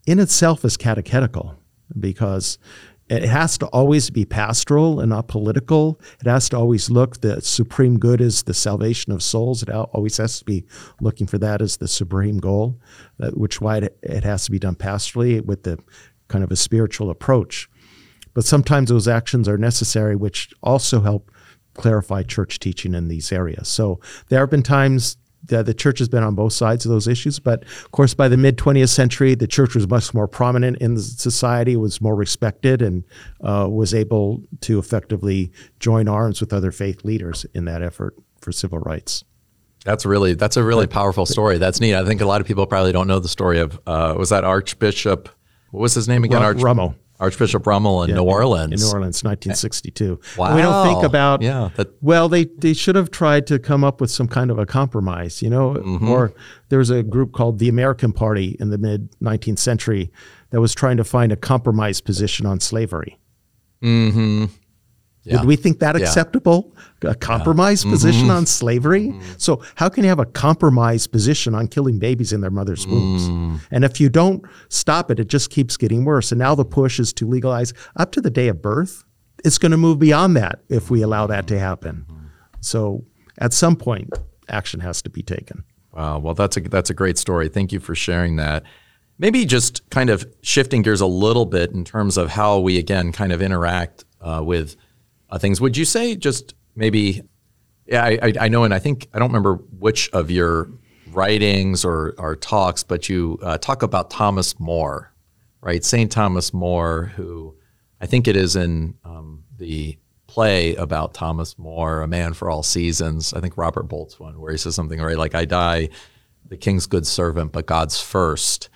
in 0.06 0.20
itself 0.20 0.66
is 0.66 0.78
catechetical 0.78 1.56
because 2.00 2.58
it 3.10 3.24
has 3.24 3.58
to 3.58 3.66
always 3.68 4.10
be 4.10 4.24
pastoral 4.24 5.02
and 5.02 5.10
not 5.10 5.28
political. 5.28 6.00
It 6.22 6.28
has 6.28 6.48
to 6.50 6.58
always 6.58 6.90
look 6.90 7.20
the 7.20 7.42
supreme 7.42 8.00
good 8.00 8.22
is 8.22 8.44
the 8.44 8.54
salvation 8.54 9.12
of 9.12 9.22
souls. 9.22 9.64
It 9.64 9.70
always 9.70 10.16
has 10.16 10.40
to 10.40 10.46
be 10.46 10.64
looking 11.02 11.28
for 11.28 11.38
that 11.40 11.62
as 11.62 11.76
the 11.76 11.90
supreme 11.90 12.38
goal, 12.38 12.80
uh, 13.22 13.32
which 13.32 13.60
why 13.60 13.90
it 14.02 14.24
has 14.24 14.46
to 14.46 14.52
be 14.52 14.60
done 14.60 14.76
pastorally 14.76 15.44
with 15.44 15.64
the 15.64 15.78
kind 16.30 16.42
of 16.42 16.52
a 16.52 16.56
spiritual 16.56 17.10
approach. 17.10 17.70
But 18.34 18.46
sometimes 18.46 18.90
those 18.90 19.10
actions 19.10 19.50
are 19.50 19.58
necessary, 19.58 20.16
which 20.16 20.54
also 20.64 21.02
help 21.02 21.32
clarify 21.74 22.24
church 22.24 22.60
teaching 22.60 22.94
in 22.94 23.10
these 23.10 23.32
areas. 23.34 23.68
So 23.68 24.00
there 24.30 24.40
have 24.40 24.50
been 24.50 24.64
times 24.64 25.18
the, 25.44 25.64
the 25.64 25.74
church 25.74 26.00
has 26.00 26.10
been 26.10 26.24
on 26.24 26.36
both 26.36 26.54
sides 26.54 26.86
of 26.86 26.92
those 26.92 27.08
issues. 27.08 27.40
But 27.40 27.64
of 27.64 27.92
course, 27.92 28.14
by 28.14 28.28
the 28.28 28.38
mid 28.38 28.58
20th 28.58 28.90
century, 28.90 29.36
the 29.36 29.48
church 29.48 29.76
was 29.76 29.88
much 29.88 30.14
more 30.14 30.28
prominent 30.28 30.78
in 30.78 30.96
the 30.96 31.02
society, 31.02 31.76
was 31.76 32.02
more 32.02 32.16
respected, 32.16 32.82
and 32.82 33.04
uh, 33.44 33.68
was 33.70 33.94
able 33.94 34.44
to 34.62 34.80
effectively 34.80 35.52
join 35.80 36.08
arms 36.08 36.42
with 36.42 36.54
other 36.54 36.72
faith 36.72 37.04
leaders 37.04 37.46
in 37.54 37.66
that 37.66 37.82
effort 37.82 38.16
for 38.40 38.52
civil 38.52 38.80
rights. 38.80 39.24
That's 39.84 40.06
really 40.06 40.36
that's 40.36 40.58
a 40.58 40.64
really 40.64 40.86
powerful 40.86 41.26
story. 41.26 41.58
That's 41.58 41.82
neat. 41.82 41.96
I 41.96 42.06
think 42.06 42.22
a 42.22 42.26
lot 42.26 42.40
of 42.40 42.48
people 42.48 42.68
probably 42.68 42.92
don't 42.92 43.08
know 43.08 43.20
the 43.20 43.28
story 43.28 43.60
of 43.60 43.80
uh, 43.88 44.14
was 44.18 44.30
that 44.30 44.44
Archbishop. 44.44 45.30
What 45.72 45.82
was 45.82 45.96
his 45.96 46.08
name 46.08 46.24
again? 46.24 46.44
Arch- 46.44 46.62
Rummel. 46.62 46.96
Archbishop 47.22 47.68
Rummel 47.68 48.04
in 48.04 48.10
yeah, 48.10 48.16
New 48.16 48.24
Orleans. 48.24 48.74
In 48.74 48.80
New 48.80 48.92
Orleans, 48.92 49.24
1962. 49.24 50.20
Wow. 50.38 50.56
we 50.56 50.62
don't 50.62 50.88
think 50.88 51.04
about, 51.04 51.44
yeah, 51.44 51.70
that, 51.76 51.90
well, 52.02 52.28
they, 52.28 52.46
they 52.46 52.74
should 52.74 52.96
have 52.96 53.12
tried 53.12 53.46
to 53.48 53.60
come 53.60 53.84
up 53.84 54.02
with 54.02 54.10
some 54.10 54.28
kind 54.28 54.50
of 54.50 54.58
a 54.58 54.66
compromise, 54.66 55.42
you 55.42 55.50
know, 55.50 55.76
mm-hmm. 55.76 56.10
or 56.10 56.34
there 56.70 56.80
was 56.80 56.90
a 56.90 57.04
group 57.04 57.32
called 57.32 57.60
the 57.60 57.70
American 57.70 58.12
Party 58.12 58.58
in 58.60 58.72
the 58.72 58.78
mid 58.80 59.12
19th 59.22 59.60
century 59.60 60.12
that 60.50 60.60
was 60.60 60.74
trying 60.74 60.98
to 60.98 61.04
find 61.04 61.32
a 61.32 61.36
compromise 61.36 62.02
position 62.02 62.48
on 62.48 62.60
slavery. 62.60 63.20
Mm-hmm. 63.84 64.46
Yeah. 65.24 65.38
Would 65.38 65.46
we 65.46 65.56
think 65.56 65.80
that 65.80 65.96
Yeah. 65.96 66.06
acceptable? 66.06 66.74
A 67.04 67.14
compromised 67.14 67.84
mm-hmm. 67.84 67.94
position 67.94 68.30
on 68.32 68.46
slavery? 68.46 69.08
Mm-hmm. 69.08 69.34
So, 69.38 69.62
how 69.76 69.88
can 69.90 70.04
you 70.04 70.10
have 70.10 70.20
a 70.20 70.26
compromise 70.26 71.08
position 71.08 71.54
on 71.54 71.68
killing 71.68 72.00
babies 72.00 72.34
in 72.34 72.42
their 72.42 72.52
mother's 72.52 72.88
wombs? 72.88 73.30
Mm. 73.30 73.60
And 73.72 73.84
if 73.84 74.00
you 74.00 74.10
don't 74.10 74.44
stop 74.70 75.12
it, 75.12 75.20
it 75.20 75.28
just 75.28 75.50
keeps 75.50 75.78
getting 75.78 76.06
worse. 76.06 76.32
And 76.32 76.40
now 76.40 76.56
the 76.56 76.66
push 76.66 77.00
is 77.00 77.14
to 77.14 77.28
legalize 77.28 77.74
up 77.96 78.12
to 78.14 78.22
the 78.22 78.32
day 78.32 78.48
of 78.48 78.62
birth. 78.62 79.04
It's 79.44 79.58
going 79.58 79.72
to 79.72 79.78
move 79.78 80.00
beyond 80.00 80.38
that 80.38 80.60
if 80.70 80.90
we 80.90 81.02
allow 81.02 81.28
that 81.28 81.48
to 81.48 81.60
happen. 81.60 82.06
Mm-hmm. 82.08 82.26
So, 82.62 83.04
at 83.38 83.54
some 83.54 83.76
point, 83.76 84.10
action 84.50 84.80
has 84.80 85.02
to 85.04 85.10
be 85.10 85.22
taken. 85.22 85.64
Wow. 85.94 86.20
Well, 86.20 86.34
that's 86.34 86.58
a 86.58 86.62
that's 86.62 86.90
a 86.90 86.94
great 86.94 87.18
story. 87.18 87.50
Thank 87.50 87.72
you 87.72 87.80
for 87.80 87.96
sharing 87.96 88.38
that. 88.38 88.64
Maybe 89.20 89.46
just 89.46 89.88
kind 89.92 90.10
of 90.10 90.26
shifting 90.42 90.82
gears 90.82 91.02
a 91.02 91.06
little 91.06 91.46
bit 91.46 91.72
in 91.72 91.84
terms 91.84 92.18
of 92.18 92.30
how 92.30 92.60
we 92.60 92.78
again 92.78 93.12
kind 93.12 93.32
of 93.32 93.42
interact 93.42 94.06
uh, 94.22 94.42
with 94.44 94.76
uh, 95.32 95.38
things. 95.38 95.62
Would 95.62 95.78
you 95.78 95.86
say 95.86 96.16
just 96.16 96.54
maybe? 96.76 97.24
Yeah, 97.86 98.04
I, 98.04 98.20
I, 98.22 98.34
I 98.42 98.48
know, 98.48 98.64
and 98.64 98.74
I 98.74 98.80
think 98.80 99.08
I 99.14 99.20
don't 99.20 99.30
remember 99.30 99.56
which 99.56 100.10
of 100.12 100.30
your 100.30 100.70
writings 101.08 101.84
or, 101.84 102.14
or 102.18 102.36
talks, 102.36 102.84
but 102.84 103.10
you 103.10 103.38
uh, 103.42 103.58
talk 103.58 103.84
about 103.84 104.10
Thomas 104.10 104.60
More, 104.60 105.14
right? 105.62 105.84
Saint 105.84 106.12
Thomas 106.12 106.54
More, 106.54 107.06
who 107.16 107.56
I 108.00 108.06
think 108.06 108.28
it 108.28 108.36
is 108.36 108.56
in 108.56 108.96
um, 109.04 109.44
the 109.58 109.98
play 110.28 110.76
about 110.76 111.14
Thomas 111.14 111.58
More, 111.58 112.02
A 112.02 112.08
Man 112.08 112.34
for 112.34 112.50
All 112.50 112.64
Seasons. 112.64 113.34
I 113.34 113.42
think 113.42 113.58
Robert 113.58 113.84
Bolt's 113.84 114.20
one, 114.20 114.40
where 114.40 114.52
he 114.52 114.58
says 114.58 114.76
something 114.76 115.02
right 115.02 115.18
like, 115.18 115.36
"I 115.36 115.46
die, 115.46 115.90
the 116.48 116.58
king's 116.58 116.86
good 116.86 117.08
servant, 117.08 117.52
but 117.52 117.66
God's 117.66 118.00
first. 118.00 118.70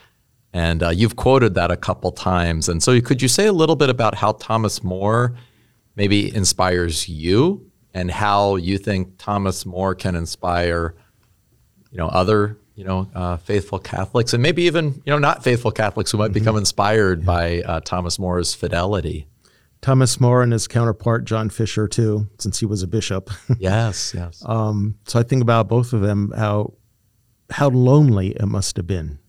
And 0.54 0.82
uh, 0.82 0.90
you've 0.90 1.18
quoted 1.18 1.54
that 1.56 1.72
a 1.72 1.78
couple 1.78 2.12
times. 2.12 2.70
And 2.70 2.82
so, 2.82 3.00
could 3.02 3.22
you 3.22 3.28
say 3.28 3.48
a 3.48 3.54
little 3.54 3.76
bit 3.76 3.90
about 3.90 4.16
how 4.16 4.32
Thomas 4.34 4.84
More 4.84 5.36
maybe 5.96 6.34
inspires 6.34 7.08
you, 7.10 7.72
and 7.94 8.12
how 8.12 8.56
you 8.56 8.78
think 8.78 9.18
Thomas 9.18 9.66
More 9.66 9.96
can 9.96 10.16
inspire, 10.16 10.96
you 11.92 11.98
know, 11.98 12.08
other 12.08 12.58
you 12.76 12.84
know 12.84 13.10
uh, 13.16 13.38
faithful 13.38 13.80
Catholics, 13.80 14.34
and 14.34 14.44
maybe 14.44 14.64
even 14.64 15.02
you 15.06 15.12
know 15.12 15.18
not 15.18 15.44
faithful 15.44 15.72
Catholics 15.72 16.12
who 16.12 16.18
might 16.18 16.34
become 16.34 16.58
inspired 16.58 17.26
by 17.26 17.62
uh, 17.62 17.80
Thomas 17.80 18.20
More's 18.20 18.54
fidelity? 18.54 19.28
Thomas 19.82 20.20
More 20.20 20.42
and 20.42 20.52
his 20.52 20.68
counterpart, 20.68 21.26
John 21.26 21.50
Fisher, 21.50 21.88
too, 21.88 22.28
since 22.40 22.60
he 22.60 22.66
was 22.66 22.82
a 22.82 22.88
bishop. 22.88 23.30
Yes, 23.60 24.14
yes. 24.16 24.42
Um, 24.44 24.96
so 25.06 25.20
I 25.20 25.24
think 25.24 25.44
about 25.44 25.68
both 25.68 25.94
of 25.94 26.02
them 26.02 26.34
how 26.36 26.74
how 27.52 27.70
lonely 27.70 28.30
it 28.30 28.48
must 28.48 28.78
have 28.78 28.88
been 28.88 29.20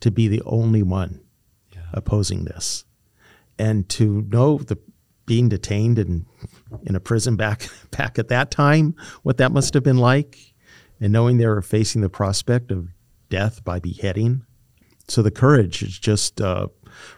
to 0.00 0.10
be 0.10 0.26
the 0.26 0.42
only 0.46 0.82
one 0.82 1.20
opposing 1.92 2.44
this, 2.44 2.84
and 3.58 3.88
to 3.90 4.22
know 4.22 4.58
the 4.58 4.78
being 5.28 5.48
detained 5.48 5.98
in 5.98 6.26
in 6.82 6.96
a 6.96 7.00
prison 7.00 7.36
back 7.36 7.68
back 7.92 8.18
at 8.18 8.26
that 8.28 8.50
time, 8.50 8.96
what 9.22 9.36
that 9.36 9.52
must 9.52 9.74
have 9.74 9.84
been 9.84 9.98
like, 9.98 10.54
and 11.00 11.12
knowing 11.12 11.36
they 11.36 11.46
were 11.46 11.62
facing 11.62 12.00
the 12.00 12.08
prospect 12.08 12.72
of 12.72 12.88
death 13.28 13.62
by 13.62 13.78
beheading. 13.78 14.44
So 15.06 15.22
the 15.22 15.30
courage 15.30 15.82
is 15.82 15.96
just 15.98 16.40
uh, 16.40 16.68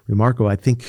remarkable. 0.06 0.50
I 0.50 0.56
think 0.56 0.84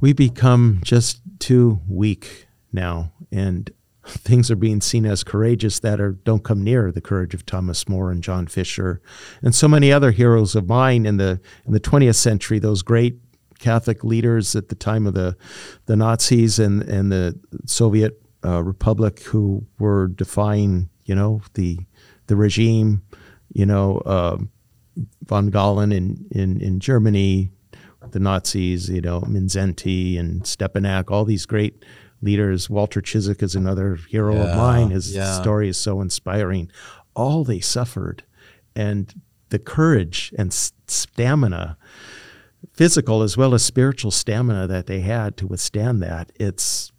we 0.00 0.12
become 0.12 0.80
just 0.82 1.20
too 1.40 1.80
weak 1.88 2.46
now, 2.72 3.12
and 3.30 3.70
things 4.06 4.50
are 4.50 4.56
being 4.56 4.80
seen 4.80 5.04
as 5.04 5.24
courageous 5.24 5.80
that 5.80 6.00
are 6.00 6.12
don't 6.12 6.44
come 6.44 6.62
near 6.62 6.92
the 6.92 7.00
courage 7.00 7.34
of 7.34 7.44
Thomas 7.44 7.88
More 7.88 8.12
and 8.12 8.22
John 8.22 8.46
Fisher, 8.46 9.02
and 9.42 9.54
so 9.54 9.66
many 9.66 9.92
other 9.92 10.12
heroes 10.12 10.54
of 10.54 10.68
mine 10.68 11.04
in 11.04 11.16
the 11.16 11.40
in 11.66 11.72
the 11.72 11.80
20th 11.80 12.16
century. 12.16 12.60
Those 12.60 12.82
great 12.82 13.18
Catholic 13.58 14.04
leaders 14.04 14.54
at 14.56 14.68
the 14.68 14.74
time 14.74 15.06
of 15.06 15.14
the 15.14 15.36
the 15.86 15.96
Nazis 15.96 16.58
and 16.58 16.82
and 16.82 17.12
the 17.12 17.38
Soviet 17.66 18.22
uh, 18.44 18.62
Republic 18.62 19.22
who 19.24 19.66
were 19.78 20.08
defying, 20.08 20.88
you 21.04 21.14
know, 21.14 21.42
the 21.54 21.78
the 22.26 22.36
regime, 22.36 23.02
you 23.52 23.66
know, 23.66 23.98
uh, 23.98 24.38
von 25.24 25.50
Galen 25.50 25.92
in, 25.92 26.26
in 26.30 26.60
in 26.60 26.80
Germany, 26.80 27.50
the 28.10 28.20
Nazis, 28.20 28.88
you 28.88 29.00
know, 29.00 29.20
Mindszenty 29.22 30.18
and 30.18 30.42
Stepinac, 30.42 31.10
all 31.10 31.24
these 31.24 31.46
great 31.46 31.84
leaders. 32.22 32.68
Walter 32.70 33.00
Ciszek 33.00 33.42
is 33.42 33.54
another 33.54 33.96
hero 33.96 34.36
of 34.36 34.56
mine. 34.56 34.90
His 34.90 35.14
yeah. 35.14 35.40
story 35.40 35.68
is 35.68 35.76
so 35.76 36.00
inspiring. 36.00 36.70
All 37.14 37.44
they 37.44 37.60
suffered, 37.60 38.22
and 38.76 39.12
the 39.48 39.58
courage 39.58 40.32
and 40.38 40.52
stamina, 40.52 41.76
physical 42.72 43.22
as 43.22 43.36
well 43.36 43.54
as 43.54 43.62
spiritual 43.62 44.10
stamina 44.10 44.66
that 44.66 44.86
they 44.86 45.00
had 45.00 45.36
to 45.36 45.46
withstand 45.46 46.02
that. 46.02 46.32
It's 46.36 46.92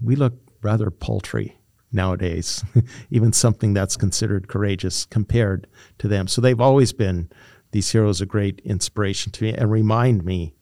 we 0.00 0.16
look 0.16 0.34
rather 0.62 0.90
paltry 0.90 1.58
nowadays, 1.92 2.64
even 3.10 3.32
something 3.32 3.72
that's 3.72 3.96
considered 3.96 4.48
courageous 4.48 5.06
compared 5.06 5.66
to 5.98 6.08
them. 6.08 6.26
So 6.26 6.40
they've 6.40 6.60
always 6.60 6.92
been 6.92 7.30
these 7.70 7.90
heroes 7.90 8.20
a 8.20 8.26
great 8.26 8.60
inspiration 8.64 9.32
to 9.32 9.44
me 9.44 9.54
and 9.54 9.70
remind 9.70 10.24
me 10.24 10.54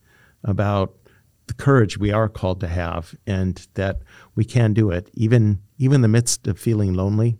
about 0.44 0.94
the 1.46 1.54
courage 1.54 1.98
we 1.98 2.12
are 2.12 2.28
called 2.28 2.60
to 2.60 2.68
have 2.68 3.14
and 3.26 3.66
that 3.74 4.00
we 4.34 4.44
can 4.44 4.72
do 4.72 4.90
it, 4.90 5.10
even 5.14 5.60
even 5.78 5.96
in 5.96 6.02
the 6.02 6.08
midst 6.08 6.46
of 6.46 6.58
feeling 6.58 6.94
lonely, 6.94 7.36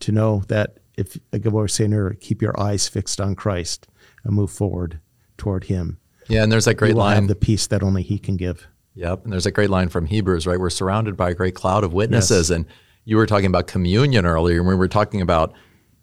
to 0.00 0.12
know 0.12 0.42
that 0.48 0.78
if 0.96 1.18
like 1.32 1.44
we 1.44 1.50
were 1.50 1.68
saying 1.68 2.16
keep 2.20 2.40
your 2.40 2.58
eyes 2.58 2.88
fixed 2.88 3.20
on 3.20 3.34
Christ 3.34 3.88
and 4.22 4.34
move 4.34 4.50
forward 4.50 5.00
toward 5.36 5.64
Him. 5.64 5.98
Yeah, 6.28 6.42
and 6.42 6.50
there's 6.52 6.64
that 6.66 6.74
great 6.74 6.94
line. 6.94 7.26
the 7.26 7.34
peace 7.34 7.66
that 7.68 7.82
only 7.82 8.02
He 8.02 8.18
can 8.18 8.36
give. 8.36 8.66
Yep. 8.94 9.24
And 9.24 9.32
there's 9.32 9.46
a 9.46 9.50
great 9.50 9.70
line 9.70 9.88
from 9.88 10.06
Hebrews, 10.06 10.46
right? 10.46 10.58
We're 10.58 10.70
surrounded 10.70 11.16
by 11.16 11.30
a 11.30 11.34
great 11.34 11.54
cloud 11.54 11.82
of 11.84 11.92
witnesses. 11.92 12.50
And 12.50 12.64
you 13.04 13.16
were 13.16 13.26
talking 13.26 13.46
about 13.46 13.66
communion 13.66 14.24
earlier, 14.24 14.58
and 14.60 14.68
we 14.68 14.74
were 14.76 14.88
talking 14.88 15.20
about 15.20 15.52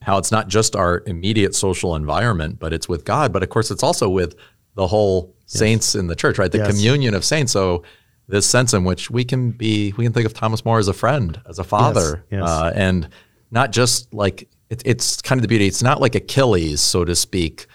how 0.02 0.18
it's 0.18 0.32
not 0.32 0.48
just 0.50 0.76
our 0.76 1.04
immediate 1.06 1.56
social 1.56 1.96
environment, 1.96 2.60
but 2.60 2.74
it's 2.74 2.90
with 2.90 3.06
God. 3.06 3.32
But 3.32 3.44
of 3.44 3.50
course, 3.50 3.72
it's 3.72 3.84
also 3.84 4.10
with 4.10 4.36
the 4.76 4.88
whole 4.88 5.34
saints 5.46 5.96
in 5.96 6.08
the 6.08 6.16
church, 6.16 6.38
right? 6.38 6.52
The 6.52 6.58
Yes. 6.60 6.72
communion 6.72 7.14
of 7.14 7.24
saints. 7.24 7.52
So 7.52 7.84
this 8.28 8.46
sense 8.46 8.74
in 8.74 8.84
which 8.84 9.10
we 9.12 9.24
can 9.24 9.52
be, 9.52 9.94
we 9.98 10.04
can 10.06 10.14
think 10.14 10.26
of 10.26 10.34
Thomas 10.34 10.64
More 10.66 10.80
as 10.80 10.88
a 10.88 10.94
friend, 10.94 11.40
as 11.48 11.60
a 11.60 11.64
father, 11.64 12.24
yes. 12.32 12.44
Uh, 12.48 12.72
and 12.76 13.10
not 13.52 13.72
just 13.72 14.14
like 14.14 14.48
it, 14.70 14.82
it's 14.86 15.22
kind 15.22 15.38
of 15.38 15.42
the 15.44 15.48
beauty. 15.50 15.68
It's 15.68 15.84
not 15.84 16.00
like 16.02 16.16
Achilles, 16.16 16.80
so 16.82 17.04
to 17.04 17.14
speak, 17.16 17.68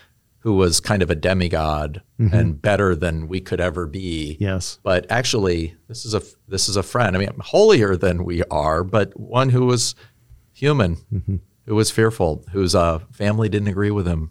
who 0.47 0.55
was 0.55 0.79
kind 0.79 1.03
of 1.03 1.11
a 1.11 1.15
demigod 1.17 2.03
and 2.19 2.63
better 2.63 2.95
than 2.95 3.27
we 3.27 3.41
could 3.41 3.61
ever 3.61 3.85
be. 3.85 4.37
Yes. 4.39 4.79
but 4.85 5.05
actually 5.11 5.75
this 5.89 6.05
is 6.05 6.15
a 6.15 6.23
this 6.47 6.69
is 6.69 6.77
a 6.77 6.85
friend. 6.85 7.17
I 7.17 7.19
mean 7.19 7.31
holier 7.41 7.97
than 7.97 8.25
we 8.25 8.45
are 8.45 8.85
but 8.85 9.19
one 9.19 9.49
who 9.49 9.67
was 9.67 9.97
human 10.53 11.41
who 11.67 11.75
was 11.75 11.91
fearful 11.91 12.45
whose 12.53 12.77
uh, 12.77 13.01
family 13.11 13.49
didn't 13.49 13.67
agree 13.67 13.91
with 13.91 14.07
him. 14.07 14.31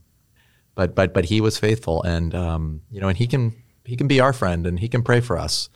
But 0.74 0.96
but 0.96 1.14
but 1.14 1.26
he 1.26 1.42
was 1.42 1.60
faithful 1.60 2.02
and 2.04 2.34
um, 2.34 2.82
you 2.90 3.02
know 3.02 3.10
and 3.10 3.18
he 3.18 3.28
can 3.28 3.54
he 3.84 3.98
can 3.98 4.08
be 4.08 4.22
our 4.22 4.32
friend 4.32 4.66
and 4.66 4.80
he 4.80 4.88
can 4.88 5.04
pray 5.04 5.20
for 5.20 5.38
us. 5.38 5.70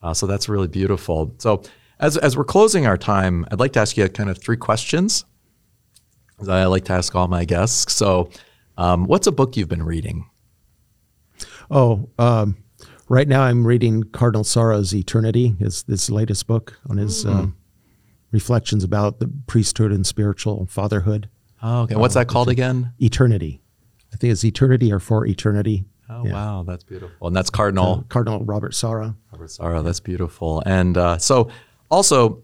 Uh, 0.00 0.14
so 0.14 0.28
that's 0.28 0.48
really 0.48 0.68
beautiful. 0.68 1.34
So 1.38 1.62
as 1.98 2.16
as 2.16 2.36
we're 2.36 2.44
closing 2.44 2.86
our 2.86 2.98
time 2.98 3.44
i'd 3.50 3.60
like 3.60 3.72
to 3.72 3.80
ask 3.80 3.96
you 3.96 4.08
kind 4.08 4.28
of 4.30 4.36
three 4.36 4.56
questions 4.56 5.24
that 6.40 6.50
i 6.50 6.64
like 6.66 6.84
to 6.84 6.92
ask 6.92 7.14
all 7.14 7.28
my 7.28 7.44
guests. 7.44 7.92
So 7.92 8.30
um, 8.76 9.04
what's 9.04 9.26
a 9.26 9.32
book 9.32 9.56
you've 9.56 9.68
been 9.68 9.82
reading? 9.82 10.28
Oh, 11.70 12.08
um, 12.18 12.56
right 13.08 13.26
now 13.26 13.42
I'm 13.42 13.66
reading 13.66 14.04
Cardinal 14.04 14.44
Sarah's 14.44 14.94
Eternity, 14.94 15.54
his 15.58 15.82
this 15.84 16.10
latest 16.10 16.46
book 16.46 16.78
on 16.88 16.96
his 16.98 17.24
um, 17.24 17.56
reflections 18.32 18.84
about 18.84 19.20
the 19.20 19.30
priesthood 19.46 19.92
and 19.92 20.06
spiritual 20.06 20.66
fatherhood. 20.66 21.28
oh, 21.62 21.82
okay. 21.82 21.96
What's 21.96 22.14
that 22.14 22.28
called 22.28 22.48
again? 22.48 22.92
Eternity, 23.00 23.60
I 24.12 24.16
think 24.16 24.32
it's 24.32 24.44
Eternity 24.44 24.92
or 24.92 25.00
For 25.00 25.26
Eternity. 25.26 25.84
Oh 26.08 26.24
wow, 26.24 26.64
that's 26.66 26.84
beautiful, 26.84 27.26
and 27.26 27.34
that's 27.34 27.50
Cardinal? 27.50 28.04
Cardinal 28.08 28.44
Robert 28.44 28.74
Sarah. 28.74 29.16
Robert 29.32 29.50
Sarah. 29.50 29.82
That's 29.82 30.00
beautiful, 30.00 30.62
and 30.66 30.98
uh, 30.98 31.18
so 31.18 31.48
also, 31.90 32.42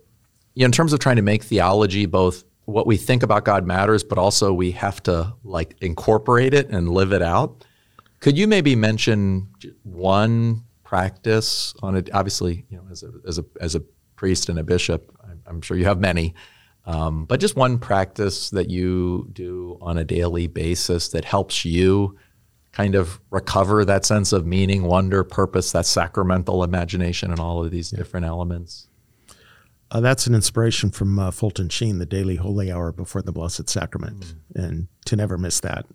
you 0.55 0.63
know, 0.63 0.67
in 0.67 0.73
terms 0.73 0.93
of 0.95 0.99
trying 0.99 1.17
to 1.17 1.23
make 1.23 1.45
theology 1.45 2.07
both 2.07 2.45
what 2.71 2.87
we 2.87 2.97
think 2.97 3.23
about 3.23 3.45
God 3.45 3.67
matters, 3.67 4.05
but 4.05 4.19
also 4.19 4.53
we 4.53 4.73
have 4.73 5.03
to 5.05 5.35
like 5.45 5.77
incorporate 5.81 6.55
it 6.55 6.71
and 6.71 6.89
live 6.89 7.13
it 7.13 7.23
out. 7.23 7.65
Could 8.21 8.37
you 8.37 8.47
maybe 8.47 8.77
mention 8.77 9.49
one 9.83 10.65
practice 10.85 11.75
on 11.83 11.97
it? 11.97 12.11
Obviously, 12.13 12.67
you 12.69 12.77
know, 12.77 12.85
as 12.91 13.03
a 13.03 13.13
as 13.27 13.39
a 13.39 13.45
as 13.61 13.75
a 13.75 13.81
priest 14.17 14.49
and 14.49 14.59
a 14.59 14.63
bishop, 14.63 15.11
I'm, 15.23 15.43
I'm 15.47 15.61
sure 15.63 15.77
you 15.77 15.87
have 15.87 16.01
many. 16.01 16.35
Um, 16.87 17.25
but 17.25 17.41
just 17.41 17.57
one 17.57 17.79
practice 17.79 18.51
that 18.51 18.71
you 18.71 19.29
do 19.33 19.79
on 19.81 19.99
a 19.99 20.05
daily 20.05 20.47
basis 20.47 21.09
that 21.09 21.25
helps 21.25 21.65
you 21.65 22.19
kind 22.73 22.95
of 22.95 23.21
recover 23.31 23.85
that 23.85 24.05
sense 24.05 24.33
of 24.33 24.47
meaning, 24.47 24.83
wonder, 24.85 25.25
purpose, 25.25 25.73
that 25.73 25.87
sacramental 25.87 26.63
imagination, 26.63 27.31
and 27.31 27.41
all 27.41 27.65
of 27.65 27.71
these 27.71 27.91
different 27.91 28.27
elements. 28.27 28.89
Uh, 29.91 30.01
that's 30.01 30.27
an 30.27 30.35
inspiration 30.35 30.91
from 30.91 31.19
uh, 31.19 31.31
Fulton 31.31 31.69
Sheen, 31.69 31.99
the 31.99 32.07
daily 32.07 32.37
holy 32.37 32.71
hour 32.71 32.93
before 32.93 33.23
the 33.23 33.33
Blessed 33.33 33.69
Sacrament, 33.69 34.35
and 34.55 34.89
to 35.07 35.17
never 35.17 35.37
miss 35.37 35.61
that. 35.61 35.87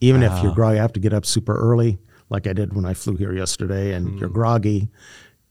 Even 0.00 0.22
if 0.22 0.42
you're 0.42 0.54
groggy, 0.54 0.76
you 0.76 0.82
have 0.82 0.92
to 0.92 1.00
get 1.00 1.12
up 1.12 1.26
super 1.26 1.56
early, 1.56 1.98
like 2.28 2.46
I 2.46 2.52
did 2.52 2.74
when 2.74 2.84
I 2.84 2.94
flew 2.94 3.16
here 3.16 3.32
yesterday, 3.32 3.92
and 3.92 4.18
you're 4.18 4.28
groggy. 4.28 4.88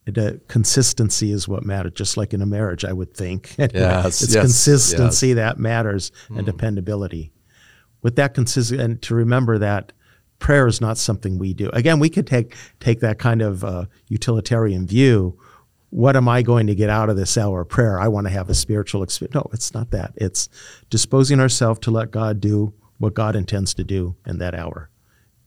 it, 0.06 0.18
uh, 0.18 0.34
consistency 0.48 1.32
is 1.32 1.48
what 1.48 1.64
matters, 1.64 1.94
just 1.96 2.18
like 2.18 2.34
in 2.34 2.42
a 2.42 2.46
marriage, 2.46 2.86
I 2.86 2.94
would 2.94 3.14
think. 3.14 3.56
Yes, 3.58 4.22
it's 4.22 4.34
yes, 4.34 4.44
consistency 4.44 5.30
yes. 5.30 5.36
that 5.36 5.58
matters 5.58 6.12
and 6.30 6.46
dependability. 6.46 7.32
With 8.02 8.16
that 8.18 8.34
consistency, 8.34 8.84
and 8.84 9.02
to 9.04 9.16
remember 9.16 9.58
that 9.58 9.92
prayer 10.40 10.68
is 10.68 10.82
not 10.82 10.98
something 10.98 11.40
we 11.40 11.54
do. 11.54 11.70
Again, 11.70 12.00
we 12.00 12.10
could 12.10 12.28
take 12.28 12.56
take 12.80 13.00
that 13.00 13.18
kind 13.18 13.42
of 13.42 13.64
uh, 13.64 13.86
utilitarian 14.08 14.86
view. 14.86 15.40
What 15.94 16.16
am 16.16 16.28
I 16.28 16.42
going 16.42 16.66
to 16.66 16.74
get 16.74 16.90
out 16.90 17.12
of 17.12 17.18
this 17.18 17.38
hour 17.38 17.62
of 17.62 17.70
prayer? 17.70 18.00
I 18.00 18.08
want 18.08 18.26
to 18.26 18.34
have 18.34 18.50
a 18.50 18.56
spiritual 18.56 19.04
experience. 19.04 19.36
No, 19.36 19.48
it's 19.54 19.76
not 19.76 19.92
that. 19.92 20.12
It's 20.16 20.50
disposing 20.90 21.40
ourselves 21.40 21.82
to 21.82 21.92
let 21.92 22.10
God 22.10 22.42
do 22.42 22.74
what 22.98 23.14
God 23.14 23.36
intends 23.36 23.76
to 23.76 23.84
do 23.84 24.16
in 24.26 24.40
that 24.40 24.56
hour. 24.56 24.90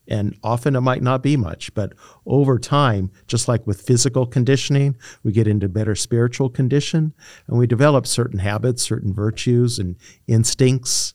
And 0.07 0.39
often 0.45 0.77
it 0.77 0.83
might 0.83 1.03
not 1.03 1.21
be 1.21 1.37
much, 1.37 1.75
but 1.75 1.95
over 2.27 2.61
time, 2.61 3.11
just 3.27 3.49
like 3.49 3.67
with 3.67 3.83
physical 3.83 4.25
conditioning, 4.25 4.95
we 5.25 5.33
get 5.33 5.49
into 5.49 5.69
better 5.69 5.97
spiritual 5.97 6.49
condition 6.49 7.13
and 7.49 7.59
we 7.59 7.67
develop 7.67 8.07
certain 8.07 8.39
habits, 8.39 8.85
certain 8.85 9.13
virtues, 9.13 9.81
and 9.81 9.97
instincts. 10.29 11.15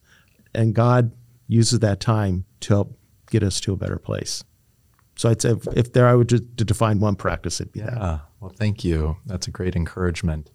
And 0.53 0.75
God 0.75 1.15
uses 1.47 1.79
that 1.79 2.01
time 2.01 2.43
to 2.59 2.73
help 2.73 2.99
get 3.29 3.43
us 3.43 3.61
to 3.61 3.71
a 3.71 3.77
better 3.77 3.97
place. 3.97 4.43
So 5.15 5.29
I'd 5.29 5.41
say 5.41 5.51
if, 5.51 5.67
if 5.73 5.93
there 5.93 6.09
I 6.09 6.15
would 6.15 6.27
to 6.27 6.39
define 6.41 6.99
one 6.99 7.15
practice, 7.15 7.61
it'd 7.61 7.71
be 7.71 7.79
that. 7.79 8.21
Well, 8.41 8.51
thank 8.57 8.83
you. 8.83 9.17
That's 9.27 9.47
a 9.47 9.51
great 9.51 9.75
encouragement. 9.75 10.49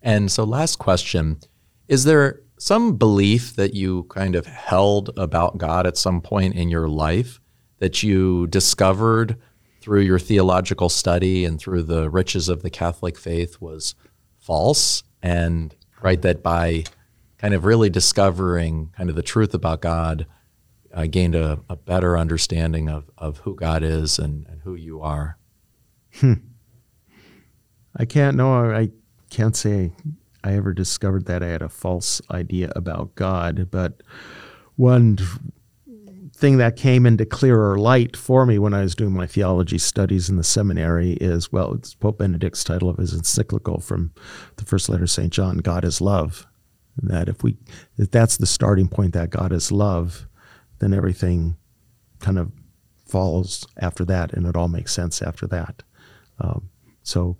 And 0.00 0.30
so, 0.30 0.44
last 0.44 0.78
question 0.78 1.40
Is 1.88 2.04
there 2.04 2.40
some 2.58 2.96
belief 2.96 3.56
that 3.56 3.74
you 3.74 4.04
kind 4.04 4.36
of 4.36 4.46
held 4.46 5.10
about 5.16 5.58
God 5.58 5.84
at 5.86 5.96
some 5.96 6.20
point 6.20 6.54
in 6.54 6.68
your 6.68 6.88
life 6.88 7.40
that 7.80 8.02
you 8.02 8.46
discovered 8.46 9.36
through 9.80 10.02
your 10.02 10.20
theological 10.20 10.88
study 10.88 11.44
and 11.44 11.58
through 11.58 11.82
the 11.82 12.08
riches 12.08 12.48
of 12.48 12.62
the 12.62 12.70
Catholic 12.70 13.18
faith 13.18 13.60
was 13.60 13.96
false? 14.38 15.02
And 15.20 15.74
right, 16.00 16.22
that 16.22 16.44
by 16.44 16.84
kind 17.38 17.54
of 17.54 17.64
really 17.64 17.90
discovering 17.90 18.92
kind 18.96 19.10
of 19.10 19.16
the 19.16 19.22
truth 19.22 19.52
about 19.52 19.80
God, 19.80 20.26
I 20.94 21.08
gained 21.08 21.34
a, 21.34 21.58
a 21.68 21.74
better 21.74 22.16
understanding 22.16 22.88
of, 22.88 23.10
of 23.18 23.38
who 23.38 23.56
God 23.56 23.82
is 23.82 24.20
and, 24.20 24.46
and 24.46 24.60
who 24.62 24.76
you 24.76 25.00
are. 25.00 25.38
Hmm. 26.20 26.34
I 27.96 28.04
can't 28.04 28.36
know. 28.36 28.70
I 28.72 28.90
can't 29.30 29.56
say 29.56 29.92
I 30.44 30.54
ever 30.54 30.72
discovered 30.72 31.26
that 31.26 31.42
I 31.42 31.48
had 31.48 31.62
a 31.62 31.68
false 31.68 32.20
idea 32.30 32.72
about 32.74 33.14
God, 33.14 33.68
but 33.70 34.02
one 34.76 35.18
thing 36.34 36.56
that 36.56 36.76
came 36.76 37.06
into 37.06 37.24
clearer 37.24 37.78
light 37.78 38.16
for 38.16 38.44
me 38.44 38.58
when 38.58 38.74
I 38.74 38.82
was 38.82 38.96
doing 38.96 39.12
my 39.12 39.26
theology 39.26 39.78
studies 39.78 40.28
in 40.28 40.36
the 40.36 40.42
seminary 40.42 41.12
is 41.12 41.52
well, 41.52 41.72
it's 41.74 41.94
Pope 41.94 42.18
Benedict's 42.18 42.64
title 42.64 42.88
of 42.88 42.96
his 42.96 43.14
encyclical 43.14 43.78
from 43.78 44.12
the 44.56 44.64
first 44.64 44.88
letter 44.88 45.04
of 45.04 45.10
St. 45.10 45.32
John, 45.32 45.58
God 45.58 45.84
is 45.84 46.00
love. 46.00 46.46
And 47.00 47.10
that 47.10 47.28
if 47.28 47.42
we 47.42 47.56
if 47.96 48.10
that's 48.10 48.36
the 48.36 48.46
starting 48.46 48.88
point 48.88 49.12
that 49.14 49.30
God 49.30 49.52
is 49.52 49.70
love, 49.70 50.26
then 50.80 50.92
everything 50.92 51.56
kind 52.18 52.38
of 52.38 52.50
follows 53.06 53.66
after 53.78 54.04
that 54.06 54.32
and 54.32 54.46
it 54.46 54.56
all 54.56 54.68
makes 54.68 54.92
sense 54.92 55.22
after 55.22 55.46
that. 55.46 55.82
Um, 56.40 56.70
so 57.02 57.36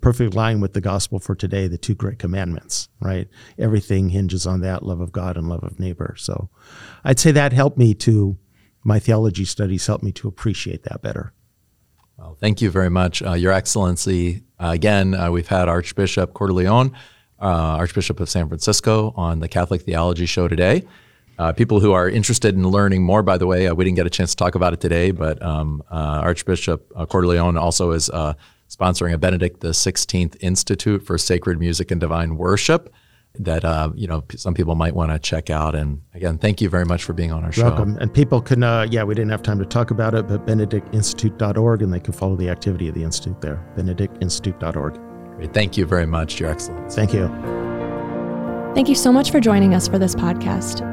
perfect 0.00 0.34
line 0.34 0.60
with 0.60 0.72
the 0.72 0.80
gospel 0.80 1.18
for 1.18 1.34
today, 1.34 1.68
the 1.68 1.78
two 1.78 1.94
great 1.94 2.18
commandments, 2.18 2.88
right? 3.00 3.28
Everything 3.58 4.08
hinges 4.08 4.46
on 4.46 4.60
that 4.62 4.82
love 4.82 5.00
of 5.00 5.12
God 5.12 5.36
and 5.36 5.48
love 5.48 5.62
of 5.62 5.78
neighbor. 5.78 6.14
So 6.16 6.48
I'd 7.04 7.18
say 7.18 7.32
that 7.32 7.52
helped 7.52 7.76
me 7.76 7.94
to, 7.94 8.38
my 8.82 8.98
theology 8.98 9.44
studies 9.44 9.86
helped 9.86 10.04
me 10.04 10.12
to 10.12 10.28
appreciate 10.28 10.84
that 10.84 11.02
better. 11.02 11.32
Well, 12.16 12.36
thank 12.40 12.62
you 12.62 12.70
very 12.70 12.90
much, 12.90 13.22
uh, 13.22 13.32
Your 13.32 13.52
Excellency. 13.52 14.42
Uh, 14.58 14.70
again, 14.72 15.14
uh, 15.14 15.30
we've 15.30 15.48
had 15.48 15.68
Archbishop 15.68 16.32
Cordileone, 16.34 16.92
uh, 17.40 17.44
Archbishop 17.44 18.20
of 18.20 18.30
San 18.30 18.48
Francisco, 18.48 19.12
on 19.16 19.40
the 19.40 19.48
Catholic 19.48 19.82
Theology 19.82 20.26
Show 20.26 20.48
today. 20.48 20.84
Uh, 21.38 21.52
people 21.52 21.80
who 21.80 21.92
are 21.92 22.08
interested 22.08 22.54
in 22.54 22.68
learning 22.68 23.02
more, 23.02 23.22
by 23.22 23.36
the 23.36 23.46
way, 23.46 23.66
uh, 23.66 23.74
we 23.74 23.84
didn't 23.84 23.96
get 23.96 24.06
a 24.06 24.10
chance 24.10 24.30
to 24.30 24.36
talk 24.36 24.54
about 24.54 24.72
it 24.72 24.80
today, 24.80 25.10
but 25.10 25.42
um, 25.42 25.82
Archbishop 25.90 26.88
Cordileone 26.90 27.58
also 27.58 27.90
is 27.90 28.08
sponsoring 28.72 29.12
a 29.12 29.18
Benedict 29.18 29.60
XVI 29.60 30.36
Institute 30.40 31.04
for 31.04 31.18
Sacred 31.18 31.58
Music 31.58 31.90
and 31.90 32.00
Divine 32.00 32.36
Worship 32.36 32.92
that 33.38 33.64
uh, 33.64 33.90
you 33.94 34.06
know 34.06 34.24
some 34.36 34.54
people 34.54 34.74
might 34.74 34.94
want 34.94 35.10
to 35.10 35.18
check 35.18 35.50
out. 35.50 35.74
And 35.74 36.02
again, 36.14 36.38
thank 36.38 36.60
you 36.60 36.68
very 36.68 36.84
much 36.84 37.04
for 37.04 37.12
being 37.12 37.32
on 37.32 37.44
our 37.44 37.52
show. 37.52 37.64
Welcome. 37.64 37.96
And 37.98 38.12
people 38.12 38.40
can, 38.40 38.62
uh, 38.62 38.86
yeah, 38.90 39.04
we 39.04 39.14
didn't 39.14 39.30
have 39.30 39.42
time 39.42 39.58
to 39.58 39.64
talk 39.64 39.90
about 39.90 40.14
it, 40.14 40.28
but 40.28 40.46
benedictinstitute.org, 40.46 41.82
and 41.82 41.92
they 41.92 42.00
can 42.00 42.12
follow 42.12 42.36
the 42.36 42.48
activity 42.50 42.88
of 42.88 42.94
the 42.94 43.02
Institute 43.02 43.40
there, 43.40 43.64
benedictinstitute.org. 43.76 45.00
Great. 45.36 45.54
Thank 45.54 45.76
you 45.76 45.86
very 45.86 46.06
much, 46.06 46.40
Your 46.40 46.50
Excellency. 46.50 46.96
Thank 46.96 47.14
you. 47.14 47.28
Thank 48.74 48.88
you 48.88 48.94
so 48.94 49.12
much 49.12 49.30
for 49.30 49.40
joining 49.40 49.74
us 49.74 49.88
for 49.88 49.98
this 49.98 50.14
podcast. 50.14 50.88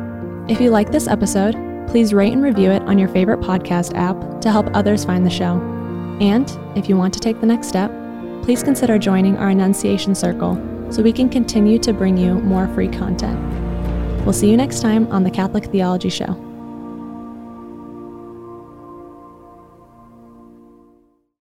If 0.49 0.59
you 0.59 0.69
like 0.69 0.91
this 0.91 1.07
episode, 1.07 1.55
please 1.88 2.13
rate 2.13 2.34
and 2.34 2.43
review 2.43 2.71
it 2.71 2.82
on 2.84 2.97
your 2.97 3.09
favorite 3.09 3.39
podcast 3.39 3.95
app 3.95 4.41
to 4.41 4.51
help 4.51 4.67
others 4.73 5.05
find 5.05 5.25
the 5.25 5.30
show. 5.30 5.78
And 6.20 6.49
if 6.76 6.89
you 6.89 6.97
want 6.97 7.13
to 7.13 7.20
take 7.20 7.39
the 7.39 7.45
next 7.45 7.67
step, 7.67 7.91
please 8.43 8.63
consider 8.63 8.97
joining 8.97 9.38
our 9.38 9.49
Annunciation 9.49 10.15
Circle 10.15 10.55
so 10.91 11.01
we 11.01 11.13
can 11.13 11.30
continue 11.30 11.80
to 11.80 11.93
bring 11.93 12.17
you 12.17 12.36
more 12.36 12.67
free 12.70 12.88
content. 12.88 13.39
We'll 14.26 14.34
see 14.34 14.49
you 14.49 14.57
next 14.57 14.82
time 14.82 15.11
on 15.11 15.24
the 15.24 15.32
Catholic 15.32 15.65
Theology 15.65 16.09
Show. 16.09 16.49